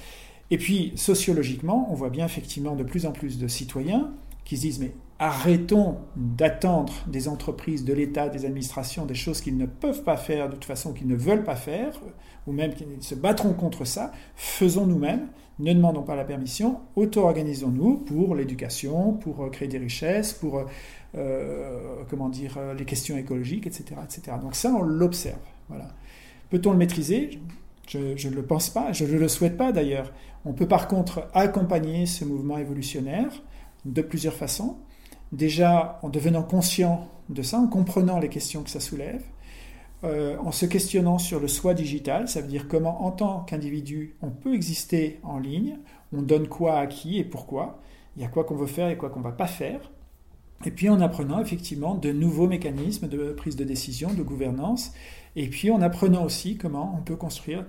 Et 0.50 0.58
puis 0.58 0.92
sociologiquement, 0.96 1.86
on 1.90 1.94
voit 1.94 2.10
bien 2.10 2.26
effectivement 2.26 2.74
de 2.74 2.82
plus 2.82 3.06
en 3.06 3.12
plus 3.12 3.38
de 3.38 3.46
citoyens 3.46 4.10
qui 4.44 4.56
se 4.56 4.62
disent 4.62 4.80
mais 4.80 4.92
arrêtons 5.20 5.98
d'attendre 6.16 6.94
des 7.06 7.28
entreprises, 7.28 7.84
de 7.84 7.92
l'État, 7.92 8.30
des 8.30 8.46
administrations, 8.46 9.04
des 9.04 9.14
choses 9.14 9.42
qu'ils 9.42 9.58
ne 9.58 9.66
peuvent 9.66 10.02
pas 10.02 10.16
faire 10.16 10.48
de 10.48 10.54
toute 10.54 10.64
façon, 10.64 10.94
qu'ils 10.94 11.08
ne 11.08 11.14
veulent 11.14 11.44
pas 11.44 11.56
faire, 11.56 12.00
ou 12.46 12.52
même 12.52 12.72
qu'ils 12.72 12.86
se 13.00 13.14
battront 13.14 13.52
contre 13.52 13.84
ça, 13.84 14.12
faisons 14.34 14.86
nous-mêmes, 14.86 15.28
ne 15.60 15.72
demandons 15.72 16.02
pas 16.02 16.16
la 16.16 16.24
permission, 16.24 16.80
auto-organisons-nous 16.96 17.98
pour 17.98 18.34
l'éducation, 18.34 19.12
pour 19.12 19.44
euh, 19.44 19.50
créer 19.50 19.68
des 19.68 19.78
richesses, 19.78 20.32
pour 20.32 20.58
euh, 20.58 20.64
euh, 21.16 22.02
comment 22.08 22.28
dire, 22.28 22.58
les 22.76 22.84
questions 22.84 23.16
écologiques, 23.16 23.66
etc. 23.66 23.94
etc. 24.02 24.36
Donc 24.40 24.54
ça, 24.54 24.70
on 24.70 24.82
l'observe. 24.82 25.38
Voilà. 25.68 25.88
Peut-on 26.50 26.72
le 26.72 26.78
maîtriser? 26.78 27.40
Je 27.86 28.28
ne 28.28 28.34
le 28.34 28.42
pense 28.42 28.70
pas, 28.70 28.92
je 28.92 29.04
ne 29.04 29.18
le 29.18 29.28
souhaite 29.28 29.56
pas 29.56 29.72
d'ailleurs. 29.72 30.12
On 30.44 30.52
peut 30.52 30.68
par 30.68 30.86
contre 30.86 31.28
accompagner 31.34 32.06
ce 32.06 32.24
mouvement 32.24 32.56
évolutionnaire 32.56 33.42
de 33.84 34.00
plusieurs 34.00 34.34
façons. 34.34 34.76
Déjà 35.32 35.98
en 36.02 36.08
devenant 36.08 36.42
conscient 36.42 37.08
de 37.28 37.42
ça, 37.42 37.58
en 37.58 37.66
comprenant 37.66 38.20
les 38.20 38.28
questions 38.28 38.62
que 38.62 38.70
ça 38.70 38.80
soulève, 38.80 39.22
euh, 40.04 40.36
en 40.38 40.52
se 40.52 40.66
questionnant 40.66 41.18
sur 41.18 41.40
le 41.40 41.48
soi 41.48 41.74
digital, 41.74 42.28
ça 42.28 42.40
veut 42.40 42.48
dire 42.48 42.68
comment 42.68 43.04
en 43.04 43.10
tant 43.10 43.40
qu'individu 43.40 44.16
on 44.22 44.30
peut 44.30 44.54
exister 44.54 45.20
en 45.22 45.38
ligne, 45.38 45.78
on 46.12 46.22
donne 46.22 46.48
quoi 46.48 46.78
à 46.78 46.86
qui 46.86 47.18
et 47.18 47.24
pourquoi, 47.24 47.80
il 48.16 48.22
y 48.22 48.24
a 48.24 48.28
quoi 48.28 48.44
qu'on 48.44 48.56
veut 48.56 48.66
faire 48.66 48.88
et 48.88 48.96
quoi 48.96 49.10
qu'on 49.10 49.20
ne 49.20 49.24
va 49.24 49.32
pas 49.32 49.46
faire, 49.46 49.90
et 50.64 50.70
puis 50.70 50.88
en 50.88 51.00
apprenant 51.00 51.40
effectivement 51.40 51.94
de 51.94 52.12
nouveaux 52.12 52.46
mécanismes 52.46 53.08
de 53.08 53.32
prise 53.32 53.56
de 53.56 53.64
décision, 53.64 54.12
de 54.12 54.22
gouvernance, 54.22 54.92
et 55.36 55.48
puis 55.48 55.70
en 55.70 55.80
apprenant 55.80 56.24
aussi 56.24 56.56
comment 56.56 56.94
on 56.98 57.02
peut 57.02 57.16
construire 57.16 57.64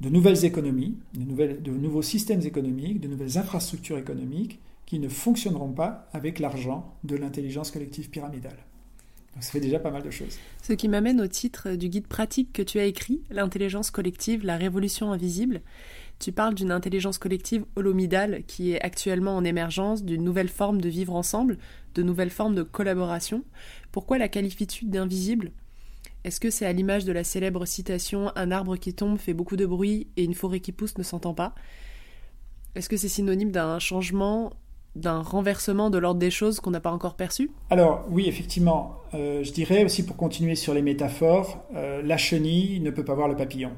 de 0.00 0.08
nouvelles 0.08 0.44
économies, 0.44 0.96
de, 1.14 1.70
nouveaux 1.70 2.02
systèmes 2.02 2.40
économiques, 2.42 3.00
de 3.00 3.08
nouvelles 3.08 3.36
infrastructures 3.36 3.98
économiques 3.98 4.60
qui 4.86 4.98
ne 4.98 5.08
fonctionneront 5.08 5.72
pas 5.72 6.08
avec 6.12 6.38
l'argent 6.38 6.94
de 7.04 7.16
l'intelligence 7.16 7.70
collective 7.70 8.08
pyramidale. 8.08 8.56
Ce 10.62 10.72
qui 10.72 10.88
m'amène 10.88 11.20
au 11.20 11.26
titre 11.26 11.76
du 11.76 11.88
guide 11.88 12.06
pratique 12.06 12.52
que 12.52 12.62
tu 12.62 12.78
as 12.78 12.84
écrit, 12.84 13.22
L'intelligence 13.30 13.90
collective, 13.90 14.44
la 14.44 14.56
révolution 14.56 15.12
invisible. 15.12 15.62
Tu 16.18 16.32
parles 16.32 16.54
d'une 16.54 16.72
intelligence 16.72 17.16
collective 17.16 17.64
holomidale 17.76 18.42
qui 18.46 18.72
est 18.72 18.82
actuellement 18.82 19.36
en 19.36 19.44
émergence, 19.44 20.04
d'une 20.04 20.24
nouvelle 20.24 20.48
forme 20.48 20.80
de 20.80 20.88
vivre 20.88 21.14
ensemble, 21.14 21.58
de 21.94 22.02
nouvelles 22.02 22.30
formes 22.30 22.54
de 22.54 22.62
collaboration. 22.62 23.42
Pourquoi 23.92 24.18
la 24.18 24.28
qualifies-tu 24.28 24.84
d'invisible? 24.84 25.52
Est-ce 26.24 26.40
que 26.40 26.50
c'est 26.50 26.66
à 26.66 26.72
l'image 26.72 27.06
de 27.06 27.12
la 27.12 27.24
célèbre 27.24 27.64
citation 27.64 28.32
Un 28.36 28.50
arbre 28.50 28.76
qui 28.76 28.92
tombe 28.92 29.16
fait 29.16 29.32
beaucoup 29.32 29.56
de 29.56 29.64
bruit 29.64 30.08
et 30.18 30.24
une 30.24 30.34
forêt 30.34 30.60
qui 30.60 30.72
pousse 30.72 30.98
ne 30.98 31.02
s'entend 31.02 31.32
pas 31.32 31.54
Est-ce 32.74 32.90
que 32.90 32.98
c'est 32.98 33.08
synonyme 33.08 33.52
d'un 33.52 33.78
changement 33.78 34.52
d'un 34.96 35.20
renversement 35.20 35.90
de 35.90 35.98
l'ordre 35.98 36.20
des 36.20 36.30
choses 36.30 36.60
qu'on 36.60 36.70
n'a 36.70 36.80
pas 36.80 36.90
encore 36.90 37.14
perçu 37.14 37.50
Alors 37.70 38.04
oui, 38.10 38.24
effectivement, 38.26 38.96
euh, 39.14 39.44
je 39.44 39.52
dirais 39.52 39.84
aussi 39.84 40.04
pour 40.04 40.16
continuer 40.16 40.56
sur 40.56 40.74
les 40.74 40.82
métaphores, 40.82 41.64
euh, 41.74 42.02
la 42.02 42.16
chenille 42.16 42.80
ne 42.80 42.90
peut 42.90 43.04
pas 43.04 43.14
voir 43.14 43.28
le 43.28 43.36
papillon. 43.36 43.72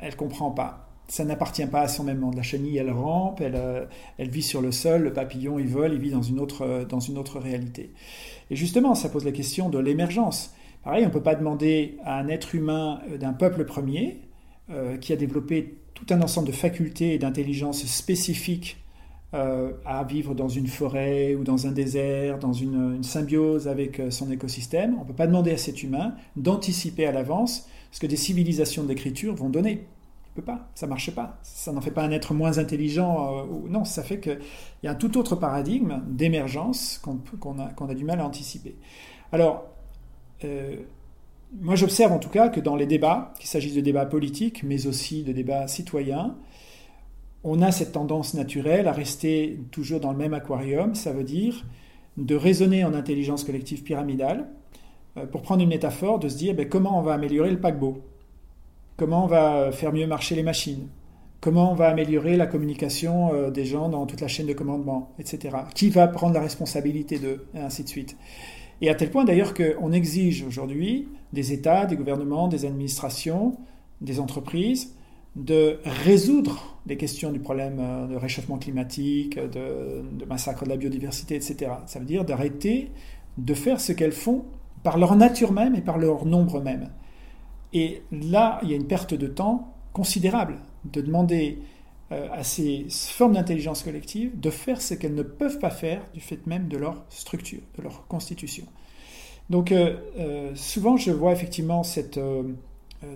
Elle 0.00 0.16
comprend 0.16 0.50
pas. 0.50 0.88
Ça 1.08 1.24
n'appartient 1.24 1.66
pas 1.66 1.80
à 1.80 1.88
son 1.88 2.04
même 2.04 2.18
monde. 2.18 2.36
La 2.36 2.42
chenille, 2.42 2.78
elle 2.78 2.90
rampe, 2.90 3.40
elle, 3.40 3.56
euh, 3.56 3.84
elle, 4.18 4.30
vit 4.30 4.42
sur 4.42 4.62
le 4.62 4.72
sol, 4.72 5.02
le 5.02 5.12
papillon, 5.12 5.58
il 5.58 5.66
vole, 5.66 5.92
il 5.94 6.00
vit 6.00 6.10
dans 6.10 6.22
une, 6.22 6.38
autre, 6.38 6.86
dans 6.88 7.00
une 7.00 7.18
autre 7.18 7.38
réalité. 7.38 7.92
Et 8.50 8.56
justement, 8.56 8.94
ça 8.94 9.08
pose 9.08 9.24
la 9.24 9.32
question 9.32 9.68
de 9.68 9.78
l'émergence. 9.78 10.54
Pareil, 10.84 11.04
on 11.04 11.08
ne 11.08 11.12
peut 11.12 11.22
pas 11.22 11.34
demander 11.34 11.98
à 12.04 12.18
un 12.18 12.28
être 12.28 12.54
humain 12.54 13.00
d'un 13.20 13.32
peuple 13.32 13.64
premier, 13.64 14.20
qui 15.00 15.12
a 15.12 15.16
développé 15.16 15.78
tout 15.92 16.06
un 16.10 16.22
ensemble 16.22 16.46
de 16.46 16.52
facultés 16.52 17.14
et 17.14 17.18
d'intelligence 17.18 17.84
spécifiques 17.84 18.81
euh, 19.34 19.72
à 19.86 20.04
vivre 20.04 20.34
dans 20.34 20.50
une 20.50 20.66
forêt 20.66 21.34
ou 21.34 21.42
dans 21.42 21.66
un 21.66 21.72
désert, 21.72 22.38
dans 22.38 22.52
une, 22.52 23.02
symbiose 23.02 23.66
avec 23.66 23.98
euh, 23.98 24.10
son 24.10 24.30
écosystème. 24.30 24.94
On 24.98 25.04
ne 25.04 25.06
peut 25.06 25.14
pas 25.14 25.26
demander 25.26 25.52
à 25.52 25.56
cet 25.56 25.82
humain 25.82 26.14
d'anticiper 26.36 27.06
à 27.06 27.12
l'avance 27.12 27.66
ce 27.92 28.00
que 28.00 28.06
des 28.06 28.16
civilisations 28.16 28.84
d'écriture 28.84 29.34
vont 29.34 29.48
donner. 29.48 29.86
Il 30.26 30.34
peut 30.34 30.42
pas, 30.42 30.68
ça 30.74 30.86
marche 30.86 31.10
pas. 31.12 31.38
Ça 31.44 31.72
n'en 31.72 31.80
fait 31.80 31.90
pas 31.90 32.02
un 32.02 32.10
être 32.10 32.34
moins 32.34 32.58
intelligent. 32.58 33.38
Euh, 33.38 33.44
ou, 33.50 33.68
non, 33.70 33.86
ça 33.86 34.02
fait 34.02 34.20
qu'il 34.20 34.38
y 34.82 34.86
a 34.86 34.90
un 34.90 34.96
tout 34.96 35.16
autre 35.16 35.34
paradigme 35.34 36.02
d'émergence 36.08 37.00
qu'on 37.02 37.58
a, 37.58 37.94
du 37.94 38.04
mal 38.04 38.20
à 38.20 38.26
anticiper. 38.26 38.76
Alors, 39.32 39.64
moi 41.58 41.74
j'observe 41.74 42.12
en 42.12 42.18
tout 42.18 42.28
cas 42.28 42.50
que 42.50 42.60
dans 42.60 42.76
les 42.76 42.86
débats, 42.86 43.32
qu'il 43.38 43.48
s'agisse 43.48 43.74
de 43.74 43.80
débats 43.80 44.04
politiques, 44.04 44.62
mais 44.62 44.86
aussi 44.86 45.22
de 45.22 45.32
débats 45.32 45.68
citoyens, 45.68 46.36
on 47.44 47.60
a 47.62 47.72
cette 47.72 47.92
tendance 47.92 48.34
naturelle 48.34 48.88
à 48.88 48.92
rester 48.92 49.58
toujours 49.70 50.00
dans 50.00 50.12
le 50.12 50.18
même 50.18 50.34
aquarium, 50.34 50.94
ça 50.94 51.12
veut 51.12 51.24
dire 51.24 51.64
de 52.16 52.34
raisonner 52.34 52.84
en 52.84 52.94
intelligence 52.94 53.44
collective 53.44 53.82
pyramidale, 53.82 54.48
euh, 55.16 55.26
pour 55.26 55.42
prendre 55.42 55.62
une 55.62 55.68
métaphore, 55.68 56.18
de 56.18 56.28
se 56.28 56.36
dire 56.36 56.54
ben, 56.54 56.68
comment 56.68 56.98
on 56.98 57.02
va 57.02 57.14
améliorer 57.14 57.50
le 57.50 57.58
paquebot, 57.58 58.02
comment 58.96 59.24
on 59.24 59.28
va 59.28 59.72
faire 59.72 59.92
mieux 59.92 60.06
marcher 60.06 60.34
les 60.34 60.42
machines, 60.42 60.88
comment 61.40 61.72
on 61.72 61.74
va 61.74 61.88
améliorer 61.88 62.36
la 62.36 62.46
communication 62.46 63.32
euh, 63.32 63.50
des 63.50 63.64
gens 63.64 63.88
dans 63.88 64.06
toute 64.06 64.20
la 64.20 64.28
chaîne 64.28 64.46
de 64.46 64.52
commandement, 64.52 65.12
etc. 65.18 65.56
Qui 65.74 65.90
va 65.90 66.06
prendre 66.06 66.34
la 66.34 66.40
responsabilité 66.40 67.18
d'eux, 67.18 67.46
et 67.54 67.58
ainsi 67.58 67.82
de 67.82 67.88
suite. 67.88 68.16
Et 68.80 68.90
à 68.90 68.94
tel 68.94 69.10
point 69.10 69.24
d'ailleurs 69.24 69.54
qu'on 69.54 69.92
exige 69.92 70.44
aujourd'hui 70.44 71.08
des 71.32 71.52
États, 71.52 71.86
des 71.86 71.96
gouvernements, 71.96 72.48
des 72.48 72.64
administrations, 72.66 73.56
des 74.00 74.20
entreprises, 74.20 74.94
de 75.36 75.78
résoudre 75.84 76.76
les 76.86 76.96
questions 76.96 77.32
du 77.32 77.38
problème 77.38 77.78
euh, 77.80 78.06
de 78.06 78.16
réchauffement 78.16 78.58
climatique, 78.58 79.38
de, 79.38 80.02
massacre 80.26 80.64
de 80.64 80.68
la 80.68 80.76
biodiversité, 80.76 81.36
etc. 81.36 81.72
Ça 81.86 81.98
veut 81.98 82.04
dire 82.04 82.24
d'arrêter 82.24 82.90
de 83.38 83.54
faire 83.54 83.80
ce 83.80 83.92
qu'elles 83.92 84.12
font 84.12 84.44
par 84.82 84.98
leur 84.98 85.16
nature 85.16 85.52
même 85.52 85.74
et 85.74 85.80
par 85.80 85.98
leur 85.98 86.26
nombre 86.26 86.60
même. 86.60 86.90
Et 87.72 88.02
là, 88.10 88.60
il 88.62 88.70
y 88.70 88.72
a 88.72 88.76
une 88.76 88.86
perte 88.86 89.14
de 89.14 89.26
temps 89.26 89.74
considérable 89.92 90.58
de 90.84 91.00
demander 91.00 91.60
euh, 92.10 92.28
à 92.32 92.42
ces 92.42 92.86
formes 92.90 93.34
d'intelligence 93.34 93.82
collective 93.82 94.38
de 94.38 94.50
faire 94.50 94.82
ce 94.82 94.94
qu'elles 94.94 95.14
ne 95.14 95.22
peuvent 95.22 95.58
pas 95.58 95.70
faire 95.70 96.02
du 96.12 96.20
fait 96.20 96.46
même 96.46 96.68
de 96.68 96.76
leur 96.76 97.04
structure, 97.08 97.60
de 97.78 97.82
leur 97.82 98.06
constitution. 98.08 98.66
Donc 99.48 99.72
euh, 99.72 100.52
souvent, 100.54 100.96
je 100.96 101.10
vois 101.10 101.32
effectivement 101.32 101.82
cette 101.82 102.18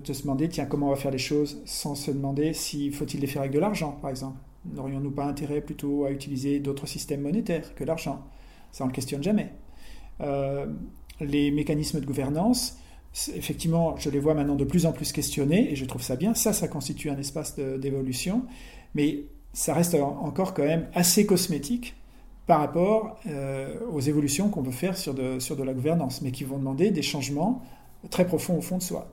de 0.05 0.13
se 0.13 0.23
demander, 0.23 0.49
tiens, 0.49 0.67
comment 0.67 0.89
on 0.89 0.91
va 0.91 0.97
faire 0.97 1.11
les 1.11 1.19
choses, 1.19 1.63
sans 1.65 1.95
se 1.95 2.11
demander 2.11 2.53
s'il 2.53 2.93
faut-il 2.95 3.21
les 3.21 3.27
faire 3.27 3.43
avec 3.43 3.53
de 3.53 3.59
l'argent, 3.59 3.99
par 4.01 4.11
exemple. 4.11 4.39
N'aurions-nous 4.75 5.13
pas 5.13 5.25
intérêt 5.25 5.61
plutôt 5.61 6.05
à 6.05 6.11
utiliser 6.11 6.59
d'autres 6.59 6.87
systèmes 6.87 7.23
monétaires 7.23 7.75
que 7.75 7.85
l'argent? 7.85 8.25
Ça, 8.73 8.85
on 8.85 8.87
ne 8.87 8.93
le 8.93 8.95
questionne 8.95 9.23
jamais. 9.23 9.53
Euh, 10.21 10.67
les 11.21 11.51
mécanismes 11.51 12.01
de 12.01 12.07
gouvernance, 12.07 12.79
effectivement, 13.35 13.97
je 13.97 14.11
les 14.11 14.19
vois 14.19 14.35
maintenant 14.35 14.57
de 14.57 14.65
plus 14.65 14.87
en 14.87 14.93
plus 14.93 15.13
questionnés, 15.13 15.71
et 15.71 15.77
je 15.77 15.85
trouve 15.85 16.03
ça 16.03 16.17
bien. 16.17 16.35
Ça, 16.35 16.53
ça 16.53 16.69
constitue 16.69 17.11
un 17.11 17.19
espace 17.19 17.57
d'évolution, 17.57 18.43
mais 18.95 19.25
ça 19.53 19.73
reste 19.73 19.95
encore 19.95 20.53
quand 20.53 20.65
même 20.65 20.89
assez 20.95 21.27
cosmétique 21.27 21.95
par 22.47 22.61
rapport 22.61 23.19
euh, 23.27 23.79
aux 23.91 24.01
évolutions 24.01 24.51
qu'on 24.51 24.63
veut 24.63 24.73
faire 24.73 24.97
sur 24.97 25.15
de, 25.15 25.39
sur 25.39 25.57
de 25.57 25.63
la 25.63 25.73
gouvernance, 25.75 26.23
mais 26.23 26.31
qui 26.31 26.45
vont 26.45 26.59
demander 26.59 26.91
des 26.91 27.03
changements 27.03 27.63
très 28.11 28.27
profonds 28.27 28.59
au 28.59 28.61
fond 28.61 28.79
de 28.79 28.83
soi. 28.83 29.11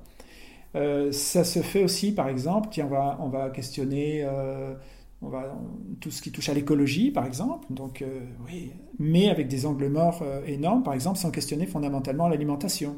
Euh, 0.76 1.12
ça 1.12 1.44
se 1.44 1.62
fait 1.62 1.84
aussi, 1.84 2.14
par 2.14 2.28
exemple, 2.28 2.70
tiens, 2.72 2.86
on 2.88 2.90
va, 2.90 3.18
on 3.22 3.30
va 3.30 3.50
questionner 3.50 4.24
euh, 4.24 4.74
tout 6.00 6.12
ce 6.12 6.22
qui 6.22 6.32
touche 6.32 6.50
à 6.50 6.54
l'écologie, 6.54 7.12
par 7.12 7.26
exemple, 7.26 7.68
donc, 7.70 8.02
euh, 8.02 8.22
oui, 8.48 8.72
mais 9.00 9.30
avec 9.30 9.48
des 9.48 9.66
angles 9.66 9.88
morts 9.88 10.24
énormes, 10.46 10.84
par 10.84 10.94
exemple, 10.94 11.18
sans 11.18 11.32
questionner 11.32 11.66
fondamentalement 11.66 12.28
l'alimentation. 12.28 12.96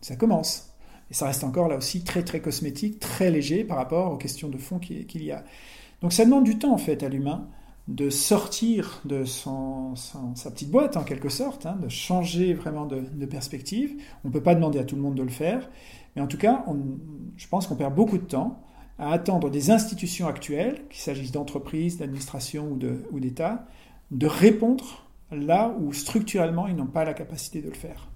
Ça 0.00 0.16
commence. 0.16 0.74
Et 1.10 1.14
ça 1.14 1.26
reste 1.26 1.44
encore 1.44 1.68
là 1.68 1.76
aussi 1.76 2.02
très 2.02 2.22
très 2.22 2.40
cosmétique, 2.40 2.98
très 2.98 3.30
léger 3.30 3.64
par 3.64 3.76
rapport 3.76 4.12
aux 4.12 4.16
questions 4.16 4.48
de 4.48 4.58
fond 4.58 4.78
qu'il 4.78 5.22
y 5.22 5.32
a. 5.32 5.44
Donc 6.02 6.12
ça 6.12 6.24
demande 6.24 6.44
du 6.44 6.58
temps 6.58 6.72
en 6.72 6.78
fait 6.78 7.02
à 7.02 7.08
l'humain 7.08 7.48
de 7.86 8.08
sortir 8.08 9.02
de 9.04 9.24
son, 9.24 9.94
sa 9.96 10.50
petite 10.50 10.70
boîte 10.70 10.96
en 10.96 11.04
quelque 11.04 11.28
sorte, 11.28 11.66
hein, 11.66 11.76
de 11.82 11.88
changer 11.88 12.54
vraiment 12.54 12.86
de, 12.86 13.00
de 13.00 13.26
perspective. 13.26 13.94
On 14.24 14.28
ne 14.28 14.32
peut 14.32 14.42
pas 14.42 14.54
demander 14.54 14.78
à 14.78 14.84
tout 14.84 14.96
le 14.96 15.02
monde 15.02 15.16
de 15.16 15.22
le 15.22 15.28
faire. 15.28 15.68
Mais 16.16 16.22
en 16.22 16.26
tout 16.26 16.38
cas, 16.38 16.64
je 17.36 17.48
pense 17.48 17.66
qu'on 17.66 17.76
perd 17.76 17.94
beaucoup 17.94 18.18
de 18.18 18.24
temps 18.24 18.62
à 18.98 19.12
attendre 19.12 19.50
des 19.50 19.70
institutions 19.70 20.26
actuelles, 20.26 20.82
qu'il 20.88 21.00
s'agisse 21.00 21.32
d'entreprises, 21.32 21.98
d'administrations 21.98 22.78
ou 23.10 23.20
d'État, 23.20 23.66
de, 24.10 24.18
de 24.18 24.26
répondre 24.26 25.04
là 25.32 25.74
où 25.80 25.92
structurellement 25.92 26.68
ils 26.68 26.76
n'ont 26.76 26.86
pas 26.86 27.04
la 27.04 27.14
capacité 27.14 27.60
de 27.60 27.68
le 27.68 27.74
faire. 27.74 28.08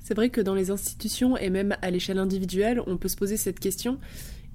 C'est 0.00 0.14
vrai 0.14 0.30
que 0.30 0.40
dans 0.40 0.54
les 0.54 0.70
institutions 0.70 1.36
et 1.36 1.50
même 1.50 1.76
à 1.82 1.90
l'échelle 1.90 2.18
individuelle, 2.18 2.80
on 2.86 2.96
peut 2.96 3.08
se 3.08 3.16
poser 3.16 3.36
cette 3.36 3.60
question 3.60 3.98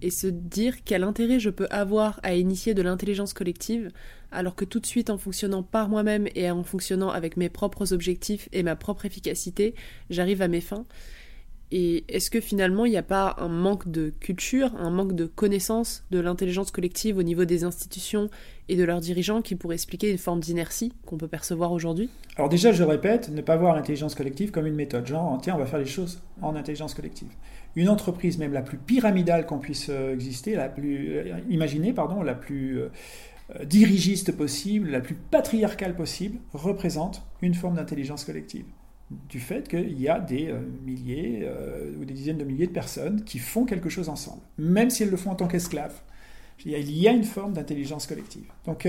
et 0.04 0.12
se 0.12 0.28
dire 0.28 0.84
quel 0.84 1.04
intérêt 1.04 1.40
je 1.40 1.50
peux 1.50 1.68
avoir 1.72 2.20
à 2.24 2.36
initier 2.36 2.74
de 2.74 2.82
l'intelligence 2.82 3.34
collective 3.34 3.90
alors 4.32 4.54
que 4.54 4.66
tout 4.66 4.80
de 4.80 4.86
suite 4.86 5.10
en 5.10 5.18
fonctionnant 5.18 5.64
par 5.64 5.88
moi-même 5.88 6.28
et 6.36 6.52
en 6.52 6.64
fonctionnant 6.64 7.10
avec 7.10 7.38
mes 7.38 7.50
propres 7.50 7.94
objectifs 7.94 8.50
et 8.52 8.64
ma 8.64 8.76
propre 8.76 9.06
efficacité, 9.06 9.76
j'arrive 10.10 10.42
à 10.42 10.48
mes 10.48 10.60
fins. 10.60 10.86
Et 11.72 12.04
est-ce 12.08 12.30
que 12.30 12.40
finalement 12.40 12.86
il 12.86 12.92
n'y 12.92 12.98
a 12.98 13.04
pas 13.04 13.36
un 13.40 13.48
manque 13.48 13.90
de 13.90 14.14
culture, 14.20 14.76
un 14.76 14.92
manque 14.92 15.14
de 15.14 15.26
connaissance 15.26 16.04
de 16.12 16.20
l'intelligence 16.20 16.70
collective 16.70 17.18
au 17.18 17.24
niveau 17.24 17.46
des 17.46 17.64
institutions 17.64 18.30
et 18.70 18.76
de 18.76 18.84
leurs 18.84 19.00
dirigeants 19.00 19.42
qui 19.42 19.56
pourrait 19.56 19.76
expliquer 19.76 20.12
une 20.12 20.18
forme 20.18 20.40
d'inertie 20.40 20.94
qu'on 21.06 21.18
peut 21.18 21.28
percevoir 21.28 21.72
aujourd'hui? 21.72 22.10
Alors 22.36 22.50
déjà, 22.50 22.72
je 22.72 22.84
répète, 22.84 23.30
ne 23.30 23.42
pas 23.42 23.56
voir 23.56 23.74
l'intelligence 23.76 24.14
collective 24.14 24.52
comme 24.52 24.68
une 24.68 24.76
méthode, 24.76 25.08
genre 25.08 25.40
tiens, 25.42 25.56
on 25.56 25.60
va 25.60 25.66
faire 25.66 25.80
les 25.80 25.86
choses 25.86 26.22
en 26.42 26.56
intelligence 26.56 26.94
collective. 26.94 27.30
Une 27.76 27.90
entreprise 27.90 28.38
même 28.38 28.54
la 28.54 28.62
plus 28.62 28.78
pyramidale 28.78 29.46
qu'on 29.46 29.58
puisse 29.58 29.88
euh, 29.90 30.14
exister, 30.14 30.56
la 30.56 30.70
plus 30.70 31.18
euh, 31.18 31.40
imaginer, 31.50 31.92
pardon, 31.92 32.22
la 32.22 32.36
plus 32.36 32.80
euh, 32.80 32.90
dirigiste 33.66 34.32
possible, 34.36 34.90
la 34.90 35.02
plus 35.02 35.16
patriarcale 35.16 35.96
possible, 35.96 36.40
représente 36.54 37.24
une 37.42 37.56
forme 37.56 37.76
d'intelligence 37.76 38.24
collective 38.24 38.66
du 39.30 39.40
fait 39.40 39.68
qu'il 39.68 40.00
y 40.00 40.08
a 40.08 40.20
des 40.20 40.52
milliers 40.84 41.48
ou 42.00 42.04
des 42.06 42.16
dizaines 42.16 42.40
de 42.40 42.44
milliers 42.44 42.66
de 42.66 42.72
personnes 42.72 43.24
qui 43.24 43.38
font 43.38 43.64
quelque 43.64 43.90
chose 43.90 44.10
ensemble, 44.10 44.42
même 44.58 44.90
si 44.90 45.04
elles 45.04 45.12
le 45.12 45.18
font 45.18 45.32
en 45.32 45.36
tant 45.36 45.48
qu'esclaves. 45.48 46.02
Il 46.66 46.72
y 46.72 47.08
a 47.08 47.12
une 47.12 47.26
forme 47.26 47.54
d'intelligence 47.54 48.08
collective. 48.08 48.46
Donc 48.66 48.88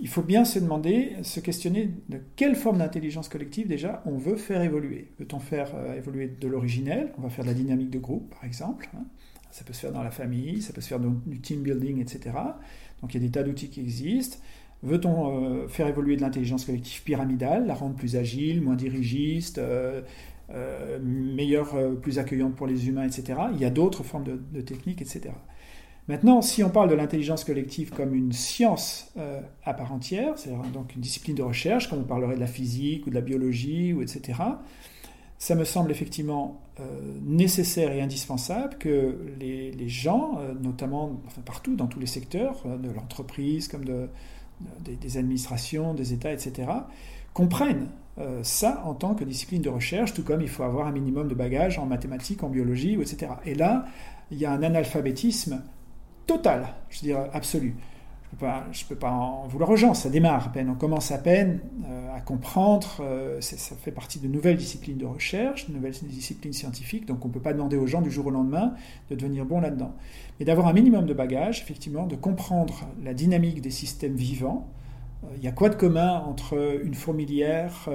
il 0.00 0.08
faut 0.08 0.22
bien 0.22 0.44
se 0.44 0.58
demander, 0.58 1.16
se 1.22 1.40
questionner 1.40 1.90
de 2.08 2.20
quelle 2.36 2.56
forme 2.56 2.78
d'intelligence 2.78 3.28
collective 3.28 3.68
déjà 3.68 4.02
on 4.06 4.16
veut 4.16 4.36
faire 4.36 4.62
évoluer. 4.62 5.12
Veut-on 5.18 5.38
faire 5.38 5.74
évoluer 5.96 6.28
de 6.28 6.48
l'originel? 6.48 7.12
On 7.18 7.22
va 7.22 7.28
faire 7.28 7.44
de 7.44 7.50
la 7.50 7.54
dynamique 7.54 7.90
de 7.90 7.98
groupe, 7.98 8.30
par 8.30 8.44
exemple. 8.44 8.88
Hein. 8.94 9.04
Ça 9.50 9.64
peut 9.64 9.72
se 9.72 9.80
faire 9.80 9.92
dans 9.92 10.02
la 10.02 10.10
famille, 10.10 10.62
ça 10.62 10.72
peut 10.72 10.80
se 10.80 10.88
faire 10.88 11.00
du 11.00 11.40
team 11.40 11.62
building, 11.62 12.00
etc. 12.00 12.30
Donc 13.00 13.14
il 13.14 13.20
y 13.20 13.24
a 13.24 13.26
des 13.26 13.32
tas 13.32 13.42
d'outils 13.42 13.68
qui 13.68 13.80
existent. 13.80 14.38
Veut-on 14.82 15.64
euh, 15.64 15.68
faire 15.68 15.88
évoluer 15.88 16.16
de 16.16 16.22
l'intelligence 16.22 16.64
collective 16.64 17.02
pyramidale, 17.02 17.66
la 17.66 17.74
rendre 17.74 17.96
plus 17.96 18.16
agile, 18.16 18.62
moins 18.62 18.76
dirigiste, 18.76 19.58
euh, 19.58 20.00
euh, 20.50 20.98
meilleure, 21.02 21.76
plus 22.00 22.18
accueillante 22.18 22.54
pour 22.54 22.66
les 22.66 22.88
humains, 22.88 23.04
etc. 23.04 23.38
Il 23.52 23.60
y 23.60 23.64
a 23.64 23.70
d'autres 23.70 24.04
formes 24.04 24.24
de, 24.24 24.60
techniques, 24.60 25.02
etc. 25.02 25.30
Maintenant, 26.10 26.42
si 26.42 26.64
on 26.64 26.70
parle 26.70 26.90
de 26.90 26.96
l'intelligence 26.96 27.44
collective 27.44 27.90
comme 27.90 28.16
une 28.16 28.32
science 28.32 29.12
euh, 29.16 29.40
à 29.62 29.74
part 29.74 29.92
entière, 29.92 30.36
c'est-à-dire 30.36 30.60
donc 30.72 30.96
une 30.96 31.00
discipline 31.00 31.36
de 31.36 31.42
recherche, 31.44 31.88
comme 31.88 32.00
on 32.00 32.04
parlerait 32.04 32.34
de 32.34 32.40
la 32.40 32.48
physique 32.48 33.06
ou 33.06 33.10
de 33.10 33.14
la 33.14 33.20
biologie, 33.20 33.92
ou 33.92 34.02
etc., 34.02 34.40
ça 35.38 35.54
me 35.54 35.62
semble 35.62 35.92
effectivement 35.92 36.62
euh, 36.80 36.82
nécessaire 37.22 37.92
et 37.92 38.02
indispensable 38.02 38.76
que 38.78 39.18
les, 39.38 39.88
gens, 39.88 40.40
euh, 40.40 40.52
notamment 40.60 41.20
partout, 41.44 41.76
dans 41.76 41.86
tous 41.86 42.00
les 42.00 42.06
secteurs, 42.06 42.64
de 42.66 42.90
l'entreprise 42.90 43.68
comme 43.68 43.84
de, 43.84 44.08
des, 44.80 45.16
administrations, 45.16 45.94
des 45.94 46.12
États, 46.12 46.32
etc., 46.32 46.72
comprennent 47.32 47.86
ça 48.42 48.82
en 48.84 48.94
tant 48.94 49.14
que 49.14 49.22
discipline 49.22 49.62
de 49.62 49.70
recherche, 49.70 50.12
tout 50.12 50.24
comme 50.24 50.42
il 50.42 50.48
faut 50.48 50.64
avoir 50.64 50.88
un 50.88 50.92
minimum 50.92 51.28
de 51.28 51.34
bagages 51.34 51.78
en 51.78 51.86
mathématiques, 51.86 52.42
en 52.42 52.48
biologie, 52.48 52.94
etc. 53.00 53.32
Et 53.46 53.54
là, 53.54 53.86
il 54.32 54.38
y 54.38 54.44
a 54.44 54.50
un 54.50 54.62
analphabétisme 54.62 55.62
total, 56.32 56.74
je 56.90 57.00
veux 57.00 57.06
dire 57.06 57.26
absolu 57.32 57.74
je 58.72 58.84
ne 58.84 58.88
peux 58.88 58.96
pas 58.96 59.10
en 59.10 59.46
vouloir 59.48 59.70
aux 59.70 59.76
gens, 59.76 59.94
ça 59.94 60.08
démarre 60.08 60.46
à 60.46 60.52
peine, 60.52 60.70
on 60.70 60.74
commence 60.74 61.10
à 61.10 61.18
peine 61.18 61.60
euh, 61.84 62.16
à 62.16 62.20
comprendre, 62.20 62.98
euh, 63.00 63.40
ça 63.40 63.74
fait 63.76 63.90
partie 63.90 64.18
de 64.18 64.28
nouvelles 64.28 64.56
disciplines 64.56 64.96
de 64.96 65.06
recherche, 65.06 65.68
de 65.68 65.74
nouvelles 65.74 65.94
disciplines 66.02 66.52
scientifiques, 66.52 67.06
donc 67.06 67.24
on 67.24 67.28
ne 67.28 67.32
peut 67.32 67.40
pas 67.40 67.52
demander 67.52 67.76
aux 67.76 67.86
gens 67.86 68.00
du 68.00 68.10
jour 68.10 68.26
au 68.26 68.30
lendemain 68.30 68.74
de 69.10 69.16
devenir 69.16 69.44
bons 69.44 69.60
là-dedans. 69.60 69.94
Mais 70.38 70.46
d'avoir 70.46 70.68
un 70.68 70.72
minimum 70.72 71.06
de 71.06 71.14
bagages, 71.14 71.60
effectivement, 71.60 72.06
de 72.06 72.16
comprendre 72.16 72.86
la 73.02 73.14
dynamique 73.14 73.60
des 73.60 73.70
systèmes 73.70 74.14
vivants, 74.14 74.68
euh, 75.24 75.26
il 75.36 75.42
y 75.42 75.48
a 75.48 75.52
quoi 75.52 75.68
de 75.68 75.74
commun 75.74 76.22
entre 76.26 76.80
une 76.82 76.94
fourmilière, 76.94 77.88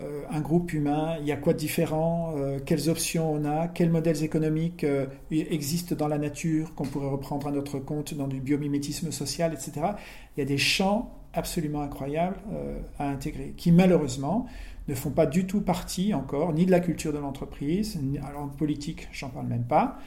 euh, 0.00 0.24
un 0.30 0.40
groupe 0.40 0.74
humain, 0.74 1.16
il 1.20 1.26
y 1.26 1.32
a 1.32 1.36
quoi 1.36 1.54
de 1.54 1.58
différent, 1.58 2.34
euh, 2.36 2.58
quelles 2.64 2.90
options 2.90 3.32
on 3.32 3.46
a, 3.46 3.66
quels 3.66 3.88
modèles 3.88 4.22
économiques 4.22 4.84
euh, 4.84 5.06
existent 5.30 5.94
dans 5.94 6.08
la 6.08 6.18
nature 6.18 6.74
qu'on 6.74 6.84
pourrait 6.84 7.08
reprendre 7.08 7.46
à 7.46 7.50
notre 7.50 7.78
compte 7.78 8.12
dans 8.12 8.28
du 8.28 8.40
biomimétisme 8.40 9.10
social, 9.10 9.54
etc. 9.54 9.72
Il 10.36 10.40
y 10.40 10.42
a 10.42 10.44
des 10.44 10.58
champs 10.58 11.12
absolument 11.32 11.80
incroyables 11.80 12.36
à 12.98 13.08
intégrer, 13.08 13.52
qui 13.56 13.70
malheureusement 13.70 14.46
ne 14.88 14.94
font 14.94 15.10
pas 15.10 15.26
du 15.26 15.46
tout 15.46 15.60
partie 15.60 16.14
encore 16.14 16.52
ni 16.54 16.64
de 16.64 16.70
la 16.70 16.80
culture 16.80 17.12
de 17.12 17.18
l'entreprise, 17.18 17.98
alors 18.26 18.42
en 18.42 18.48
politique, 18.48 19.08
j'en 19.12 19.28
parle 19.28 19.46
même 19.46 19.64
pas, 19.64 19.98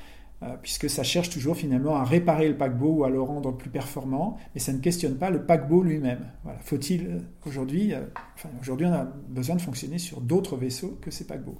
puisque 0.61 0.89
ça 0.89 1.03
cherche 1.03 1.29
toujours 1.29 1.57
finalement 1.57 1.97
à 1.97 2.03
réparer 2.05 2.47
le 2.47 2.55
paquebot 2.55 2.99
ou 2.99 3.03
à 3.03 3.09
le 3.09 3.21
rendre 3.21 3.51
plus 3.51 3.69
performant, 3.69 4.37
mais 4.53 4.61
ça 4.61 4.71
ne 4.71 4.79
questionne 4.79 5.15
pas 5.15 5.29
le 5.29 5.45
paquebot 5.45 5.83
lui-même. 5.83 6.25
Voilà. 6.43 6.59
Faut-il 6.59 7.07
euh, 7.07 7.19
aujourd'hui, 7.45 7.93
euh, 7.93 8.01
enfin, 8.35 8.49
aujourd'hui 8.61 8.87
on 8.87 8.93
a 8.93 9.03
besoin 9.27 9.57
de 9.57 9.61
fonctionner 9.61 9.99
sur 9.99 10.21
d'autres 10.21 10.55
vaisseaux 10.55 10.97
que 11.01 11.11
ces 11.11 11.25
paquebots. 11.25 11.57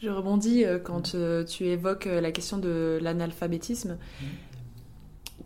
Je 0.00 0.10
rebondis 0.10 0.64
quand 0.84 1.16
tu 1.46 1.64
évoques 1.64 2.04
la 2.04 2.30
question 2.30 2.58
de 2.58 2.98
l'analphabétisme. 3.00 3.96
Mmh. 4.20 4.24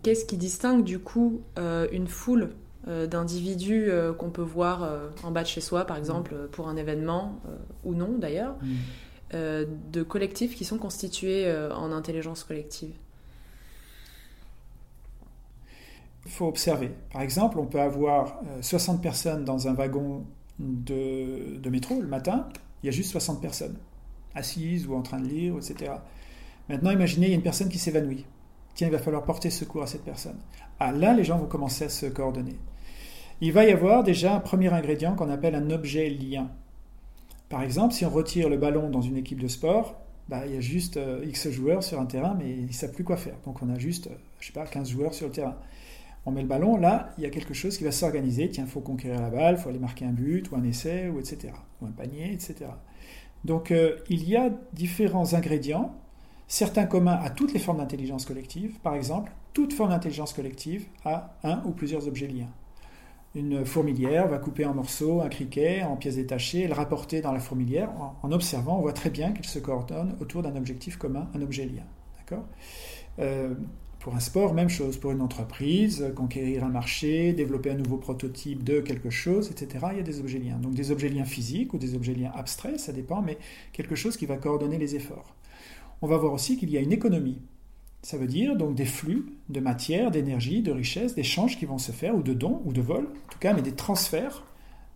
Qu'est-ce 0.02 0.24
qui 0.24 0.36
distingue 0.36 0.82
du 0.82 0.98
coup 0.98 1.42
une 1.56 2.08
foule 2.08 2.50
d'individus 2.84 3.90
qu'on 4.18 4.30
peut 4.30 4.42
voir 4.42 4.90
en 5.22 5.30
bas 5.30 5.44
de 5.44 5.46
chez 5.46 5.60
soi, 5.60 5.84
par 5.84 5.96
mmh. 5.96 6.00
exemple, 6.00 6.34
pour 6.50 6.68
un 6.68 6.76
événement, 6.76 7.40
ou 7.84 7.94
non 7.94 8.18
d'ailleurs, 8.18 8.56
mmh. 8.60 8.66
Euh, 9.32 9.64
de 9.92 10.02
collectifs 10.02 10.56
qui 10.56 10.64
sont 10.64 10.78
constitués 10.78 11.46
euh, 11.46 11.72
en 11.72 11.92
intelligence 11.92 12.42
collective 12.42 12.90
Il 16.24 16.32
faut 16.32 16.48
observer. 16.48 16.90
Par 17.12 17.22
exemple, 17.22 17.60
on 17.60 17.66
peut 17.66 17.80
avoir 17.80 18.40
60 18.60 18.96
euh, 18.96 19.00
personnes 19.00 19.44
dans 19.44 19.68
un 19.68 19.74
wagon 19.74 20.24
de, 20.58 21.60
métro 21.70 22.00
le 22.00 22.08
matin, 22.08 22.48
il 22.82 22.86
y 22.86 22.88
a 22.88 22.92
juste 22.92 23.12
60 23.12 23.40
personnes, 23.40 23.76
assises 24.34 24.88
ou 24.88 24.96
en 24.96 25.02
train 25.02 25.20
de 25.20 25.28
lire, 25.28 25.54
etc. 25.56 25.92
Maintenant, 26.68 26.90
imaginez, 26.90 27.26
il 27.26 27.30
y 27.30 27.32
a 27.32 27.36
une 27.36 27.42
personne 27.42 27.68
qui 27.68 27.78
s'évanouit. 27.78 28.26
Tiens, 28.74 28.88
il 28.88 28.92
va 28.92 28.98
falloir 28.98 29.24
porter 29.24 29.50
secours 29.50 29.84
à 29.84 29.86
cette 29.86 30.04
personne. 30.04 30.40
Ah, 30.80 30.90
là, 30.90 31.14
les 31.14 31.22
gens 31.22 31.38
vont 31.38 31.46
commencer 31.46 31.84
à 31.84 31.88
se 31.88 32.06
coordonner. 32.06 32.56
Il 33.40 33.52
va 33.52 33.64
y 33.64 33.70
avoir 33.70 34.02
déjà 34.02 34.34
un 34.34 34.40
premier 34.40 34.72
ingrédient 34.72 35.14
qu'on 35.14 35.30
appelle 35.30 35.54
un 35.54 35.70
objet 35.70 36.10
lien. 36.10 36.50
Par 37.50 37.62
exemple, 37.62 37.92
si 37.92 38.06
on 38.06 38.10
retire 38.10 38.48
le 38.48 38.56
ballon 38.56 38.88
dans 38.88 39.02
une 39.02 39.16
équipe 39.16 39.40
de 39.40 39.48
sport, 39.48 40.00
bah, 40.28 40.46
il 40.46 40.54
y 40.54 40.56
a 40.56 40.60
juste 40.60 40.96
euh, 40.96 41.24
X 41.26 41.50
joueurs 41.50 41.82
sur 41.82 42.00
un 42.00 42.06
terrain, 42.06 42.36
mais 42.38 42.48
ils 42.48 42.68
ne 42.68 42.72
savent 42.72 42.92
plus 42.92 43.02
quoi 43.02 43.16
faire. 43.16 43.34
Donc 43.44 43.60
on 43.62 43.68
a 43.68 43.78
juste, 43.78 44.06
euh, 44.06 44.14
je 44.38 44.46
sais 44.46 44.52
pas, 44.52 44.64
15 44.64 44.88
joueurs 44.88 45.12
sur 45.12 45.26
le 45.26 45.32
terrain. 45.32 45.56
On 46.24 46.30
met 46.30 46.42
le 46.42 46.46
ballon, 46.46 46.76
là, 46.76 47.12
il 47.18 47.24
y 47.24 47.26
a 47.26 47.30
quelque 47.30 47.52
chose 47.52 47.76
qui 47.76 47.82
va 47.82 47.90
s'organiser. 47.90 48.48
Tiens, 48.50 48.64
il 48.64 48.70
faut 48.70 48.80
conquérir 48.80 49.20
la 49.20 49.30
balle, 49.30 49.56
il 49.58 49.60
faut 49.60 49.68
aller 49.68 49.80
marquer 49.80 50.04
un 50.04 50.12
but, 50.12 50.48
ou 50.52 50.56
un 50.56 50.62
essai, 50.62 51.08
ou 51.08 51.18
etc. 51.18 51.52
Ou 51.82 51.86
un 51.86 51.90
panier, 51.90 52.32
etc. 52.32 52.66
Donc 53.44 53.72
euh, 53.72 53.96
il 54.08 54.28
y 54.28 54.36
a 54.36 54.50
différents 54.72 55.34
ingrédients, 55.34 55.96
certains 56.46 56.86
communs 56.86 57.18
à 57.20 57.30
toutes 57.30 57.52
les 57.52 57.58
formes 57.58 57.78
d'intelligence 57.78 58.26
collective. 58.26 58.78
Par 58.84 58.94
exemple, 58.94 59.32
toute 59.54 59.72
forme 59.72 59.90
d'intelligence 59.90 60.32
collective 60.34 60.86
a 61.04 61.36
un 61.42 61.64
ou 61.64 61.72
plusieurs 61.72 62.06
objets 62.06 62.28
liens. 62.28 62.52
Une 63.36 63.64
fourmilière 63.64 64.26
va 64.26 64.38
couper 64.38 64.64
en 64.64 64.74
morceaux 64.74 65.20
un 65.20 65.28
criquet 65.28 65.82
en 65.84 65.96
pièces 65.96 66.16
détachées 66.16 66.62
et 66.62 66.66
le 66.66 66.74
rapporter 66.74 67.20
dans 67.20 67.32
la 67.32 67.38
fourmilière. 67.38 67.90
En, 68.22 68.32
observant, 68.32 68.78
on 68.78 68.80
voit 68.80 68.92
très 68.92 69.10
bien 69.10 69.32
qu'il 69.32 69.46
se 69.46 69.60
coordonne 69.60 70.16
autour 70.20 70.42
d'un 70.42 70.56
objectif 70.56 70.96
commun, 70.96 71.28
un 71.34 71.40
objet 71.40 71.64
lien. 71.64 71.84
D'accord? 72.18 72.44
Euh, 73.20 73.54
pour 74.00 74.16
un 74.16 74.20
sport, 74.20 74.52
même 74.52 74.68
chose. 74.68 74.96
Pour 74.96 75.12
une 75.12 75.20
entreprise, 75.20 76.12
conquérir 76.16 76.64
un 76.64 76.70
marché, 76.70 77.32
développer 77.32 77.70
un 77.70 77.76
nouveau 77.76 77.98
prototype 77.98 78.64
de 78.64 78.80
quelque 78.80 79.10
chose, 79.10 79.50
etc., 79.50 79.86
il 79.92 79.98
y 79.98 80.00
a 80.00 80.04
des 80.04 80.18
objets 80.18 80.38
liens. 80.38 80.58
Donc 80.58 80.74
des 80.74 80.90
objets 80.90 81.08
liens 81.08 81.24
physiques 81.24 81.72
ou 81.72 81.78
des 81.78 81.94
objets 81.94 82.14
liens 82.14 82.32
abstraits, 82.34 82.80
ça 82.80 82.92
dépend, 82.92 83.22
mais 83.22 83.38
quelque 83.72 83.94
chose 83.94 84.16
qui 84.16 84.26
va 84.26 84.38
coordonner 84.38 84.78
les 84.78 84.96
efforts. 84.96 85.36
On 86.02 86.08
va 86.08 86.16
voir 86.16 86.32
aussi 86.32 86.56
qu'il 86.56 86.70
y 86.70 86.78
a 86.78 86.80
une 86.80 86.92
économie 86.92 87.42
ça 88.02 88.16
veut 88.16 88.26
dire 88.26 88.56
donc 88.56 88.74
des 88.74 88.86
flux 88.86 89.26
de 89.48 89.60
matière, 89.60 90.10
d'énergie, 90.10 90.62
de 90.62 90.72
richesse, 90.72 91.14
d'échanges 91.14 91.58
qui 91.58 91.66
vont 91.66 91.78
se 91.78 91.92
faire, 91.92 92.14
ou 92.14 92.22
de 92.22 92.32
dons, 92.32 92.62
ou 92.64 92.72
de 92.72 92.80
vols, 92.80 93.06
en 93.06 93.32
tout 93.32 93.38
cas, 93.38 93.52
mais 93.52 93.62
des 93.62 93.74
transferts 93.74 94.44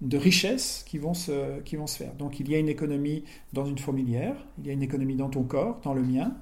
de 0.00 0.18
richesses 0.18 0.84
qui 0.86 0.98
vont, 0.98 1.14
se, 1.14 1.60
qui 1.60 1.76
faire. 1.86 2.14
Donc 2.14 2.40
il 2.40 2.50
y 2.50 2.54
a 2.54 2.58
une 2.58 2.68
économie 2.68 3.24
dans 3.52 3.64
une 3.64 3.78
fourmilière, 3.78 4.46
il 4.58 4.66
y 4.66 4.70
a 4.70 4.72
une 4.72 4.82
économie 4.82 5.16
dans 5.16 5.28
ton 5.28 5.44
corps, 5.44 5.80
dans 5.82 5.94
le 5.94 6.02
mien, 6.02 6.36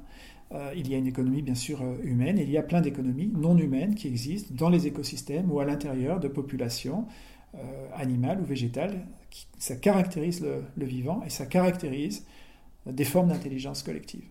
euh, 0.53 0.73
il 0.77 0.89
y 0.91 0.95
a 0.95 0.99
une 0.99 1.07
économie 1.07 1.43
bien 1.43 1.55
sûr 1.55 1.81
euh, 1.83 1.97
humaine, 2.03 2.39
et 2.39 2.43
il 2.43 2.51
y 2.51 2.59
a 2.59 2.63
plein 2.63 2.81
d'économies 2.81 3.29
non 3.35 3.57
humaines 3.57 3.95
qui 3.95 4.09
existent 4.09 4.55
dans 4.55 4.69
les 4.69 4.87
écosystèmes 4.87 5.51
ou 5.51 5.61
à 5.61 5.65
l'intérieur 5.65 6.21
de 6.21 6.29
populations 6.29 7.07
euh, 7.55 7.59
animales 7.95 8.41
ou 8.41 8.45
végétales. 8.45 9.07
ça 9.59 9.77
caractérise 9.77 10.45
le 10.77 10.87
vivant 10.87 11.23
et 11.25 11.31
ça 11.31 11.47
caractérise 11.47 12.27
des 12.87 13.05
formes 13.05 13.29
d'intelligence 13.29 13.83
collective. 13.83 14.25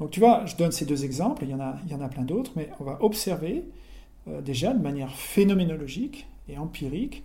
Donc 0.00 0.10
tu 0.10 0.18
vois, 0.18 0.46
je 0.46 0.56
donne 0.56 0.72
ces 0.72 0.86
deux 0.86 1.04
exemples, 1.04 1.44
il 1.44 1.50
y 1.50 1.54
en 1.54 1.60
a, 1.60 1.76
il 1.84 1.92
y 1.92 1.94
en 1.94 2.00
a 2.00 2.08
plein 2.08 2.24
d'autres, 2.24 2.52
mais 2.56 2.70
on 2.80 2.84
va 2.84 2.98
observer 3.02 3.64
euh, 4.28 4.40
déjà 4.40 4.72
de 4.72 4.82
manière 4.82 5.14
phénoménologique 5.14 6.26
et 6.48 6.56
empirique 6.56 7.22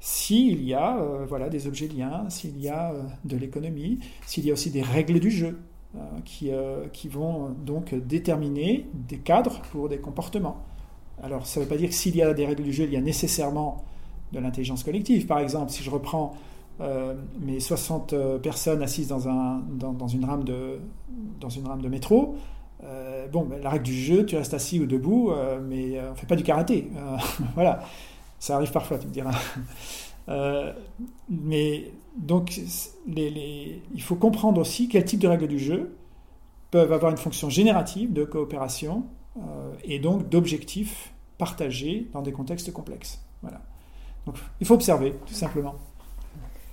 s'il 0.00 0.62
y 0.62 0.74
a 0.74 0.98
euh, 0.98 1.24
voilà, 1.26 1.48
des 1.48 1.68
objets 1.68 1.86
liens, 1.88 2.28
s'il 2.28 2.60
y 2.60 2.68
a 2.68 2.92
euh, 2.92 3.02
de 3.24 3.36
l'économie, 3.36 4.00
s'il 4.26 4.44
y 4.44 4.50
a 4.50 4.52
aussi 4.52 4.70
des 4.70 4.82
règles 4.82 5.20
du 5.20 5.30
jeu 5.30 5.58
qui, 6.26 6.50
qui 6.92 7.08
vont 7.08 7.54
donc 7.64 7.94
déterminer 7.94 8.84
des 8.92 9.16
cadres 9.16 9.62
pour 9.72 9.88
des 9.88 9.96
comportements. 9.96 10.62
Alors 11.22 11.46
ça 11.46 11.58
ne 11.58 11.64
veut 11.64 11.70
pas 11.70 11.78
dire 11.78 11.88
que 11.88 11.94
s'il 11.94 12.14
y 12.14 12.20
a 12.20 12.34
des 12.34 12.44
règles 12.44 12.64
du 12.64 12.72
jeu, 12.72 12.84
il 12.84 12.92
y 12.92 12.98
a 12.98 13.00
nécessairement 13.00 13.82
de 14.30 14.38
l'intelligence 14.38 14.84
collective. 14.84 15.24
Par 15.24 15.38
exemple, 15.38 15.72
si 15.72 15.82
je 15.82 15.88
reprends 15.88 16.34
euh, 16.80 17.14
mais 17.40 17.58
60 17.58 18.12
euh, 18.12 18.38
personnes 18.38 18.82
assises 18.82 19.08
dans, 19.08 19.28
un, 19.28 19.62
dans, 19.70 20.08
une, 20.08 20.24
rame 20.24 20.44
de, 20.44 20.78
dans 21.40 21.48
une 21.48 21.66
rame 21.66 21.80
de 21.80 21.88
métro, 21.88 22.36
euh, 22.84 23.26
bon, 23.28 23.48
la 23.62 23.70
règle 23.70 23.84
du 23.84 23.94
jeu, 23.94 24.26
tu 24.26 24.36
restes 24.36 24.52
assis 24.52 24.78
ou 24.80 24.86
debout, 24.86 25.32
mais 25.66 26.00
on 26.00 26.10
ne 26.10 26.16
fait 26.16 26.26
pas 26.26 26.36
du 26.36 26.42
karaté. 26.42 26.90
voilà, 27.54 27.80
ça 28.38 28.56
arrive 28.56 28.72
parfois, 28.72 28.98
tu 28.98 29.06
me 29.06 29.12
diras. 29.12 29.32
mais 31.30 31.90
donc, 32.16 32.60
les, 33.06 33.30
les, 33.30 33.82
il 33.94 34.02
faut 34.02 34.16
comprendre 34.16 34.60
aussi 34.60 34.88
quel 34.88 35.04
type 35.04 35.20
de 35.20 35.28
règles 35.28 35.48
du 35.48 35.58
jeu 35.58 35.96
peuvent 36.70 36.92
avoir 36.92 37.10
une 37.10 37.18
fonction 37.18 37.48
générative 37.48 38.12
de 38.12 38.24
coopération 38.24 39.04
et 39.84 39.98
donc 39.98 40.28
d'objectifs 40.28 41.12
partagés 41.38 42.08
dans 42.12 42.22
des 42.22 42.32
contextes 42.32 42.72
complexes. 42.72 43.22
Voilà. 43.42 43.60
Donc, 44.26 44.36
il 44.60 44.66
faut 44.66 44.74
observer, 44.74 45.14
tout 45.26 45.34
simplement. 45.34 45.76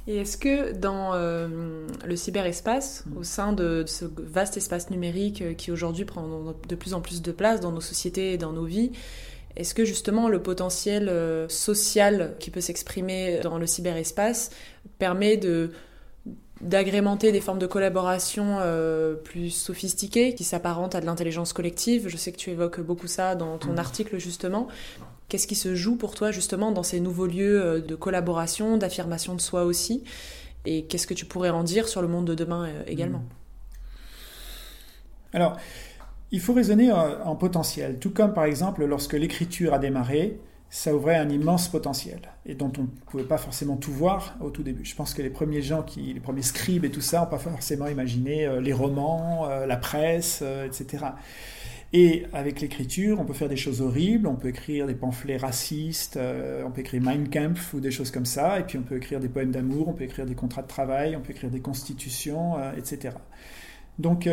Et 0.08 0.18
est-ce 0.18 0.38
que 0.38 0.74
dans 0.74 1.13
euh, 1.13 1.88
le 2.06 2.16
cyberespace, 2.16 3.04
mm. 3.06 3.18
au 3.18 3.24
sein 3.24 3.54
de, 3.54 3.84
ce 3.88 4.06
vaste 4.06 4.58
espace 4.58 4.89
numérique 4.89 5.42
euh, 5.42 5.54
qui 5.54 5.72
aujourd'hui 5.72 6.06
prend 6.06 6.54
de 6.68 6.76
plus 6.76 6.94
en 6.94 7.02
plus 7.02 7.22
de 7.22 7.32
place 7.32 7.62
dans 7.62 7.72
nos 7.72 7.82
sociétés 7.82 8.34
et 8.34 8.38
dans 8.38 8.52
nos 8.52 8.66
vies, 8.66 8.92
est-ce 9.56 9.74
que 9.74 9.86
justement 9.86 10.28
le 10.28 10.42
potentiel 10.42 11.08
euh, 11.10 11.48
social 11.48 12.36
qui 12.39 12.52
peut 12.52 12.62
s'exprimer 12.62 13.39
dans 13.44 13.58
le 13.58 13.68
cyberespace 13.68 14.52
permet 15.00 15.38
de 15.38 15.72
d'agrémenter 16.62 17.34
des 17.34 17.42
formes 17.42 17.60
de 17.60 17.68
collaboration 17.68 18.60
plus 19.26 19.50
sophistiquées 19.50 20.34
qui 20.34 20.46
s'apparentent 20.46 20.96
à 20.96 21.02
de 21.02 21.06
l'intelligence 21.06 21.52
collective? 21.52 22.08
Je 22.08 22.16
sais 22.16 22.32
que 22.32 22.38
tu 22.38 22.52
évoques 22.52 22.80
beaucoup 22.80 23.08
ça 23.08 23.36
dans 23.36 23.58
ton 23.58 23.74
mm. 23.74 23.80
article 23.80 24.18
justement. 24.18 24.70
Qu'est-ce 25.34 25.48
qui 25.48 25.56
se 25.56 25.74
joue 25.74 25.96
pour 25.96 26.13
toi 26.13 26.30
justement 26.30 26.72
dans 26.72 26.84
ces 26.84 27.00
nouveaux 27.00 27.26
lieux 27.26 27.60
euh, 27.60 27.82
de 27.82 27.96
collaboration, 27.96 28.78
d'affirmation 28.78 29.34
de 29.34 29.41
soi 29.41 29.63
aussi 29.63 30.04
Et 30.67 30.86
qu'est-ce 30.86 31.08
que 31.08 31.15
tu 31.15 31.26
pourrais 31.26 31.50
en 31.50 31.63
dire 31.63 31.88
sur 31.88 32.04
le 32.04 32.08
monde 32.08 32.26
de 32.26 32.36
demain 32.36 32.67
euh, 32.67 32.84
également 32.86 33.24
Alors, 35.34 35.58
il 36.30 36.39
faut 36.39 36.54
raisonner 36.54 36.91
en 36.91 37.36
potentiel, 37.36 37.98
tout 37.98 38.12
comme 38.12 38.36
par 38.36 38.43
exemple 38.43 38.86
lorsque 38.86 39.13
l'écriture 39.13 39.74
a 39.74 39.80
démarré, 39.80 40.38
ça 40.74 40.96
ouvrait 40.96 41.17
un 41.17 41.30
immense 41.30 41.67
potentiel 41.67 42.19
et 42.48 42.56
dont 42.56 42.74
on 42.80 42.82
ne 42.82 42.88
pouvait 43.06 43.24
pas 43.24 43.38
forcément 43.38 43.78
tout 43.78 43.91
voir 43.91 44.36
au 44.41 44.50
tout 44.50 44.63
début. 44.63 44.84
Je 44.84 44.96
pense 44.96 45.13
que 45.13 45.22
les 45.22 45.30
premiers 45.30 45.62
gens, 45.62 45.84
qui, 45.84 46.12
les 46.12 46.19
premiers 46.19 46.41
scribes 46.41 46.84
et 46.84 46.89
tout 46.89 47.00
ça, 47.00 47.19
n'ont 47.19 47.28
pas 47.28 47.38
forcément 47.38 47.86
imaginé 47.86 48.48
euh, 48.48 48.60
les 48.60 48.74
romans, 48.74 49.48
euh, 49.48 49.67
la 49.67 49.78
presse, 49.78 50.39
euh, 50.41 50.65
etc. 50.65 51.06
Et 51.96 52.26
avec 52.34 52.60
l'écriture, 52.60 53.20
on 53.20 53.26
peut 53.26 53.34
faire 53.34 53.50
des 53.50 53.56
choses 53.56 53.82
horribles, 53.82 54.28
on 54.28 54.36
peut 54.36 54.48
écrire 54.48 54.88
des 54.88 54.96
pamphlets 54.96 55.38
racistes, 55.38 56.18
on 56.66 56.72
peut 56.72 56.82
écrire 56.82 57.04
Mein 57.04 57.30
Kampf 57.30 57.76
ou 57.76 57.80
des 57.80 57.92
choses 57.92 58.10
comme 58.10 58.26
ça, 58.26 58.60
et 58.60 58.64
puis 58.64 58.80
on 58.80 58.82
peut 58.82 58.98
écrire 58.98 59.20
des 59.20 59.30
poèmes 59.30 59.52
d'amour, 59.52 59.90
on 59.90 59.94
peut 59.94 60.04
écrire 60.04 60.26
des 60.26 60.34
contrats 60.34 60.64
de 60.64 60.68
travail, 60.68 61.16
on 61.16 61.22
peut 61.22 61.34
écrire 61.34 61.52
des 61.52 61.60
constitutions, 61.60 62.56
etc. 62.76 63.16
Donc 64.00 64.28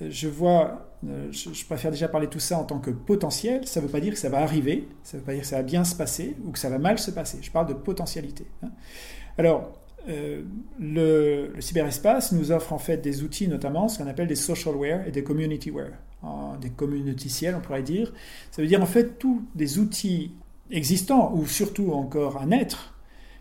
je 0.00 0.26
vois 0.26 0.94
euh, 1.08 1.30
je, 1.30 1.64
préfère 1.64 1.90
déjà 1.90 2.08
parler 2.08 2.28
tout 2.28 2.38
ça 2.38 2.58
en 2.58 2.64
tant 2.64 2.78
que 2.78 2.90
potentiel. 2.90 3.66
Ça 3.66 3.80
ne 3.80 3.86
veut 3.86 3.92
pas 3.92 4.00
dire 4.00 4.12
que 4.12 4.18
ça 4.18 4.28
va 4.28 4.38
arriver, 4.38 4.88
ça 5.02 5.16
ne 5.16 5.20
veut 5.20 5.26
pas 5.26 5.32
dire 5.32 5.42
que 5.42 5.46
ça 5.46 5.56
va 5.56 5.62
bien 5.62 5.84
se 5.84 5.94
passer 5.94 6.36
ou 6.44 6.50
que 6.50 6.58
ça 6.58 6.70
va 6.70 6.78
mal 6.78 6.98
se 6.98 7.10
passer. 7.10 7.38
Je 7.42 7.50
parle 7.50 7.66
de 7.66 7.74
potentialité. 7.74 8.46
Hein. 8.62 8.70
Alors, 9.38 9.72
euh, 10.08 10.42
le, 10.78 11.52
cyberespace 11.60 12.32
nous 12.32 12.52
offre 12.52 12.72
en 12.72 12.78
fait 12.78 12.98
des 12.98 13.22
outils, 13.22 13.48
notamment 13.48 13.88
ce 13.88 13.98
qu'on 13.98 14.06
appelle 14.06 14.28
des 14.28 14.34
socialware 14.34 15.06
et 15.06 15.10
des 15.10 15.24
communityware, 15.24 15.92
des 16.60 16.70
communiticiels, 16.70 17.54
on 17.54 17.60
pourrait 17.60 17.82
dire. 17.82 18.12
Ça 18.50 18.62
veut 18.62 18.68
dire 18.68 18.82
en 18.82 18.86
fait 18.86 19.18
tous 19.18 19.42
des 19.54 19.78
outils 19.78 20.32
existants 20.70 21.32
ou 21.34 21.46
surtout 21.46 21.92
encore 21.92 22.40
à 22.40 22.46
naître 22.46 22.94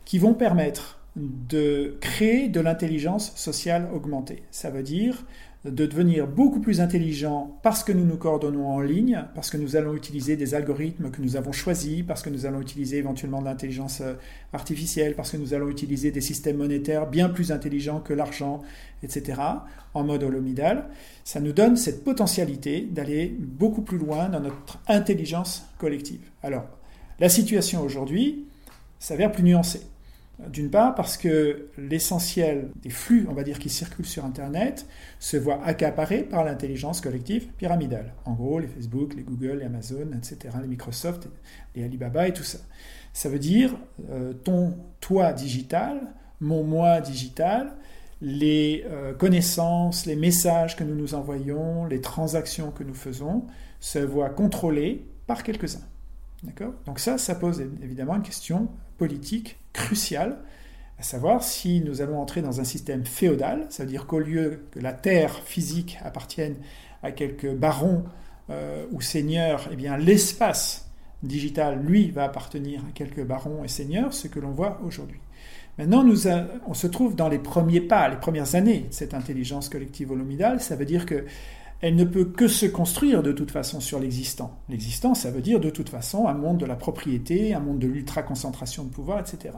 qui 0.05 0.19
vont 0.19 0.33
permettre 0.33 0.99
de 1.15 1.97
créer 2.01 2.49
de 2.49 2.59
l'intelligence 2.59 3.35
sociale 3.35 3.87
augmentée. 3.93 4.43
Ça 4.51 4.69
veut 4.69 4.83
dire 4.83 5.25
de 5.65 5.85
devenir 5.85 6.27
beaucoup 6.27 6.59
plus 6.59 6.81
intelligent 6.81 7.57
parce 7.63 7.85
que 7.85 7.93
nous 7.93 8.03
nous 8.03 8.17
coordonnons 8.17 8.67
en 8.67 8.81
ligne, 8.81 9.23
parce 9.33 9.49
que 9.49 9.55
nous 9.55 9.77
allons 9.77 9.93
utiliser 9.93 10.35
des 10.35 10.55
algorithmes 10.55 11.09
que 11.09 11.21
nous 11.21 11.37
avons 11.37 11.53
choisis, 11.53 12.03
parce 12.05 12.21
que 12.21 12.29
nous 12.29 12.45
allons 12.45 12.59
utiliser 12.59 12.97
éventuellement 12.97 13.39
de 13.39 13.45
l'intelligence 13.45 14.01
euh, 14.01 14.15
artificielle, 14.51 15.15
parce 15.15 15.31
que 15.31 15.37
nous 15.37 15.53
allons 15.53 15.69
utiliser 15.69 16.11
des 16.11 16.19
systèmes 16.19 16.57
monétaires 16.57 17.07
bien 17.07 17.29
plus 17.29 17.53
intelligents 17.53 18.01
que 18.01 18.13
l'argent, 18.13 18.61
etc., 19.03 19.41
en 19.93 20.03
mode 20.03 20.23
holomidal. 20.23 20.89
Ça 21.23 21.39
nous 21.39 21.53
donne 21.53 21.77
cette 21.77 22.03
potentialité 22.03 22.81
d'aller 22.81 23.33
beaucoup 23.39 23.83
plus 23.83 23.97
loin 23.97 24.27
dans 24.27 24.41
notre 24.41 24.79
intelligence 24.87 25.65
collective. 25.77 26.29
Alors, 26.41 26.65
la 27.19 27.29
situation 27.29 27.83
aujourd'hui 27.83 28.47
s'avère 28.99 29.31
plus 29.31 29.43
nuancée. 29.43 29.81
D'une 30.49 30.71
part 30.71 30.95
parce 30.95 31.15
que 31.15 31.67
l'essentiel 31.77 32.71
des 32.81 32.89
flux, 32.89 33.27
on 33.29 33.33
va 33.33 33.43
dire, 33.43 33.59
qui 33.59 33.69
circulent 33.69 34.05
sur 34.05 34.25
Internet 34.25 34.87
se 35.19 35.37
voit 35.37 35.63
accaparé 35.63 36.23
par 36.23 36.43
l'intelligence 36.43 37.01
collective 37.01 37.47
pyramidale. 37.57 38.13
En 38.25 38.33
gros, 38.33 38.59
les 38.59 38.67
Facebook, 38.67 39.13
les 39.13 39.21
Google, 39.21 39.59
les 39.59 39.65
Amazon, 39.65 40.11
etc., 40.17 40.55
les 40.59 40.67
Microsoft, 40.67 41.29
les 41.75 41.83
Alibaba 41.83 42.27
et 42.27 42.33
tout 42.33 42.43
ça. 42.43 42.57
Ça 43.13 43.29
veut 43.29 43.39
dire 43.39 43.75
euh, 44.09 44.33
ton 44.33 44.75
toi 45.01 45.33
digital, 45.33 46.01
mon 46.39 46.63
moi 46.63 46.99
digital, 46.99 47.71
les 48.19 48.85
euh, 48.87 49.13
connaissances, 49.13 50.07
les 50.07 50.15
messages 50.15 50.75
que 50.75 50.83
nous 50.83 50.95
nous 50.95 51.13
envoyons, 51.13 51.85
les 51.85 52.01
transactions 52.01 52.71
que 52.71 52.83
nous 52.83 52.95
faisons 52.95 53.45
se 53.79 53.99
voient 53.99 54.29
contrôlés 54.29 55.05
par 55.27 55.43
quelques-uns. 55.43 55.85
D'accord? 56.41 56.73
Donc 56.85 56.99
ça, 56.99 57.17
ça 57.19 57.35
pose 57.35 57.61
évidemment 57.81 58.15
une 58.15 58.23
question 58.23 58.67
politique 58.97 59.57
cruciale, 59.73 60.37
à 60.99 61.03
savoir 61.03 61.43
si 61.43 61.81
nous 61.81 62.01
allons 62.01 62.19
entrer 62.19 62.41
dans 62.41 62.59
un 62.61 62.63
système 62.63 63.05
féodal, 63.05 63.65
ça 63.69 63.83
veut 63.83 63.89
dire 63.89 64.05
qu'au 64.05 64.19
lieu 64.19 64.65
que 64.71 64.79
la 64.79 64.93
terre 64.93 65.41
physique 65.43 65.97
appartienne 66.03 66.55
à 67.01 67.11
quelques 67.11 67.51
barons 67.51 68.03
euh, 68.49 68.85
ou 68.91 69.01
seigneurs, 69.01 69.67
eh 69.71 69.75
bien 69.75 69.97
l'espace 69.97 70.89
digital, 71.23 71.81
lui, 71.83 72.11
va 72.11 72.25
appartenir 72.25 72.81
à 72.81 72.91
quelques 72.93 73.23
barons 73.23 73.63
et 73.63 73.67
seigneurs, 73.67 74.13
ce 74.13 74.27
que 74.27 74.39
l'on 74.39 74.51
voit 74.51 74.79
aujourd'hui. 74.83 75.19
Maintenant, 75.77 76.03
nous 76.03 76.27
on 76.67 76.73
se 76.73 76.85
trouve 76.85 77.15
dans 77.15 77.29
les 77.29 77.39
premiers 77.39 77.81
pas, 77.81 78.07
les 78.07 78.17
premières 78.17 78.55
années 78.55 78.85
de 78.89 78.93
cette 78.93 79.13
intelligence 79.13 79.69
collective 79.69 80.11
holomidale. 80.11 80.61
Ça 80.61 80.75
veut 80.75 80.85
dire 80.85 81.05
que 81.05 81.25
elle 81.83 81.97
ne 81.97 82.05
peut 82.05 82.23
que 82.23 82.47
se 82.47 82.65
construire 82.65 83.21
de 83.21 83.33
toute 83.33 83.51
façon 83.51 83.81
sur 83.81 83.99
l'existant. 83.99 84.57
L'existant, 84.69 85.13
ça 85.15 85.29
veut 85.29 85.41
dire 85.41 85.59
de 85.59 85.69
toute 85.69 85.89
façon 85.89 86.27
un 86.27 86.33
monde 86.33 86.57
de 86.57 86.65
la 86.65 86.77
propriété, 86.77 87.53
un 87.53 87.59
monde 87.59 87.77
de 87.77 87.87
l'ultra-concentration 87.87 88.85
de 88.85 88.89
pouvoir, 88.89 89.19
etc. 89.19 89.55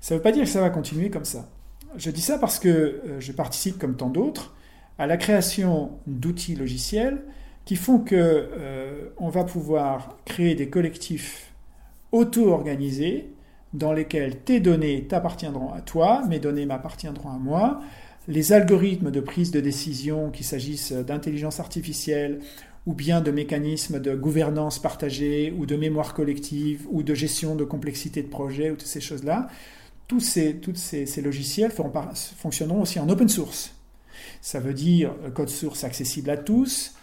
Ça 0.00 0.14
ne 0.14 0.18
veut 0.18 0.22
pas 0.22 0.32
dire 0.32 0.44
que 0.44 0.48
ça 0.48 0.62
va 0.62 0.70
continuer 0.70 1.10
comme 1.10 1.26
ça. 1.26 1.50
Je 1.98 2.10
dis 2.10 2.22
ça 2.22 2.38
parce 2.38 2.58
que 2.58 2.68
euh, 2.68 3.20
je 3.20 3.32
participe, 3.32 3.78
comme 3.78 3.94
tant 3.94 4.08
d'autres, 4.08 4.54
à 4.98 5.06
la 5.06 5.18
création 5.18 5.98
d'outils 6.06 6.54
logiciels 6.54 7.24
qui 7.66 7.76
font 7.76 7.98
que 7.98 8.14
euh, 8.16 9.10
on 9.18 9.28
va 9.28 9.44
pouvoir 9.44 10.16
créer 10.24 10.54
des 10.54 10.70
collectifs 10.70 11.52
auto-organisés 12.10 13.34
dans 13.74 13.92
lesquels 13.92 14.38
tes 14.38 14.60
données 14.60 15.04
t'appartiendront 15.04 15.74
à 15.74 15.82
toi, 15.82 16.22
mes 16.26 16.38
données 16.38 16.64
m'appartiendront 16.64 17.28
à 17.28 17.38
moi, 17.38 17.82
les 18.30 18.52
algorithmes 18.52 19.10
de 19.10 19.20
prise 19.20 19.50
de 19.50 19.60
décision, 19.60 20.30
qu'il 20.30 20.46
s'agisse 20.46 20.92
d'intelligence 20.92 21.58
artificielle 21.58 22.38
ou 22.86 22.94
bien 22.94 23.20
de 23.20 23.30
mécanismes 23.32 23.98
de 23.98 24.14
gouvernance 24.14 24.78
partagée 24.78 25.52
ou 25.58 25.66
de 25.66 25.76
mémoire 25.76 26.14
collective 26.14 26.86
ou 26.90 27.02
de 27.02 27.12
gestion 27.12 27.56
de 27.56 27.64
complexité 27.64 28.22
de 28.22 28.28
projet 28.28 28.70
ou 28.70 28.76
toutes 28.76 28.86
ces 28.86 29.00
choses-là, 29.00 29.48
tous 30.06 30.20
ces, 30.20 30.56
toutes 30.56 30.78
ces, 30.78 31.20
logiciels 31.20 31.72
fonctionneront 31.72 32.82
aussi 32.82 33.00
en 33.00 33.08
open 33.08 33.28
source. 33.28 33.74
Ça 34.40 34.60
veut 34.60 34.74
dire 34.74 35.12
code 35.34 35.50
source 35.50 35.82
accessible 35.82 36.30
à 36.30 36.36
tous, 36.36 36.94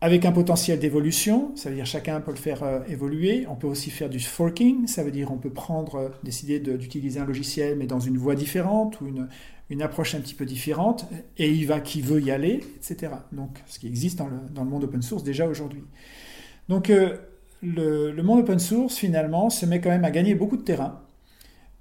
avec 0.00 0.24
un 0.24 0.32
potentiel 0.32 0.78
d'évolution, 0.78 1.54
ça 1.56 1.68
veut 1.68 1.76
dire 1.76 1.84
chacun 1.84 2.20
peut 2.20 2.30
le 2.30 2.38
faire 2.38 2.62
euh, 2.62 2.80
évoluer. 2.88 3.44
On 3.50 3.54
peut 3.54 3.66
aussi 3.66 3.90
faire 3.90 4.08
du 4.08 4.18
forking, 4.18 4.86
ça 4.86 5.04
veut 5.04 5.10
dire 5.10 5.30
on 5.30 5.36
peut 5.36 5.50
prendre, 5.50 5.94
euh, 5.96 6.08
décider 6.22 6.58
d'utiliser 6.58 7.20
un 7.20 7.26
logiciel 7.26 7.76
mais 7.76 7.86
dans 7.86 8.00
une 8.00 8.16
voie 8.16 8.34
différente 8.34 8.98
ou 9.02 9.08
une, 9.08 9.28
une 9.70 9.82
approche 9.82 10.16
un 10.16 10.20
petit 10.20 10.34
peu 10.34 10.44
différente, 10.44 11.06
et 11.38 11.48
il 11.48 11.66
va 11.66 11.80
qui 11.80 12.02
veut 12.02 12.20
y 12.20 12.32
aller, 12.32 12.60
etc. 12.76 13.12
Donc, 13.32 13.62
ce 13.66 13.78
qui 13.78 13.86
existe 13.86 14.18
dans 14.18 14.26
le, 14.26 14.36
dans 14.52 14.64
le 14.64 14.70
monde 14.70 14.84
open 14.84 15.00
source 15.00 15.22
déjà 15.22 15.46
aujourd'hui. 15.46 15.84
Donc, 16.68 16.90
euh, 16.90 17.16
le, 17.62 18.10
le, 18.10 18.22
monde 18.24 18.40
open 18.40 18.58
source, 18.58 18.96
finalement, 18.96 19.48
se 19.48 19.64
met 19.66 19.80
quand 19.80 19.90
même 19.90 20.04
à 20.04 20.10
gagner 20.10 20.34
beaucoup 20.34 20.56
de 20.56 20.62
terrain, 20.62 21.00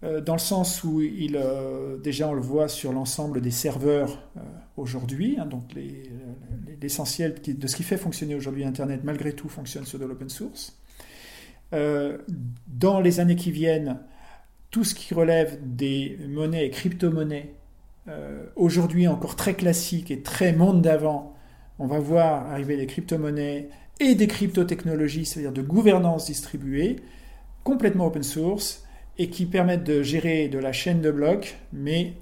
euh, 0.04 0.22
dans 0.22 0.34
le 0.34 0.40
sens 0.40 0.84
où 0.84 1.02
il, 1.02 1.36
euh, 1.36 1.98
déjà 1.98 2.30
on 2.30 2.34
le 2.34 2.42
voit 2.42 2.68
sur 2.68 2.94
l'ensemble 2.94 3.42
des 3.42 3.52
serveurs 3.52 4.30
aujourd'hui, 4.78 5.38
hein, 5.40 5.46
donc 5.46 5.64
l'essentiel 6.80 7.36
de 7.44 7.68
ce 7.68 7.76
qui 7.76 7.84
fait 7.84 7.98
fonctionner 7.98 8.36
aujourd'hui 8.36 8.64
Internet, 8.66 9.02
malgré 9.04 9.34
tout, 9.34 9.50
fonctionne 9.50 9.86
sur 9.86 9.98
de 9.98 10.06
l'open 10.06 10.30
source. 10.30 10.80
dans 11.72 13.00
les 13.02 13.20
années 13.20 13.36
qui 13.36 13.52
viennent, 13.52 14.00
tout 14.72 14.84
ce 14.84 14.94
qui 14.94 15.14
relève 15.16 15.58
des 15.64 16.20
monnaies 16.28 16.68
et 16.68 16.70
crypto-monnaies 16.70 17.59
euh, 18.08 18.46
aujourd'hui 18.56 19.08
encore 19.08 19.36
très 19.36 19.54
classique 19.54 20.12
et 20.12 20.22
très 20.22 20.54
monde 20.54 20.82
d'avant, 20.82 21.36
on 21.80 21.88
va 21.88 22.00
voir 22.00 22.50
arriver 22.52 22.78
des 22.78 22.88
crypto-monnaies 22.88 23.70
et 24.00 24.16
des 24.16 24.28
crypto-technologies, 24.28 25.26
c'est-à-dire 25.26 25.52
de 25.52 25.62
gouvernance 25.62 26.26
distribuée, 26.26 26.98
complètement 27.64 28.08
open 28.08 28.24
source 28.24 28.86
et 29.18 29.30
qui 29.30 29.46
permettent 29.46 29.84
de 29.84 30.02
gérer 30.02 30.48
de 30.48 30.60
la 30.60 30.72
chaîne 30.72 31.02
de 31.02 31.12
blocs, 31.12 31.58
mais 31.74 32.14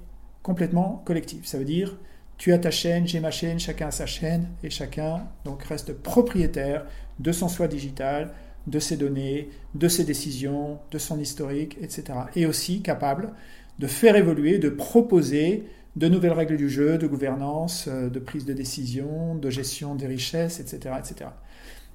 complètement 0.42 1.02
collective. 1.04 1.46
Ça 1.46 1.58
veut 1.58 1.64
dire 1.64 1.96
tu 2.38 2.52
as 2.52 2.58
ta 2.58 2.70
chaîne, 2.70 3.06
j'ai 3.06 3.18
ma 3.18 3.32
chaîne, 3.32 3.58
chacun 3.58 3.88
a 3.88 3.90
sa 3.90 4.06
chaîne 4.06 4.46
et 4.62 4.70
chacun 4.70 5.26
donc 5.44 5.64
reste 5.64 5.92
propriétaire 5.92 6.86
de 7.18 7.32
son 7.32 7.48
soi 7.48 7.66
digital, 7.66 8.32
de 8.68 8.78
ses 8.78 8.96
données, 8.96 9.50
de 9.74 9.88
ses 9.88 10.04
décisions, 10.04 10.78
de 10.92 10.98
son 10.98 11.18
historique, 11.18 11.76
etc. 11.80 12.04
Et 12.36 12.46
aussi 12.46 12.80
capable 12.80 13.32
de 13.78 13.86
faire 13.86 14.16
évoluer, 14.16 14.58
de 14.58 14.68
proposer 14.68 15.64
de 15.96 16.08
nouvelles 16.08 16.32
règles 16.32 16.56
du 16.56 16.68
jeu, 16.68 16.98
de 16.98 17.06
gouvernance, 17.06 17.86
euh, 17.88 18.08
de 18.08 18.18
prise 18.18 18.44
de 18.44 18.52
décision, 18.52 19.34
de 19.34 19.50
gestion 19.50 19.94
des 19.94 20.06
richesses, 20.06 20.60
etc. 20.60 20.94
etc. 20.98 21.30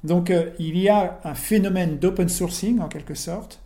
Donc 0.03 0.29
euh, 0.29 0.51
il 0.59 0.77
y 0.77 0.89
a 0.89 1.19
un 1.23 1.35
phénomène 1.35 1.97
d'open 1.97 2.27
sourcing 2.27 2.79
en 2.79 2.89
quelque 2.89 3.15
sorte, 3.15 3.61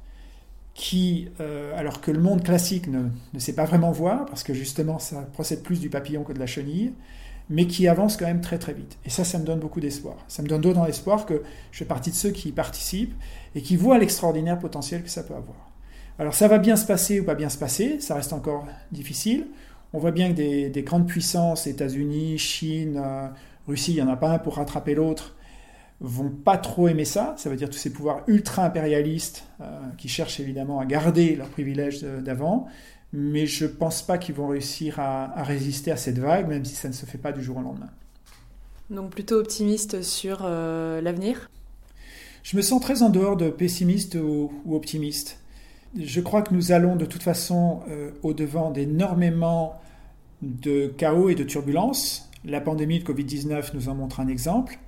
qui, 0.75 1.29
euh, 1.39 1.75
alors 1.75 2.01
que 2.01 2.11
le 2.11 2.19
monde 2.19 2.43
classique 2.43 2.87
ne, 2.87 3.09
ne, 3.33 3.39
sait 3.39 3.53
pas 3.53 3.65
vraiment 3.65 3.91
voir, 3.91 4.25
parce 4.25 4.43
que 4.43 4.53
justement 4.53 4.99
ça 4.99 5.21
procède 5.33 5.63
plus 5.63 5.79
du 5.79 5.89
papillon 5.89 6.23
que 6.23 6.33
de 6.33 6.39
la 6.39 6.45
chenille, 6.45 6.93
mais 7.49 7.65
qui 7.65 7.87
avance 7.87 8.17
quand 8.17 8.25
même 8.25 8.41
très 8.41 8.59
très 8.59 8.73
vite. 8.73 8.97
Et 9.05 9.09
ça, 9.09 9.23
ça 9.23 9.39
me 9.39 9.45
donne 9.45 9.59
beaucoup 9.59 9.79
d'espoir. 9.79 10.17
Ça 10.27 10.43
me 10.43 10.47
donne 10.47 10.61
d'autant 10.61 10.85
d'espoir 10.85 11.25
que 11.25 11.41
je 11.71 11.77
fais 11.79 11.85
partie 11.85 12.11
de 12.11 12.15
ceux 12.15 12.31
qui 12.31 12.49
y 12.49 12.51
participent 12.51 13.15
et 13.55 13.61
qui 13.61 13.75
voient 13.75 13.97
l'extraordinaire 13.97 14.59
potentiel 14.59 15.01
que 15.01 15.09
ça 15.09 15.23
peut 15.23 15.33
avoir. 15.33 15.66
Alors 16.19 16.33
ça 16.33 16.47
va 16.47 16.57
bien 16.57 16.75
se 16.75 16.85
passer 16.85 17.19
ou 17.19 17.23
pas 17.23 17.35
bien 17.35 17.49
se 17.49 17.57
passer, 17.57 17.99
ça 17.99 18.15
reste 18.15 18.33
encore 18.33 18.67
difficile. 18.91 19.47
On 19.93 19.99
voit 19.99 20.11
bien 20.11 20.33
que 20.33 20.69
des, 20.69 20.83
grandes 20.83 21.07
puissances, 21.07 21.67
États-Unis, 21.67 22.37
Chine, 22.37 23.01
euh, 23.03 23.27
Russie, 23.67 23.91
il 23.91 23.95
n'y 23.95 24.01
en 24.01 24.09
a 24.09 24.17
pas 24.17 24.31
un 24.31 24.39
pour 24.39 24.55
rattraper 24.55 24.95
l'autre, 24.95 25.35
vont 26.01 26.29
pas 26.29 26.57
trop 26.57 26.87
aimer 26.87 27.05
ça. 27.05 27.35
Ça 27.37 27.49
veut 27.49 27.55
dire 27.55 27.69
tous 27.69 27.77
ces 27.77 27.91
pouvoirs 27.91 28.23
ultra-impérialistes 28.27 29.45
euh, 29.61 29.79
qui 29.97 30.09
cherchent 30.09 30.39
évidemment 30.39 30.79
à 30.79 30.85
garder 30.85 31.35
leurs 31.35 31.49
privilèges 31.49 32.01
d'avant. 32.01 32.67
Mais 33.13 33.45
je 33.45 33.65
ne 33.65 33.69
pense 33.69 34.01
pas 34.01 34.17
qu'ils 34.17 34.35
vont 34.35 34.47
réussir 34.47 34.99
à, 34.99 35.43
résister 35.43 35.91
à 35.91 35.97
cette 35.97 36.19
vague, 36.19 36.47
même 36.49 36.65
si 36.65 36.75
ça 36.75 36.89
ne 36.89 36.93
se 36.93 37.05
fait 37.05 37.17
pas 37.17 37.31
du 37.31 37.41
jour 37.41 37.57
au 37.57 37.61
lendemain. 37.61 37.89
Donc 38.89 39.11
plutôt 39.11 39.39
optimiste 39.39 40.01
sur 40.01 40.43
l'avenir? 40.43 41.49
Je 42.43 42.57
me 42.57 42.61
sens 42.61 42.81
très 42.81 43.01
en 43.03 43.09
dehors 43.09 43.37
de 43.37 43.49
pessimiste 43.49 44.15
ou, 44.15 44.51
optimiste. 44.69 45.39
Je 45.95 46.21
crois 46.21 46.41
que 46.41 46.53
nous 46.53 46.71
allons 46.71 46.95
de 46.95 47.05
toute 47.05 47.23
façon 47.23 47.81
au-devant 48.23 48.71
d'énormément 48.71 49.79
de 50.41 50.87
chaos 50.97 51.29
et 51.29 51.35
de 51.35 51.43
turbulences. 51.43 52.29
La 52.45 52.61
pandémie 52.61 52.99
de 52.99 53.03
Covid-19 53.03 53.71
nous 53.73 53.89
en 53.89 53.95
montre 53.95 54.19
un 54.19 54.27
exemple. 54.27 54.79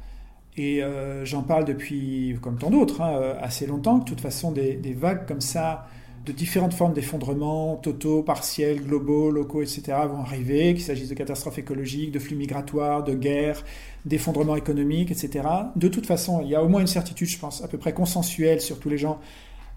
Et 0.58 0.84
euh, 0.84 1.26
j'en 1.26 1.42
parle 1.42 1.66
depuis, 1.66 2.38
comme 2.42 2.58
tant 2.58 2.70
d'autres, 2.70 3.02
hein, 3.02 3.14
euh, 3.16 3.36
assez 3.40 3.66
longtemps. 3.66 4.00
De 4.00 4.04
toute 4.04 4.22
façon, 4.22 4.52
des, 4.52 4.96
vagues 4.98 5.26
comme 5.26 5.42
ça, 5.42 5.88
de 6.26 6.32
différentes 6.32 6.74
formes 6.74 6.94
d'effondrement, 6.94 7.78
totaux, 7.78 8.24
partiels, 8.24 8.82
globaux, 8.82 9.32
locaux, 9.32 9.62
etc., 9.62 9.84
vont 10.10 10.20
arriver, 10.20 10.74
qu'il 10.74 10.84
s'agisse 10.84 11.08
de 11.08 11.14
catastrophes 11.14 11.60
écologiques, 11.60 12.12
de 12.12 12.20
flux 12.20 12.36
migratoires, 12.36 13.04
de 13.04 13.14
guerres, 13.14 13.64
d'effondrement 14.06 14.56
économique, 14.56 15.12
etc. 15.12 15.48
De 15.76 15.88
toute 15.88 16.06
façon, 16.06 16.42
il 16.42 16.50
y 16.50 16.56
a 16.56 16.64
au 16.64 16.68
moins 16.68 16.82
une 16.82 16.88
certitude, 16.88 17.30
je 17.30 17.40
pense, 17.40 17.64
à 17.64 17.68
peu 17.68 17.78
près 17.78 17.94
consensuelle 17.94 18.60
sur 18.60 18.80
tous 18.80 18.90
les 18.90 18.98
gens 18.98 19.20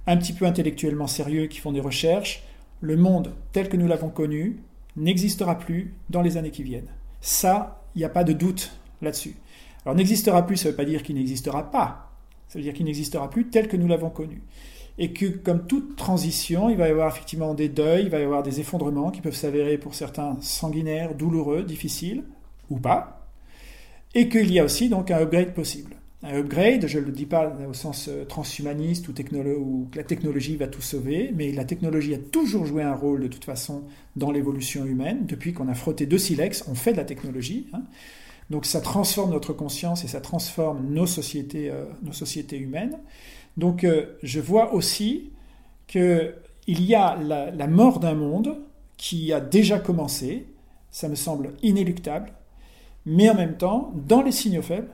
un 0.07 0.17
petit 0.17 0.33
peu 0.33 0.47
intellectuellement 0.47 1.07
sérieux 1.07 1.47
qui 1.47 1.59
font 1.59 1.73
des 1.73 1.81
recherches. 1.81 2.43
Le 2.81 2.97
monde 2.97 3.33
tel 3.53 3.69
que 3.69 3.77
nous 3.77 3.87
l'avons 3.87 4.09
connu 4.09 4.59
n'existera 4.97 5.59
plus 5.59 5.95
dans 6.11 6.23
les 6.23 6.37
années 6.37 6.51
qui 6.51 6.63
viennent. 6.63 6.91
Ça, 7.21 7.83
il 7.95 7.99
n'y 7.99 8.05
a 8.05 8.11
pas 8.11 8.25
de 8.25 8.33
doute 8.33 8.77
là-dessus. 9.01 9.37
Alors 9.85 9.97
n'existera 9.97 10.47
plus, 10.47 10.57
ça 10.57 10.69
ne 10.69 10.73
veut 10.73 10.77
pas 10.77 10.85
dire 10.85 11.03
qu'il 11.03 11.17
n'existera 11.17 11.71
pas. 11.71 12.11
Ça 12.49 12.59
veut 12.59 12.63
dire 12.65 12.75
qu'il 12.75 12.85
n'existera 12.85 13.31
plus 13.31 13.49
tel 13.49 13.69
que 13.69 13.77
nous 13.77 13.89
l'avons 13.89 14.11
connu. 14.11 14.43
Et 14.99 15.13
que 15.13 15.27
comme 15.27 15.67
toute 15.67 15.97
transition, 15.97 16.69
il 16.69 16.77
va 16.77 16.87
y 16.87 16.91
avoir 16.91 17.09
effectivement 17.09 17.55
des 17.55 17.69
deuils, 17.69 18.05
il 18.05 18.11
va 18.11 18.19
y 18.19 18.25
avoir 18.25 18.43
des 18.43 18.61
effondrements 18.61 19.11
qui 19.11 19.23
peuvent 19.23 19.35
s'avérer 19.35 19.79
pour 19.79 19.95
certains 19.95 20.37
sanguinaires, 20.41 21.15
douloureux, 21.15 21.63
difficiles, 21.63 22.25
ou 22.69 22.79
pas. 22.79 23.27
Et 24.15 24.29
qu'il 24.29 24.53
y 24.53 24.59
a 24.59 24.65
aussi 24.65 24.91
donc 24.91 25.11
un 25.11 25.21
upgrade 25.21 25.55
possible. 25.55 25.97
Un 26.25 26.37
upgrade, 26.39 26.87
je 26.87 27.01
ne 27.01 27.05
le 27.07 27.11
dis 27.13 27.27
pas 27.27 27.53
au 27.69 27.75
sens 27.75 28.09
euh, 28.09 28.25
transhumaniste 28.25 29.09
ou, 29.09 29.13
que 29.13 29.97
la 29.97 30.05
technologie 30.05 30.57
va 30.57 30.69
tout 30.69 30.81
sauver, 30.81 31.33
mais 31.35 31.51
la 31.51 31.65
technologie 31.65 32.15
a 32.15 32.19
toujours 32.19 32.65
joué 32.65 32.85
un 32.85 32.95
rôle 32.95 33.23
de 33.23 33.27
toute 33.27 33.45
façon 33.45 33.83
dans 34.15 34.31
l'évolution 34.31 34.85
humaine. 34.85 35.27
Depuis 35.27 35.53
qu'on 35.53 35.69
a 35.69 35.75
frotté 35.75 36.07
deux 36.07 36.19
silex, 36.19 36.65
on 36.69 36.77
fait 36.77 36.93
de 36.93 36.99
la 36.99 37.05
technologie. 37.05 37.67
Hein. 37.73 37.83
Donc 38.51 38.67
ça 38.67 38.81
transforme 38.81 39.33
notre 39.33 39.53
conscience 39.53 40.05
et 40.05 40.09
ça 40.09 40.21
transforme 40.21 40.87
nos 40.91 41.07
sociétés, 41.07 41.71
euh, 41.71 41.87
nos 42.03 42.13
sociétés 42.13 42.59
humaines. 42.59 42.99
Donc 43.57 43.83
euh, 43.83 44.17
je 44.23 44.41
vois 44.41 44.75
aussi 44.75 45.31
qu'il 45.89 46.35
y 46.67 46.95
a 46.95 47.17
la, 47.17 47.67
mort 47.67 47.99
d'un 47.99 48.15
monde 48.15 48.59
qui 48.97 49.33
a 49.33 49.41
déjà 49.41 49.81
commencé, 49.81 50.47
ça 50.91 51.09
me 51.09 51.17
semble 51.17 51.55
inéluctable, 51.63 52.33
mais 53.07 53.29
en 53.29 53.35
même 53.35 53.57
temps, 53.57 53.93
dans 54.07 54.23
les 54.23 54.33
signaux 54.33 54.63
faibles, 54.63 54.91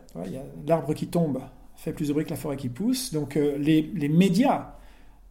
l'arbre 0.66 0.94
qui 0.94 1.08
tombe 1.08 1.40
fait 1.76 1.92
plus 1.92 2.08
de 2.08 2.12
bruit 2.12 2.24
que 2.24 2.30
la 2.30 2.36
forêt 2.36 2.56
qui 2.56 2.68
pousse, 2.68 3.12
donc 3.12 3.36
euh, 3.36 3.56
les, 3.58 3.82
les 3.94 4.08
médias 4.08 4.74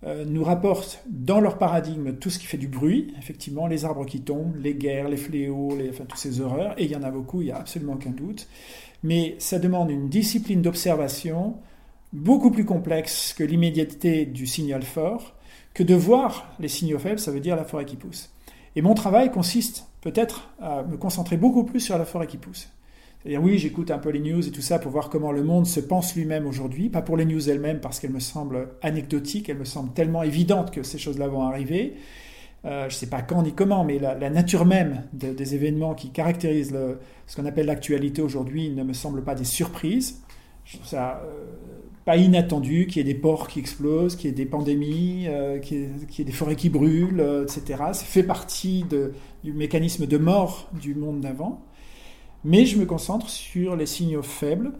euh, 0.03 0.25
nous 0.25 0.43
rapportent 0.43 1.03
dans 1.09 1.39
leur 1.39 1.57
paradigme 1.57 2.13
tout 2.13 2.29
ce 2.29 2.37
qui 2.37 2.45
fait 2.45 2.57
du 2.57 2.67
bruit, 2.67 3.13
effectivement, 3.17 3.65
les 3.65 3.83
arbres 3.83 4.05
qui 4.05 4.21
tombent, 4.21 4.55
les 4.57 4.75
guerres, 4.75 5.09
les 5.09 5.17
fléaux, 5.17 5.75
les, 5.75 5.89
enfin, 5.89 6.05
toutes 6.05 6.19
ces 6.19 6.39
horreurs, 6.39 6.79
et 6.79 6.85
il 6.85 6.91
y 6.91 6.95
en 6.95 7.01
a 7.01 7.09
beaucoup, 7.09 7.41
il 7.41 7.45
n'y 7.45 7.51
a 7.51 7.57
absolument 7.57 7.93
aucun 7.93 8.11
doute. 8.11 8.47
Mais 9.01 9.35
ça 9.39 9.57
demande 9.57 9.89
une 9.89 10.07
discipline 10.07 10.61
d'observation 10.61 11.55
beaucoup 12.13 12.51
plus 12.51 12.63
complexe 12.63 13.33
que 13.33 13.43
l'immédiateté 13.43 14.25
du 14.25 14.45
signal 14.45 14.83
fort, 14.83 15.33
que 15.73 15.81
de 15.83 15.95
voir 15.95 16.55
les 16.59 16.67
signaux 16.67 16.99
faibles, 16.99 17.19
ça 17.19 17.31
veut 17.31 17.39
dire 17.39 17.55
la 17.55 17.65
forêt 17.65 17.85
qui 17.85 17.95
pousse. 17.95 18.29
Et 18.77 18.83
mon 18.83 18.93
travail 18.93 19.31
consiste 19.31 19.87
peut-être 20.01 20.51
à 20.61 20.83
me 20.83 20.97
concentrer 20.97 21.35
beaucoup 21.35 21.63
plus 21.63 21.79
sur 21.79 21.97
la 21.97 22.05
forêt 22.05 22.27
qui 22.27 22.37
pousse. 22.37 22.69
C'est-à-dire, 23.19 23.41
oui, 23.41 23.57
j'écoute 23.57 23.89
un 23.89 23.97
peu 23.97 24.09
les 24.09 24.19
news 24.19 24.47
et 24.47 24.51
tout 24.51 24.61
ça 24.61 24.77
pour 24.77 24.91
voir 24.91 25.09
comment 25.09 25.31
le 25.31 25.43
monde 25.43 25.65
se 25.65 25.79
pense 25.79 26.15
lui-même 26.15 26.45
aujourd'hui, 26.45 26.87
pas 26.87 27.01
pour 27.01 27.17
les 27.17 27.25
news 27.25 27.49
elles-mêmes 27.49 27.79
parce 27.79 27.99
qu'elles 27.99 28.11
me 28.11 28.19
semblent 28.19 28.69
anecdotiques, 28.83 29.49
elles 29.49 29.57
me 29.57 29.65
semblent 29.65 29.93
tellement 29.93 30.21
évidentes 30.21 30.69
que 30.69 30.83
ces 30.83 30.99
choses-là 30.99 31.27
vont 31.27 31.41
arriver. 31.41 31.95
Euh, 32.65 32.81
je 32.81 32.93
ne 32.93 32.99
sais 32.99 33.09
pas 33.09 33.23
quand 33.23 33.41
ni 33.41 33.53
comment, 33.53 33.83
mais 33.83 33.97
la, 33.97 34.29
nature 34.29 34.63
même 34.63 35.05
des 35.11 35.55
événements 35.55 35.95
qui 35.95 36.11
caractérisent 36.11 36.77
ce 37.25 37.35
qu'on 37.35 37.47
appelle 37.47 37.65
l'actualité 37.65 38.21
aujourd'hui 38.21 38.69
ne 38.69 38.83
me 38.83 38.93
semble 38.93 39.23
pas 39.23 39.33
des 39.33 39.43
surprises. 39.43 40.21
Je 40.65 40.77
trouve 40.77 40.87
ça 40.87 41.23
euh, 41.25 41.45
pas 42.07 42.15
inattendu 42.15 42.87
qu'il 42.87 42.97
y 42.97 42.99
ait 43.01 43.13
des 43.13 43.19
ports 43.19 43.49
qui 43.49 43.59
explosent, 43.59 44.15
qu'il 44.15 44.29
y 44.29 44.33
ait 44.33 44.35
des 44.35 44.45
pandémies, 44.45 45.25
euh, 45.27 45.59
qu'il 45.59 45.77
y, 45.77 46.21
ait 46.21 46.23
des 46.23 46.31
forêts 46.31 46.55
qui 46.55 46.69
brûlent, 46.69 47.43
etc. 47.43 47.83
Ça 47.91 48.05
fait 48.05 48.23
partie 48.23 48.85
du 49.43 49.51
mécanisme 49.51 50.07
de 50.07 50.17
mort 50.17 50.69
du 50.81 50.95
monde 50.95 51.19
d'avant. 51.19 51.61
Mais 52.45 52.65
je 52.65 52.79
me 52.79 52.85
concentre 52.85 53.29
sur 53.29 53.75
les 53.75 53.85
signaux 53.85 54.21
faibles, 54.21 54.71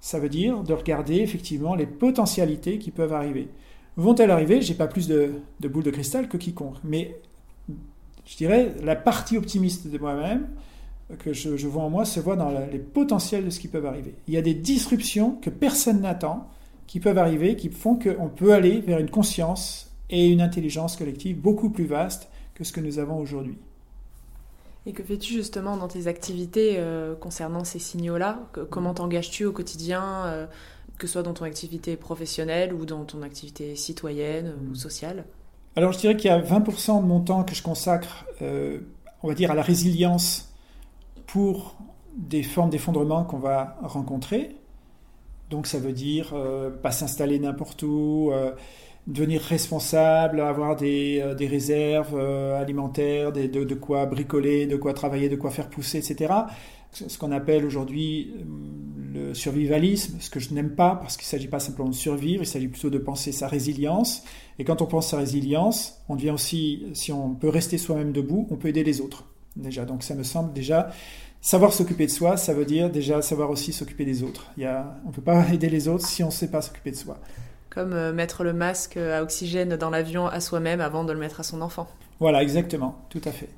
ça 0.00 0.20
veut 0.20 0.28
dire 0.28 0.62
de 0.62 0.72
regarder 0.72 1.16
effectivement 1.16 1.74
les 1.74 1.86
potentialités 1.86 2.78
qui 2.78 2.92
peuvent 2.92 3.12
arriver. 3.12 3.48
Vont-elles 3.96 4.30
arriver? 4.30 4.62
J'ai 4.62 4.74
pas 4.74 4.86
plus 4.86 5.08
de, 5.08 5.32
de 5.58 5.68
boules 5.68 5.82
de 5.82 5.90
cristal 5.90 6.28
que 6.28 6.36
quiconque, 6.36 6.76
mais 6.84 7.20
je 8.24 8.36
dirais 8.36 8.72
la 8.84 8.94
partie 8.94 9.36
optimiste 9.36 9.88
de 9.88 9.98
moi-même 9.98 10.46
que 11.18 11.32
je, 11.32 11.66
vois 11.66 11.82
en 11.82 11.90
moi 11.90 12.04
se 12.04 12.20
voit 12.20 12.36
dans 12.36 12.52
les 12.70 12.78
potentiels 12.78 13.46
de 13.46 13.50
ce 13.50 13.58
qui 13.58 13.66
peut 13.66 13.84
arriver. 13.84 14.14
Il 14.28 14.34
y 14.34 14.36
a 14.36 14.42
des 14.42 14.54
disruptions 14.54 15.32
que 15.42 15.50
personne 15.50 16.02
n'attend 16.02 16.48
qui 16.88 16.98
peuvent 16.98 17.18
arriver, 17.18 17.54
qui 17.54 17.68
font 17.68 17.96
qu'on 17.96 18.28
peut 18.28 18.52
aller 18.52 18.80
vers 18.80 18.98
une 18.98 19.10
conscience 19.10 19.92
et 20.10 20.26
une 20.28 20.40
intelligence 20.40 20.96
collective 20.96 21.38
beaucoup 21.38 21.70
plus 21.70 21.84
vaste 21.84 22.28
que 22.54 22.64
ce 22.64 22.72
que 22.72 22.80
nous 22.80 22.98
avons 22.98 23.18
aujourd'hui. 23.18 23.58
Et 24.86 24.92
que 24.92 25.02
fais-tu 25.02 25.34
justement 25.34 25.76
dans 25.76 25.86
tes 25.86 26.06
activités 26.06 26.76
euh, 26.78 27.14
concernant 27.14 27.62
ces 27.64 27.78
signaux-là? 27.78 28.40
Comment 28.70 28.94
t'engages-tu 28.94 29.44
au 29.44 29.52
quotidien, 29.52 30.24
euh, 30.24 30.46
que 30.96 31.06
ce 31.06 31.12
soit 31.12 31.22
dans 31.22 31.34
ton 31.34 31.44
activité 31.44 31.96
professionnelle 31.96 32.72
ou 32.72 32.86
dans 32.86 33.04
ton 33.04 33.22
activité 33.22 33.76
citoyenne 33.76 34.54
ou 34.70 34.74
sociale? 34.74 35.26
Alors 35.76 35.92
je 35.92 35.98
dirais 35.98 36.16
qu'il 36.16 36.30
y 36.30 36.34
a 36.34 36.40
20% 36.40 37.02
de 37.02 37.06
mon 37.06 37.20
temps 37.20 37.44
que 37.44 37.54
je 37.54 37.62
consacre, 37.62 38.24
euh, 38.40 38.80
on 39.22 39.28
va 39.28 39.34
dire, 39.34 39.50
à 39.50 39.54
la 39.54 39.62
résilience 39.62 40.54
pour 41.26 41.76
des 42.16 42.42
formes 42.42 42.70
d'effondrement 42.70 43.24
qu'on 43.24 43.38
va 43.38 43.76
rencontrer. 43.82 44.56
Donc 45.50 45.66
ça 45.66 45.78
veut 45.78 45.92
dire 45.92 46.34
pas 46.82 46.90
s'installer 46.90 47.38
n'importe 47.38 47.82
où 47.82 48.32
devenir 49.08 49.40
responsable, 49.40 50.40
avoir 50.40 50.76
des, 50.76 51.20
euh, 51.22 51.34
des 51.34 51.46
réserves 51.46 52.14
euh, 52.14 52.60
alimentaires, 52.60 53.32
des, 53.32 53.48
de, 53.48 53.64
de, 53.64 53.74
quoi 53.74 54.06
bricoler, 54.06 54.66
de 54.66 54.76
quoi 54.76 54.92
travailler, 54.92 55.28
de 55.28 55.36
quoi 55.36 55.50
faire 55.50 55.70
pousser, 55.70 55.98
etc. 55.98 56.32
Ce 56.92 57.18
qu'on 57.18 57.32
appelle 57.32 57.64
aujourd'hui 57.64 58.34
euh, 58.38 59.28
le 59.28 59.34
survivalisme, 59.34 60.18
ce 60.20 60.28
que 60.28 60.40
je 60.40 60.52
n'aime 60.52 60.74
pas 60.74 60.94
parce 60.96 61.16
qu'il 61.16 61.24
ne 61.24 61.30
s'agit 61.30 61.48
pas 61.48 61.58
simplement 61.58 61.88
de 61.88 61.94
survivre, 61.94 62.42
il 62.42 62.46
s'agit 62.46 62.68
plutôt 62.68 62.90
de 62.90 62.98
penser 62.98 63.32
sa 63.32 63.48
résilience. 63.48 64.24
Et 64.58 64.64
quand 64.64 64.82
on 64.82 64.86
pense 64.86 65.08
sa 65.08 65.16
résilience, 65.16 66.02
on 66.10 66.16
devient 66.16 66.30
aussi, 66.30 66.84
si 66.92 67.10
on 67.10 67.34
peut 67.34 67.48
rester 67.48 67.78
soi-même 67.78 68.12
debout, 68.12 68.46
on 68.50 68.56
peut 68.56 68.68
aider 68.68 68.84
les 68.84 69.00
autres. 69.00 69.24
Déjà, 69.56 69.86
donc 69.86 70.02
ça 70.02 70.14
me 70.14 70.22
semble 70.22 70.52
déjà 70.52 70.90
Savoir 71.40 71.72
s'occuper 71.72 72.06
de 72.06 72.10
soi, 72.10 72.36
ça 72.36 72.52
veut 72.52 72.64
dire 72.64 72.90
déjà 72.90 73.22
savoir 73.22 73.50
aussi 73.50 73.72
s'occuper 73.72 74.04
des 74.04 74.22
autres. 74.22 74.50
Il 74.56 74.64
y 74.64 74.66
a, 74.66 74.96
on 75.04 75.08
ne 75.08 75.14
peut 75.14 75.22
pas 75.22 75.46
aider 75.52 75.68
les 75.68 75.88
autres 75.88 76.06
si 76.06 76.22
on 76.22 76.26
ne 76.26 76.32
sait 76.32 76.50
pas 76.50 76.62
s'occuper 76.62 76.90
de 76.90 76.96
soi 76.96 77.18
comme 77.70 77.92
euh, 77.92 78.12
mettre 78.12 78.42
le 78.42 78.52
masque 78.52 78.96
à 78.96 79.22
oxygène 79.22 79.76
dans 79.76 79.90
l'avion 79.90 80.26
à 80.26 80.40
soi-même 80.40 80.80
avant 80.80 81.04
de 81.04 81.12
le 81.12 81.18
mettre 81.18 81.40
à 81.40 81.42
son 81.42 81.60
enfant. 81.60 81.86
Voilà, 82.18 82.42
exactement, 82.42 83.04
tout 83.08 83.20
à 83.24 83.30
fait. 83.30 83.48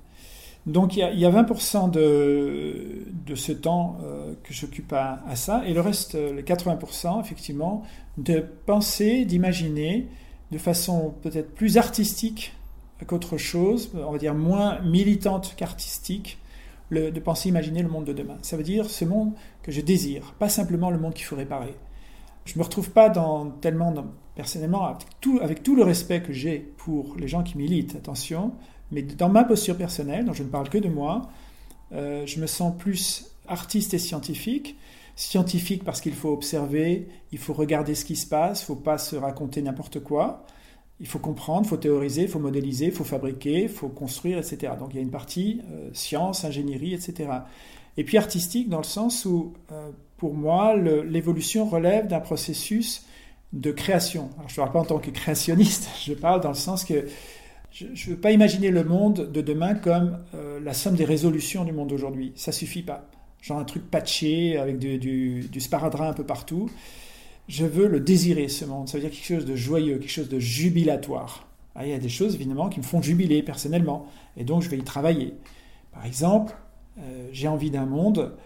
Donc 0.67 0.95
il 0.95 1.19
y 1.19 1.25
a, 1.25 1.31
20% 1.31 1.91
de, 1.91 3.07
de, 3.27 3.35
ce 3.35 3.53
temps 3.53 3.97
euh, 4.05 4.35
que 4.45 4.53
j'occupe 4.53 4.93
à, 4.93 5.23
ça, 5.35 5.63
et 5.67 5.73
le 5.73 5.81
reste, 5.81 6.17
euh, 6.17 6.35
les 6.35 6.43
80%, 6.43 7.19
effectivement, 7.21 7.83
de 8.19 8.45
penser, 8.67 9.25
d'imaginer 9.25 10.09
de 10.51 10.59
façon 10.59 11.15
peut-être 11.23 11.55
plus 11.55 11.79
artistique 11.79 12.53
qu'autre 13.07 13.39
chose, 13.39 13.91
on 13.95 14.13
va 14.13 14.19
dire 14.19 14.35
moins 14.35 14.81
militante 14.81 15.55
qu'artistique, 15.57 16.39
de 16.91 17.21
penser, 17.21 17.49
imaginer 17.49 17.83
le 17.83 17.89
monde 17.89 18.05
de 18.05 18.13
demain. 18.13 18.39
Ça 18.43 18.57
veut 18.57 18.63
dire 18.63 18.91
ce 18.91 19.05
monde 19.05 19.33
que 19.63 19.71
je 19.71 19.81
désire, 19.81 20.35
pas 20.39 20.49
simplement 20.49 20.91
le 20.91 20.99
monde 20.99 21.15
qu'il 21.15 21.25
faut 21.25 21.37
réparer 21.37 21.75
je 22.45 22.59
me 22.59 22.65
retrouve 22.65 22.91
pas 22.91 23.09
dans 23.09 23.51
tellement 23.51 23.95
personnellement 24.35 24.87
avec 24.87 25.07
tout, 25.21 25.39
avec 25.43 25.63
tout 25.63 25.77
le 25.77 25.83
respect 25.83 26.23
que 26.23 26.33
j'ai 26.33 26.59
pour 26.59 27.17
les 27.17 27.29
gens 27.29 27.43
qui 27.43 27.57
militent, 27.59 27.97
attention, 27.97 28.53
mais 28.91 29.03
dans 29.03 29.29
ma 29.29 29.45
posture 29.45 29.77
personnelle, 29.77 30.25
dont 30.25 30.33
je 30.33 30.43
ne 30.43 30.49
parle 30.49 30.69
que 30.69 30.79
de 30.79 30.89
moi, 30.89 31.31
euh, 31.93 32.27
je 32.27 32.41
me 32.41 32.47
sens 32.47 32.77
plus 32.77 33.33
artiste 33.47 33.95
et 33.95 33.99
scientifique. 33.99 34.77
Scientifique 35.17 35.85
parce 35.85 36.01
qu'il 36.01 36.15
faut 36.15 36.33
observer, 36.33 37.09
il 37.31 37.39
faut 37.39 37.53
regarder 37.53 37.95
ce 37.95 38.05
qui 38.05 38.17
se 38.17 38.27
passe, 38.27 38.63
il 38.63 38.65
faut 38.65 38.77
pas 38.77 38.97
se 38.97 39.17
raconter 39.17 39.61
n'importe 39.61 40.01
quoi. 40.01 40.47
Il 41.01 41.07
faut 41.07 41.19
comprendre, 41.19 41.63
il 41.65 41.69
faut 41.69 41.77
théoriser, 41.77 42.23
il 42.23 42.29
faut 42.29 42.39
modéliser, 42.39 42.87
il 42.87 42.93
faut 42.93 43.05
fabriquer, 43.05 43.63
il 43.63 43.69
faut 43.69 43.89
construire, 43.89 44.39
etc. 44.39 44.75
Donc 44.79 44.91
il 44.93 44.97
y 44.97 44.99
a 44.99 45.03
une 45.03 45.11
partie 45.11 45.63
euh, 45.73 45.89
science, 45.93 46.45
ingénierie, 46.45 46.95
etc. 46.95 47.31
Et 47.97 48.05
puis 48.05 48.19
artistique 48.19 48.69
dans 48.69 48.79
le 48.79 48.85
sens 48.85 49.25
où 49.25 49.55
euh, 49.73 49.91
pour 50.19 50.35
moi, 50.35 50.77
l'évolution 50.77 51.65
relève 51.65 52.07
d'un 52.07 52.21
processus 52.21 53.07
de 53.55 53.73
création. 53.73 54.29
Alors, 54.37 54.49
je 54.49 54.61
ne 54.61 54.67
parle 54.67 54.73
pas 54.73 54.81
en 54.81 54.85
tant 54.85 54.99
que 54.99 55.11
créationniste, 55.11 55.89
je 56.05 56.13
parle 56.13 56.41
dans 56.43 56.51
le 56.51 56.55
sens 56.55 56.85
que 56.85 57.07
je 57.73 57.87
ne 57.87 58.15
veux 58.15 58.21
pas 58.21 58.33
imaginer 58.33 58.71
le 58.71 58.85
monde 58.85 59.31
de 59.31 59.41
demain 59.41 59.75
comme 59.75 60.19
euh, 60.35 60.61
la 60.61 60.75
somme 60.75 60.97
des 60.97 61.05
résolutions 61.05 61.65
du 61.65 61.73
monde 61.73 61.89
d'aujourd'hui. 61.89 62.33
Ça 62.35 62.53
suffit 62.53 62.83
pas. 62.83 63.09
genre 63.41 63.59
un 63.59 63.65
truc 63.65 63.89
patché 63.91 64.59
avec 64.59 64.79
du, 64.79 64.99
du, 64.99 65.49
du 65.49 65.61
sparadrap 65.61 66.11
un 66.11 66.13
peu 66.13 66.25
partout. 66.25 66.69
Je 67.51 67.67
veux 67.67 67.89
le 67.89 67.99
désirer, 67.99 68.47
ce 68.47 68.65
monde. 68.65 68.89
Ça 68.89 68.97
veut 68.97 69.03
dire 69.03 69.11
quelque 69.11 69.27
chose 69.27 69.45
de 69.45 69.57
joyeux, 69.57 69.99
quelque 69.99 70.09
chose 70.09 70.29
de 70.29 70.39
jubilatoire. 70.39 71.49
Ah, 71.75 71.85
il 71.85 71.91
y 71.91 71.95
a 71.95 71.99
des 71.99 72.09
choses, 72.09 72.37
évidemment, 72.37 72.69
qui 72.69 72.79
me 72.79 72.85
font 72.85 73.03
jubiler 73.03 73.43
personnellement. 73.43 74.07
Et 74.37 74.45
donc, 74.45 74.63
je 74.63 74.71
vais 74.71 74.79
y 74.79 74.85
travailler. 74.85 75.35
Par 75.91 76.07
exemple, 76.07 76.55
euh, 77.01 77.29
j'ai 77.33 77.49
envie 77.49 77.73
d'un 77.73 77.87
monde 77.87 78.37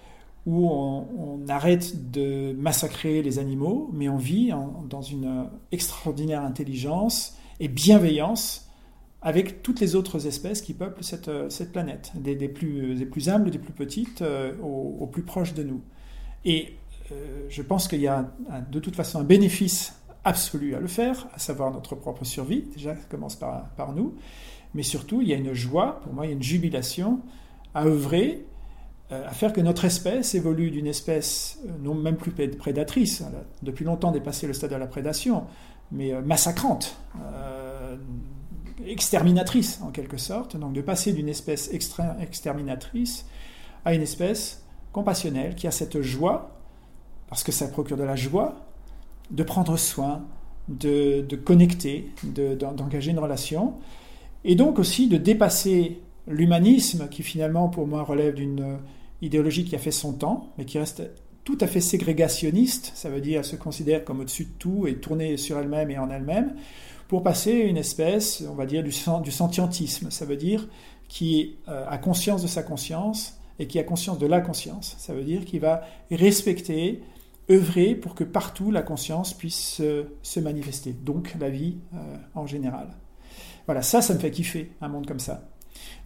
où 0.47 0.71
on, 0.71 1.47
arrête 1.49 2.13
de 2.13 2.55
massacrer 2.55 3.21
les 3.21 3.39
animaux, 3.39 3.91
mais 3.93 4.09
on 4.09 4.17
vit 4.17 4.53
dans 4.89 5.03
une 5.03 5.51
extraordinaire 5.71 6.41
intelligence 6.41 7.37
et 7.61 7.69
bienveillance 7.69 8.71
avec 9.21 9.63
toutes 9.63 9.81
les 9.81 9.97
autres 9.97 10.27
espèces 10.27 10.63
qui 10.63 10.73
peuplent 10.73 11.05
cette, 11.05 11.31
cette 11.51 11.73
planète, 11.73 12.13
des, 12.15 12.49
plus, 12.49 12.95
des 12.95 13.05
plus 13.05 13.29
humbles, 13.29 13.51
des 13.51 13.59
plus 13.59 13.75
petites, 13.75 14.23
euh, 14.23 14.55
aux, 14.63 15.07
plus 15.07 15.23
proches 15.23 15.53
de 15.53 15.63
nous. 15.63 15.83
Et 16.47 16.75
euh, 17.13 17.47
je 17.49 17.63
pense 17.63 17.87
qu'il 17.89 18.01
y 18.01 18.09
a 18.09 18.31
de 18.71 18.81
toute 18.81 18.97
façon 18.97 19.21
un 19.21 19.25
bénéfice 19.25 20.01
absolu 20.25 20.75
à 20.75 20.81
le 20.81 20.87
faire, 20.87 21.27
à 21.35 21.39
savoir 21.39 21.71
notre 21.71 21.95
propre 21.95 22.25
survie, 22.25 22.63
déjà 22.75 22.95
ça 22.95 23.03
commence 23.11 23.37
par, 23.37 23.93
nous, 23.95 24.15
mais 24.75 24.83
surtout 24.83 25.21
il 25.21 25.29
y 25.29 25.35
a 25.35 25.37
une 25.37 25.53
joie, 25.53 26.01
pour 26.03 26.15
moi 26.15 26.25
il 26.25 26.31
y 26.31 26.33
a 26.33 26.37
une 26.37 26.43
jubilation 26.43 27.21
à 27.75 27.85
œuvrer 27.85 28.47
euh, 29.13 29.29
à 29.29 29.33
faire 29.33 29.53
que 29.53 29.61
notre 29.61 29.85
espèce 29.85 30.35
évolue 30.35 30.71
d'une 30.71 30.87
espèce 30.87 31.59
euh, 31.67 31.73
non 31.83 31.95
même 31.95 32.17
plus 32.17 32.31
prédatrice, 32.31 33.23
depuis 33.63 33.85
longtemps 33.85 34.11
dépassé 34.11 34.47
le 34.47 34.55
stade 34.55 34.71
de 34.71 34.77
la 34.77 34.87
prédation, 34.87 35.45
mais 35.93 36.13
massacrante, 36.23 36.97
exterminatrice 38.87 39.81
en 39.83 39.91
quelque 39.91 40.17
sorte, 40.17 40.57
donc 40.57 40.73
de 40.73 40.81
passer 40.81 41.13
d'une 41.13 41.29
espèce 41.29 41.71
exterminatrice 41.71 43.27
à 43.85 43.95
une 43.95 44.03
espèce 44.03 44.65
compassionnelle 44.93 45.55
qui 45.55 45.67
a 45.67 45.71
cette 45.71 46.01
joie, 46.01 46.54
parce 47.29 47.43
que 47.43 47.53
ça 47.53 47.69
procure 47.69 47.97
de 47.97 48.05
la 48.05 48.17
joie, 48.17 48.67
de 49.31 49.43
prendre 49.43 49.77
soin, 49.77 50.25
de, 50.69 51.23
de 51.23 51.37
connecter, 51.37 52.11
d'engager 52.23 53.11
une 53.11 53.19
relation, 53.19 53.75
et 54.45 54.55
donc 54.55 54.79
aussi 54.79 55.09
de 55.09 55.17
dépasser 55.17 56.01
l'humanisme, 56.27 57.09
qui 57.09 57.23
finalement 57.23 57.69
pour 57.69 57.87
moi 57.87 58.03
relève 58.03 58.35
d'une 58.35 58.79
idéologie 59.23 59.65
qui 59.65 59.75
a 59.75 59.79
fait 59.79 59.91
son 59.91 60.13
temps, 60.13 60.53
mais 60.59 60.65
qui 60.65 60.79
reste 60.79 61.03
tout 61.45 61.59
à 61.61 61.67
fait 61.67 61.81
ségrégationniste, 61.81 62.93
ça 62.95 63.11
veut 63.11 63.21
dire 63.21 63.45
se 63.45 63.57
considère 63.57 64.05
comme 64.05 64.21
au-dessus 64.21 64.45
de 64.45 64.53
tout 64.59 64.87
et 64.87 64.97
tourner 64.97 65.37
sur 65.37 65.59
elle-même 65.59 65.91
et 65.91 65.99
en 65.99 66.11
elle-même, 66.11 66.55
pour 67.09 67.23
passer 67.23 67.53
une 67.53 67.77
espèce, 67.77 68.43
on 68.51 68.55
va 68.55 68.65
dire, 68.65 68.83
du, 68.83 68.93
du 69.23 69.31
sentientisme, 69.31 70.11
ça 70.11 70.25
veut 70.25 70.37
dire 70.37 70.67
qui 71.09 71.57
euh, 71.69 71.85
a 71.87 71.99
conscience 71.99 72.43
de 72.43 72.47
sa 72.47 72.63
conscience 72.63 73.39
et 73.59 73.67
qui 73.67 73.79
a 73.79 73.85
conscience 73.85 74.19
de 74.19 74.27
la 74.27 74.41
conscience, 74.41 74.97
ça 74.99 75.13
veut 75.13 75.23
dire 75.23 75.45
qu'il 75.45 75.61
va 75.61 75.83
respecter, 76.11 77.03
œuvrer 77.51 77.95
pour 77.95 78.15
que 78.15 78.25
partout 78.25 78.71
la 78.71 78.83
conscience 78.83 79.35
puisse 79.35 79.83
se 80.23 80.41
manifester, 80.41 80.93
donc 80.93 81.35
la 81.39 81.51
vie 81.51 81.77
euh, 81.95 82.17
en 82.35 82.47
général. 82.47 82.89
Voilà, 83.67 83.83
ça, 83.83 84.03
ça 84.03 84.15
me 84.15 84.19
fait 84.19 84.31
kiffer, 84.31 84.73
un 84.81 84.89
monde 84.89 85.07
comme 85.07 85.19
ça. 85.19 85.49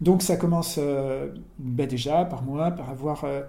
Donc 0.00 0.22
ça 0.22 0.36
commence 0.36 0.76
euh, 0.78 1.32
ben 1.58 1.86
déjà 1.86 2.24
par 2.24 2.42
moi, 2.42 2.70
par 2.70 2.90
avoir 2.90 3.24
euh, 3.24 3.42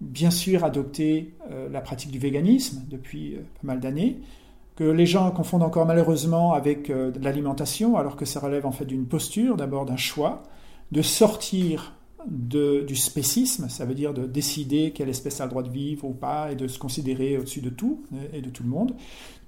bien 0.00 0.30
sûr 0.30 0.64
adopté 0.64 1.34
la 1.70 1.82
pratique 1.82 2.10
du 2.10 2.18
véganisme 2.18 2.84
depuis 2.88 3.36
pas 3.60 3.66
mal 3.66 3.80
d'années, 3.80 4.18
que 4.74 4.84
les 4.84 5.04
gens 5.04 5.30
confondent 5.30 5.62
encore 5.62 5.84
malheureusement 5.84 6.54
avec 6.54 6.90
l'alimentation, 7.20 7.98
alors 7.98 8.16
que 8.16 8.24
ça 8.24 8.40
relève 8.40 8.64
en 8.64 8.72
fait 8.72 8.86
d'une 8.86 9.04
posture, 9.04 9.58
d'abord 9.58 9.84
d'un 9.84 9.98
choix, 9.98 10.42
de 10.90 11.02
sortir 11.02 11.92
du 12.26 12.96
spécisme, 12.96 13.68
ça 13.68 13.84
veut 13.84 13.94
dire 13.94 14.12
de 14.14 14.26
décider 14.26 14.92
quelle 14.92 15.08
espèce 15.08 15.40
a 15.40 15.44
le 15.44 15.50
droit 15.50 15.62
de 15.62 15.70
vivre 15.70 16.04
ou 16.04 16.12
pas 16.12 16.52
et 16.52 16.56
de 16.56 16.68
se 16.68 16.78
considérer 16.78 17.38
au-dessus 17.38 17.60
de 17.60 17.70
tout 17.70 18.02
et 18.32 18.40
de 18.40 18.50
tout 18.50 18.62
le 18.62 18.68
monde. 18.68 18.94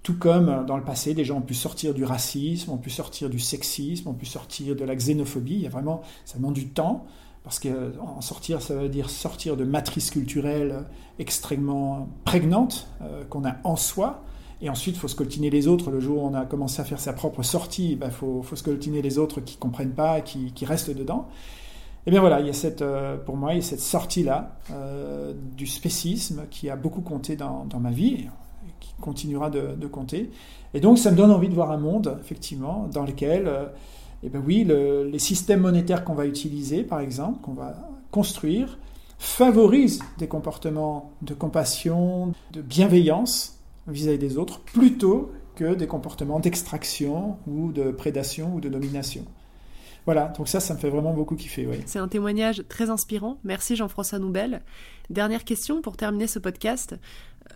Tout 0.03 0.19
comme 0.19 0.65
dans 0.67 0.77
le 0.77 0.83
passé, 0.83 1.15
des 1.15 1.25
gens 1.25 1.39
ont 1.39 1.43
pu 1.43 1.55
sortir 1.55 1.95
du 1.95 2.05
racisme, 2.05 2.73
ont 2.73 2.79
pu 2.79 2.91
sortir 2.91 3.31
du 3.31 3.39
sexisme, 3.39 4.09
ont 4.09 4.15
pu 4.15 4.27
sortir 4.27 4.75
de 4.75 4.85
la 4.85 4.97
xénophobie. 4.97 5.55
Il 5.55 5.61
y 5.61 5.67
a 5.67 5.71
vraiment, 5.71 6.03
ça 6.25 6.39
demande 6.39 6.55
du 6.55 6.69
temps, 6.69 7.07
parce 7.45 7.61
que 7.61 7.93
en 8.01 8.21
sortir, 8.21 8.61
ça 8.61 8.75
veut 8.75 8.89
dire 8.89 9.11
sortir 9.11 9.57
de 9.57 9.65
matrices 9.65 10.11
culturelles 10.11 10.85
extrêmement 11.19 12.09
prégnantes 12.25 12.89
euh, 13.01 13.25
qu'on 13.25 13.45
a 13.45 13.57
en 13.65 13.77
soi. 13.77 14.25
Et 14.61 14.69
ensuite, 14.69 14.97
il 14.97 14.99
faut 14.99 15.09
scoltiner 15.09 15.51
les 15.51 15.67
autres. 15.67 15.91
Le 15.91 16.01
jour 16.01 16.23
où 16.23 16.27
on 16.27 16.35
a 16.35 16.47
commencé 16.47 16.81
à 16.81 16.85
faire 16.85 17.01
sa 17.01 17.13
propre 17.13 17.43
sortie, 17.43 17.93
il 17.93 17.99
ben, 17.99 18.11
faut, 18.11 18.43
faut, 18.43 18.57
scoltiner 18.57 19.03
les 19.03 19.19
autres 19.19 19.41
qui 19.41 19.57
ne 19.57 19.61
comprennent 19.61 19.95
pas, 19.95 20.21
qui, 20.21 20.53
qui 20.53 20.65
restent 20.65 20.95
dedans. 20.95 21.29
Et 22.05 22.09
eh 22.09 22.11
bien 22.11 22.19
voilà, 22.19 22.41
il 22.41 22.49
y 22.49 22.51
a 22.51 22.53
cette, 22.53 22.83
euh, 22.83 23.17
pour 23.17 23.37
moi, 23.37 23.53
il 23.53 23.59
y 23.59 23.61
a 23.61 23.63
cette 23.63 23.79
sortie-là 23.79 24.57
euh, 24.73 25.33
du 25.57 25.69
spécisme 25.69 26.47
qui 26.51 26.69
a 26.69 26.75
beaucoup 26.75 27.01
compté 27.01 27.37
dans, 27.37 27.65
ma 27.79 27.93
vie, 27.93 28.27
et 28.67 28.73
qui 28.81 28.93
continuera 29.01 29.51
de, 29.51 29.87
compter. 29.87 30.29
Et 30.75 30.81
donc 30.81 30.99
ça 30.99 31.13
me 31.13 31.17
donne 31.17 31.31
envie 31.31 31.49
de 31.49 31.55
voir 31.55 31.71
un 31.71 31.77
monde, 31.77 32.19
effectivement, 32.21 32.89
dans 32.93 33.05
lequel, 33.05 33.47
euh, 33.47 33.67
eh 34.25 34.31
bien 34.31 34.43
oui, 34.45 34.65
le, 34.65 35.05
les 35.05 35.21
systèmes 35.21 35.61
monétaires 35.61 36.03
qu'on 36.03 36.15
va 36.15 36.27
utiliser, 36.27 36.83
par 36.83 36.99
exemple, 36.99 37.41
qu'on 37.41 37.55
va 37.55 37.77
construire, 38.11 38.81
favorisent 39.21 40.03
des 40.19 40.27
comportements 40.27 41.13
de 41.23 41.35
compassion, 41.35 42.33
de 42.53 42.63
bienveillance 42.63 43.61
vis-à-vis 43.87 44.17
-vis 44.17 44.21
des 44.21 44.39
autres, 44.39 44.59
plutôt 44.59 45.31
que 45.55 45.75
des 45.75 45.87
comportements 45.87 46.41
d'extraction 46.41 47.37
ou 47.47 47.71
de 47.71 47.93
prédation 47.93 48.57
ou 48.57 48.61
de 48.61 48.69
domination. 48.69 49.25
Voilà, 50.05 50.33
donc 50.37 50.49
ça, 50.49 50.59
ça 50.59 50.75
me 50.75 50.79
fait 50.79 50.91
vraiment 50.91 51.13
beaucoup 51.13 51.37
kiffer. 51.37 51.67
Oui. 51.67 51.77
C'est 51.87 51.99
un 51.99 52.09
témoignage 52.09 52.65
très 52.69 52.91
inspirant. 52.91 53.39
Merci 53.45 53.77
Jean-François 53.77 54.19
Noubel. 54.19 54.63
Dernière 55.11 55.45
question 55.45 55.81
pour 55.81 55.97
terminer 55.97 56.27
ce 56.27 56.39
podcast. 56.39 56.97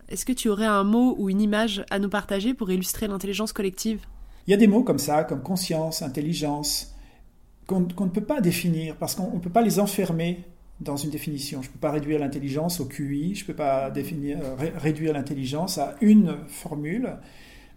Est-ce 0.09 0.25
que 0.25 0.33
tu 0.33 0.49
aurais 0.49 0.67
un 0.67 0.85
mot 0.85 1.17
ou 1.19 1.29
une 1.29 1.41
image 1.41 1.85
à 1.91 1.99
nous 1.99 2.09
partager 2.09 2.55
pour 2.55 2.71
illustrer 2.71 3.09
l'intelligence 3.09 3.53
collective? 3.53 4.01
Il 4.47 4.53
y 4.53 4.55
a 4.55 4.57
des 4.57 4.69
mots 4.69 4.85
comme 4.85 4.99
ça, 4.99 5.25
comme 5.25 5.43
conscience, 5.43 6.03
intelligence, 6.03 6.95
qu'on 7.67 7.81
ne 7.81 8.11
peut 8.11 8.25
pas 8.25 8.41
définir 8.41 8.97
parce 8.97 9.17
qu'on 9.17 9.35
ne 9.35 9.41
peut 9.41 9.51
pas 9.51 9.63
les 9.63 9.81
enfermer 9.81 10.45
dans 10.81 10.97
une 10.97 11.11
définition. 11.11 11.63
Je 11.63 11.69
ne 11.69 11.73
peux 11.73 11.81
pas 11.81 11.91
réduire 11.91 12.21
l'intelligence 12.21 12.81
au 12.81 12.85
QI, 12.85 13.35
je 13.35 13.43
ne 13.43 13.47
peux 13.47 13.55
pas 13.55 13.91
définir, 13.91 14.39
euh, 14.41 14.71
réduire 14.77 15.15
l'intelligence 15.15 15.79
à 15.79 15.97
une 16.01 16.37
formule 16.47 17.17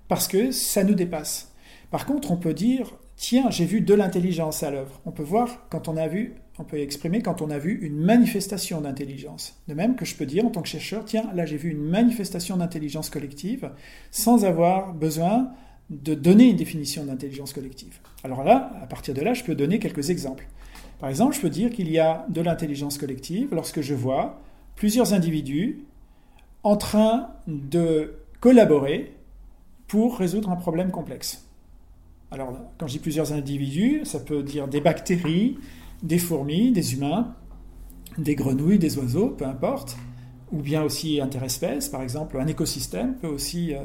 parce 0.07 0.27
que 0.27 0.51
ça 0.51 0.83
nous 0.83 0.95
dépasse. 0.95 1.53
Par 1.89 2.05
contre, 2.05 2.31
on 2.31 2.37
peut 2.37 2.53
dire 2.53 2.93
tiens, 3.19 3.49
j'ai 3.49 3.65
vu 3.65 3.81
de 3.81 3.93
l'intelligence 3.93 4.63
à 4.63 4.71
l'œuvre. 4.71 5.01
On 5.05 5.11
peut 5.11 5.23
voir 5.23 5.67
quand 5.69 5.89
on 5.89 5.97
a 5.97 6.07
vu, 6.07 6.35
on 6.57 6.63
peut 6.63 6.79
exprimer 6.79 7.21
quand 7.21 7.41
on 7.41 7.49
a 7.49 7.59
vu 7.59 7.77
une 7.81 7.97
manifestation 7.97 8.79
d'intelligence. 8.79 9.61
De 9.67 9.73
même 9.73 9.97
que 9.97 10.05
je 10.05 10.15
peux 10.15 10.25
dire 10.25 10.45
en 10.45 10.49
tant 10.49 10.61
que 10.61 10.69
chercheur, 10.69 11.03
tiens, 11.03 11.29
là 11.35 11.45
j'ai 11.45 11.57
vu 11.57 11.69
une 11.69 11.83
manifestation 11.83 12.55
d'intelligence 12.55 13.09
collective 13.09 13.71
sans 14.09 14.45
avoir 14.45 14.93
besoin 14.93 15.51
de 15.89 16.13
donner 16.15 16.49
une 16.49 16.55
définition 16.55 17.03
d'intelligence 17.03 17.51
collective. 17.51 17.99
Alors 18.23 18.43
là, 18.45 18.71
à 18.81 18.87
partir 18.87 19.13
de 19.13 19.21
là, 19.21 19.33
je 19.33 19.43
peux 19.43 19.55
donner 19.55 19.79
quelques 19.79 20.11
exemples. 20.11 20.47
Par 20.99 21.09
exemple, 21.09 21.35
je 21.35 21.41
peux 21.41 21.49
dire 21.49 21.71
qu'il 21.71 21.91
y 21.91 21.99
a 21.99 22.25
de 22.29 22.41
l'intelligence 22.41 22.97
collective 22.97 23.49
lorsque 23.51 23.81
je 23.81 23.95
vois 23.95 24.39
plusieurs 24.77 25.13
individus 25.13 25.83
en 26.63 26.77
train 26.77 27.31
de 27.47 28.15
collaborer 28.39 29.13
pour 29.87 30.17
résoudre 30.17 30.49
un 30.51 30.55
problème 30.55 30.91
complexe. 30.91 31.48
Alors, 32.31 32.55
quand 32.77 32.87
je 32.87 32.93
dis 32.93 32.99
plusieurs 32.99 33.33
individus, 33.33 34.01
ça 34.05 34.19
peut 34.19 34.43
dire 34.43 34.67
des 34.67 34.81
bactéries, 34.81 35.57
des 36.03 36.19
fourmis, 36.19 36.71
des 36.71 36.93
humains, 36.93 37.35
des 38.17 38.35
grenouilles, 38.35 38.79
des 38.79 38.97
oiseaux, 38.97 39.29
peu 39.29 39.45
importe, 39.45 39.97
ou 40.51 40.61
bien 40.61 40.83
aussi 40.83 41.21
interespèces, 41.21 41.89
par 41.89 42.01
exemple, 42.01 42.37
un 42.39 42.47
écosystème 42.47 43.15
peut 43.15 43.27
aussi 43.27 43.73
euh, 43.73 43.79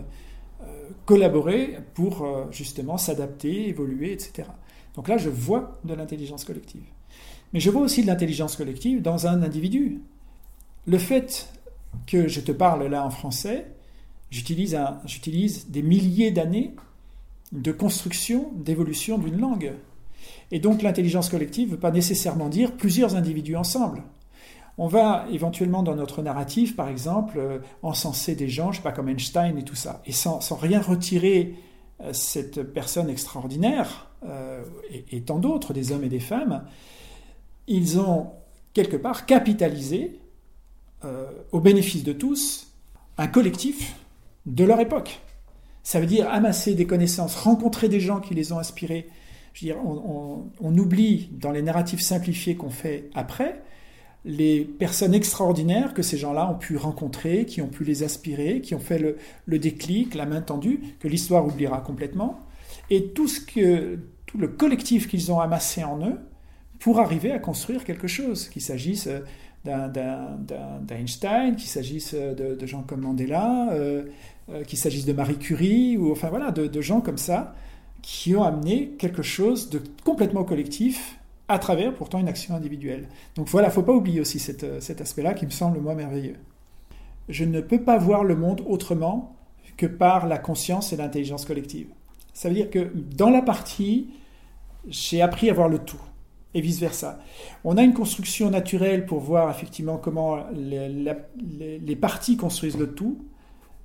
euh, 0.62 0.88
collaborer 1.06 1.78
pour 1.94 2.22
euh, 2.22 2.44
justement 2.50 2.98
s'adapter, 2.98 3.68
évoluer, 3.68 4.12
etc. 4.12 4.48
Donc 4.94 5.08
là, 5.08 5.16
je 5.16 5.30
vois 5.30 5.78
de 5.84 5.94
l'intelligence 5.94 6.44
collective. 6.44 6.84
Mais 7.52 7.60
je 7.60 7.70
vois 7.70 7.82
aussi 7.82 8.02
de 8.02 8.06
l'intelligence 8.06 8.56
collective 8.56 9.02
dans 9.02 9.26
un 9.26 9.42
individu. 9.42 10.00
Le 10.86 10.98
fait 10.98 11.48
que 12.06 12.28
je 12.28 12.40
te 12.40 12.52
parle 12.52 12.86
là 12.86 13.04
en 13.04 13.10
français, 13.10 13.66
j'utilise 14.30 14.76
des 15.68 15.82
milliers 15.82 16.30
d'années 16.30 16.74
de 17.54 17.72
construction, 17.72 18.50
d'évolution 18.56 19.16
d'une 19.16 19.38
langue. 19.38 19.72
Et 20.50 20.58
donc 20.58 20.82
l'intelligence 20.82 21.28
collective 21.28 21.68
ne 21.68 21.74
veut 21.74 21.80
pas 21.80 21.90
nécessairement 21.90 22.48
dire 22.48 22.76
plusieurs 22.76 23.16
individus 23.16 23.56
ensemble. 23.56 24.02
On 24.76 24.88
va 24.88 25.26
éventuellement 25.30 25.84
dans 25.84 25.94
notre 25.94 26.20
narratif, 26.20 26.74
par 26.74 26.88
exemple, 26.88 27.38
euh, 27.38 27.58
encenser 27.82 28.34
des 28.34 28.48
gens, 28.48 28.72
je 28.72 28.78
sais 28.78 28.82
pas, 28.82 28.90
comme 28.90 29.08
Einstein 29.08 29.56
et 29.56 29.62
tout 29.62 29.76
ça, 29.76 30.02
et 30.04 30.12
sans, 30.12 30.40
rien 30.56 30.80
retirer 30.80 31.54
euh, 32.00 32.12
cette 32.12 32.62
personne 32.62 33.08
extraordinaire, 33.08 34.10
euh, 34.26 34.64
et, 35.12 35.20
tant 35.20 35.38
d'autres, 35.38 35.72
des 35.72 35.92
hommes 35.92 36.02
et 36.02 36.08
des 36.08 36.18
femmes, 36.18 36.64
ils 37.68 38.00
ont 38.00 38.32
quelque 38.72 38.96
part 38.96 39.26
capitalisé, 39.26 40.20
au 41.52 41.60
bénéfice 41.60 42.02
de 42.02 42.14
tous, 42.14 42.72
un 43.18 43.26
collectif 43.26 43.94
de 44.46 44.64
leur 44.64 44.80
époque. 44.80 45.20
Ça 45.84 46.00
veut 46.00 46.06
dire 46.06 46.28
amasser 46.30 46.74
des 46.74 46.86
connaissances, 46.86 47.36
rencontrer 47.36 47.88
des 47.88 48.00
gens 48.00 48.18
qui 48.18 48.34
les 48.34 48.52
ont 48.52 48.58
inspirés. 48.58 49.06
Je 49.52 49.66
dire, 49.66 49.76
on, 49.76 50.78
oublie 50.78 51.28
dans 51.32 51.52
les 51.52 51.62
narratifs 51.62 52.00
simplifiés 52.00 52.56
qu'on 52.56 52.70
fait 52.70 53.10
après 53.14 53.62
les 54.24 54.64
personnes 54.64 55.14
extraordinaires 55.14 55.92
que 55.92 56.02
ces 56.02 56.16
gens-là 56.16 56.50
ont 56.50 56.56
pu 56.58 56.78
rencontrer, 56.78 57.44
qui 57.44 57.60
ont 57.60 57.68
pu 57.68 57.84
les 57.84 58.02
aspirer, 58.02 58.62
qui 58.62 58.74
ont 58.74 58.80
fait 58.80 58.98
le, 58.98 59.58
déclic, 59.58 60.14
la 60.14 60.24
main 60.24 60.40
tendue, 60.40 60.80
que 60.98 61.06
l'histoire 61.06 61.46
oubliera 61.46 61.82
complètement, 61.82 62.40
et 62.88 63.08
tout, 63.08 63.28
ce 63.28 63.40
que, 63.40 63.98
tout 64.24 64.38
le 64.38 64.48
collectif 64.48 65.06
qu'ils 65.06 65.30
ont 65.30 65.40
amassé 65.40 65.84
en 65.84 66.04
eux 66.04 66.18
pour 66.78 66.98
arriver 66.98 67.30
à 67.30 67.38
construire 67.38 67.84
quelque 67.84 68.08
chose, 68.08 68.48
qu'il 68.48 68.62
s'agisse 68.62 69.08
d'Einstein, 69.64 71.56
qu'il 71.56 71.68
s'agisse 71.68 72.14
de, 72.14 72.66
gens 72.66 72.82
comme 72.82 73.02
Mandela, 73.02 73.68
euh, 73.72 73.74
euh, 73.74 74.02
qu'il 74.66 74.78
s'agisse 74.78 75.06
de 75.06 75.12
Marie 75.12 75.38
Curie, 75.38 75.96
ou 75.96 76.12
enfin 76.12 76.28
voilà, 76.28 76.50
de, 76.50 76.80
gens 76.80 77.00
comme 77.00 77.18
ça, 77.18 77.54
qui 78.02 78.36
ont 78.36 78.42
amené 78.42 78.90
quelque 78.98 79.22
chose 79.22 79.70
de 79.70 79.80
complètement 80.04 80.44
collectif 80.44 81.18
à 81.48 81.58
travers 81.58 81.94
pourtant 81.94 82.18
une 82.18 82.28
action 82.28 82.54
individuelle. 82.54 83.08
Donc 83.36 83.48
voilà, 83.48 83.70
faut 83.70 83.82
pas 83.82 83.92
oublier 83.92 84.20
aussi 84.20 84.42
euh, 84.62 84.80
cet 84.80 85.00
aspect-là 85.00 85.34
qui 85.34 85.46
me 85.46 85.50
semble 85.50 85.78
moi 85.80 85.94
merveilleux. 85.94 86.36
Je 87.28 87.44
ne 87.44 87.60
peux 87.60 87.82
pas 87.82 87.98
voir 87.98 88.24
le 88.24 88.36
monde 88.36 88.62
autrement 88.66 89.36
que 89.76 89.86
par 89.86 90.26
la 90.26 90.38
conscience 90.38 90.92
et 90.92 90.96
l'intelligence 90.96 91.44
collective. 91.44 91.88
Ça 92.32 92.48
veut 92.48 92.54
dire 92.54 92.70
que 92.70 92.90
dans 93.16 93.30
la 93.30 93.42
partie, 93.42 94.08
j'ai 94.88 95.22
appris 95.22 95.50
à 95.50 95.54
voir 95.54 95.68
le 95.68 95.78
tout 95.78 96.00
et 96.54 96.60
vice-versa. 96.60 97.18
On 97.64 97.76
a 97.76 97.82
une 97.82 97.94
construction 97.94 98.50
naturelle 98.50 99.06
pour 99.06 99.20
voir 99.20 99.50
effectivement 99.50 99.96
comment 99.96 100.44
les, 100.52 101.96
parties 101.96 102.36
construisent 102.36 102.78
le 102.78 102.94
tout, 102.94 103.24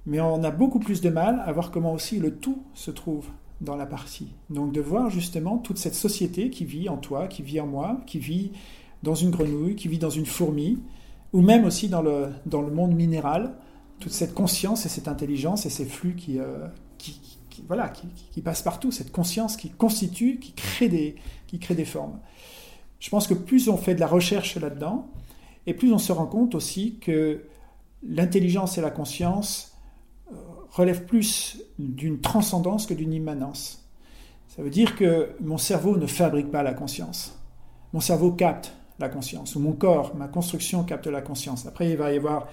mais 0.10 0.20
on 0.20 0.44
a 0.44 0.50
beaucoup 0.50 0.80
plus 0.80 1.02
de 1.02 1.10
mal 1.10 1.44
à 1.46 1.52
voir 1.52 1.70
comment 1.70 1.94
aussi 1.94 2.18
le 2.18 2.36
tout 2.36 2.64
se 2.74 2.90
trouve 2.90 3.28
dans 3.62 3.76
la 3.76 3.86
partie. 3.86 4.34
Donc 4.50 4.72
de 4.72 4.82
voir 4.82 5.12
justement 5.12 5.60
toute 5.60 5.78
cette 5.78 5.94
société 5.94 6.50
qui 6.50 6.66
vit 6.66 6.90
en 6.90 6.98
toi, 6.98 7.28
qui 7.28 7.44
vit 7.44 7.60
en 7.60 7.68
moi, 7.68 8.02
qui 8.08 8.18
vit 8.18 8.52
dans 9.04 9.14
une 9.14 9.30
grenouille, 9.30 9.76
qui 9.76 9.88
vit 9.88 10.00
dans 10.00 10.10
une 10.10 10.26
fourmi, 10.26 10.80
ou 11.32 11.42
même 11.42 11.64
aussi 11.64 11.90
dans 11.90 12.02
le, 12.02 12.30
dans 12.48 12.64
le 12.64 12.72
monde 12.72 12.96
minéral, 12.96 13.54
toute 14.00 14.12
cette 14.12 14.34
conscience 14.34 14.88
et 14.88 14.90
cette 14.90 15.08
intelligence 15.08 15.68
et 15.68 15.70
ces 15.70 15.86
flux 15.86 16.16
qui, 16.16 16.40
euh, 16.40 16.68
qui, 16.98 17.22
voilà, 17.68 17.90
qui, 17.90 18.08
qui, 18.32 18.42
passent 18.42 18.64
partout, 18.64 18.92
cette 18.92 19.12
conscience 19.12 19.58
qui 19.58 19.70
constitue, 19.70 20.40
qui 20.40 20.54
crée 20.54 20.90
des, 20.90 21.16
qui 21.46 21.60
crée 21.60 21.76
des 21.76 21.86
formes. 21.86 22.18
Je 23.00 23.12
pense 23.12 23.28
que 23.28 23.36
plus 23.36 23.70
on 23.70 23.78
fait 23.78 23.94
de 23.94 24.00
la 24.00 24.08
recherche 24.08 24.56
là-dedans, 24.56 25.08
et 25.68 25.76
plus 25.76 25.94
on 25.94 26.00
se 26.00 26.12
rend 26.12 26.26
compte 26.26 26.56
aussi 26.56 26.98
que 27.00 27.44
l'intelligence 28.02 28.80
et 28.80 28.82
la 28.82 28.90
conscience 28.90 29.70
relève 30.72 31.06
plus 31.06 31.62
d'une 31.78 32.20
transcendance 32.20 32.86
que 32.86 32.94
d'une 32.94 33.14
immanence. 33.14 33.86
Ça 34.48 34.62
veut 34.62 34.70
dire 34.70 34.96
que 34.96 35.30
mon 35.42 35.58
cerveau 35.58 35.98
ne 35.98 36.08
fabrique 36.08 36.52
pas 36.52 36.64
la 36.64 36.74
conscience. 36.74 37.38
Mon 37.94 38.00
cerveau 38.00 38.32
capte 38.32 38.74
la 39.00 39.10
conscience, 39.10 39.56
ou 39.56 39.60
mon 39.60 39.72
corps, 39.72 40.16
ma 40.16 40.28
construction 40.28 40.84
capte 40.84 41.08
la 41.08 41.22
conscience. 41.22 41.66
Après, 41.66 41.90
il 41.90 41.98
va 41.98 42.12
y 42.12 42.18
avoir 42.18 42.48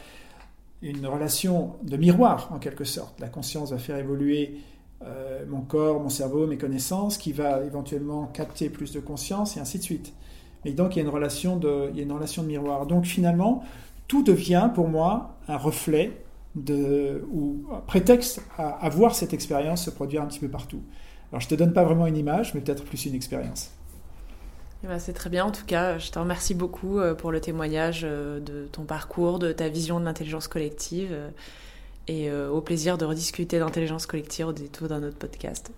une 0.83 1.07
relation 1.07 1.75
de 1.83 1.97
miroir, 1.97 2.49
en 2.53 2.59
quelque 2.59 2.85
sorte. 2.85 3.19
La 3.21 3.29
conscience 3.29 3.73
va 3.73 3.79
faire 3.79 3.97
évoluer 3.97 4.61
euh, 5.05 5.45
mon 5.49 5.63
corps, 5.63 6.01
mon 6.01 6.09
cerveau, 6.09 6.47
mes 6.47 6.59
connaissances, 6.59 7.19
qui 7.19 7.33
va 7.33 7.65
éventuellement 7.65 8.27
capter 8.27 8.71
plus 8.71 8.93
de 8.93 9.01
conscience, 9.01 9.57
et 9.57 9.61
ainsi 9.61 9.79
de 9.79 9.83
suite. 9.83 10.13
Et 10.65 10.73
donc, 10.73 10.95
il 10.95 11.01
y 11.01 11.03
a 11.03 11.05
une 11.05 11.13
relation 11.13 11.57
de, 11.57 11.89
il 11.91 11.97
y 11.97 12.01
a 12.01 12.03
une 12.05 12.13
relation 12.13 12.43
de 12.43 12.49
miroir. 12.49 12.87
Donc, 12.87 13.05
finalement, 13.05 13.65
tout 14.07 14.23
devient 14.23 14.71
pour 14.75 14.89
moi 14.89 15.37
un 15.49 15.57
reflet 15.57 16.13
de, 16.57 17.23
ou 17.31 17.67
prétexte 17.87 18.41
à, 18.59 18.89
voir 18.89 19.15
cette 19.15 19.33
expérience 19.33 19.85
se 19.85 19.91
produire 19.91 20.23
un 20.23 20.27
petit 20.27 20.41
peu 20.41 20.49
partout. 20.49 20.81
Alors 21.31 21.41
je 21.41 21.49
te 21.49 21.55
donne 21.55 21.73
pas 21.73 21.85
vraiment 21.85 22.07
une 22.07 22.17
image, 22.17 22.55
mais 22.55 22.61
peut-être 22.61 22.85
plus 22.85 23.05
une 23.07 23.15
expérience. 23.15 23.71
Eh 24.83 24.87
ben, 24.89 24.99
c'est 24.99 25.13
très 25.13 25.31
bien 25.31 25.45
en 25.45 25.53
tout 25.53 25.67
cas. 25.67 25.99
Je 25.99 26.11
te 26.11 26.19
remercie 26.19 26.55
beaucoup 26.55 26.99
euh, 26.99 27.15
pour 27.15 27.31
le 27.31 27.41
témoignage 27.41 28.03
euh, 28.05 28.41
de 28.41 28.67
ton 28.71 28.85
parcours, 28.85 29.39
de 29.39 29.53
ta 29.53 29.69
vision 29.69 30.01
de 30.01 30.05
l'intelligence 30.05 30.49
collective 30.49 31.11
euh, 31.13 31.31
et 32.09 32.31
au 32.31 32.61
plaisir 32.61 32.99
de 32.99 33.05
rediscuter 33.05 33.59
d'intelligence 33.59 34.07
collective 34.07 34.47
au 34.47 34.53
détour 34.53 34.87
d'un 34.87 35.03
autre 35.03 35.19
podcast. 35.19 35.73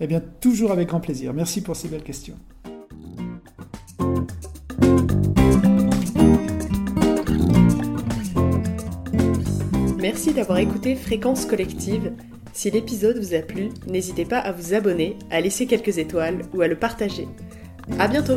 Eh 0.00 0.06
bien, 0.06 0.22
toujours 0.40 0.72
avec 0.72 0.88
grand 0.88 1.00
plaisir. 1.00 1.34
Merci 1.34 1.62
pour 1.62 1.76
ces 1.76 1.88
belles 1.88 2.02
questions. 2.02 2.38
Merci 10.04 10.34
d'avoir 10.34 10.58
écouté 10.58 10.96
Fréquence 10.96 11.46
Collective. 11.46 12.12
Si 12.52 12.70
l'épisode 12.70 13.16
vous 13.16 13.32
a 13.32 13.38
plu, 13.38 13.70
n'hésitez 13.86 14.26
pas 14.26 14.38
à 14.38 14.52
vous 14.52 14.74
abonner, 14.74 15.16
à 15.30 15.40
laisser 15.40 15.64
quelques 15.64 15.96
étoiles 15.96 16.42
ou 16.52 16.60
à 16.60 16.68
le 16.68 16.76
partager. 16.76 17.26
À 17.98 18.06
bientôt! 18.06 18.36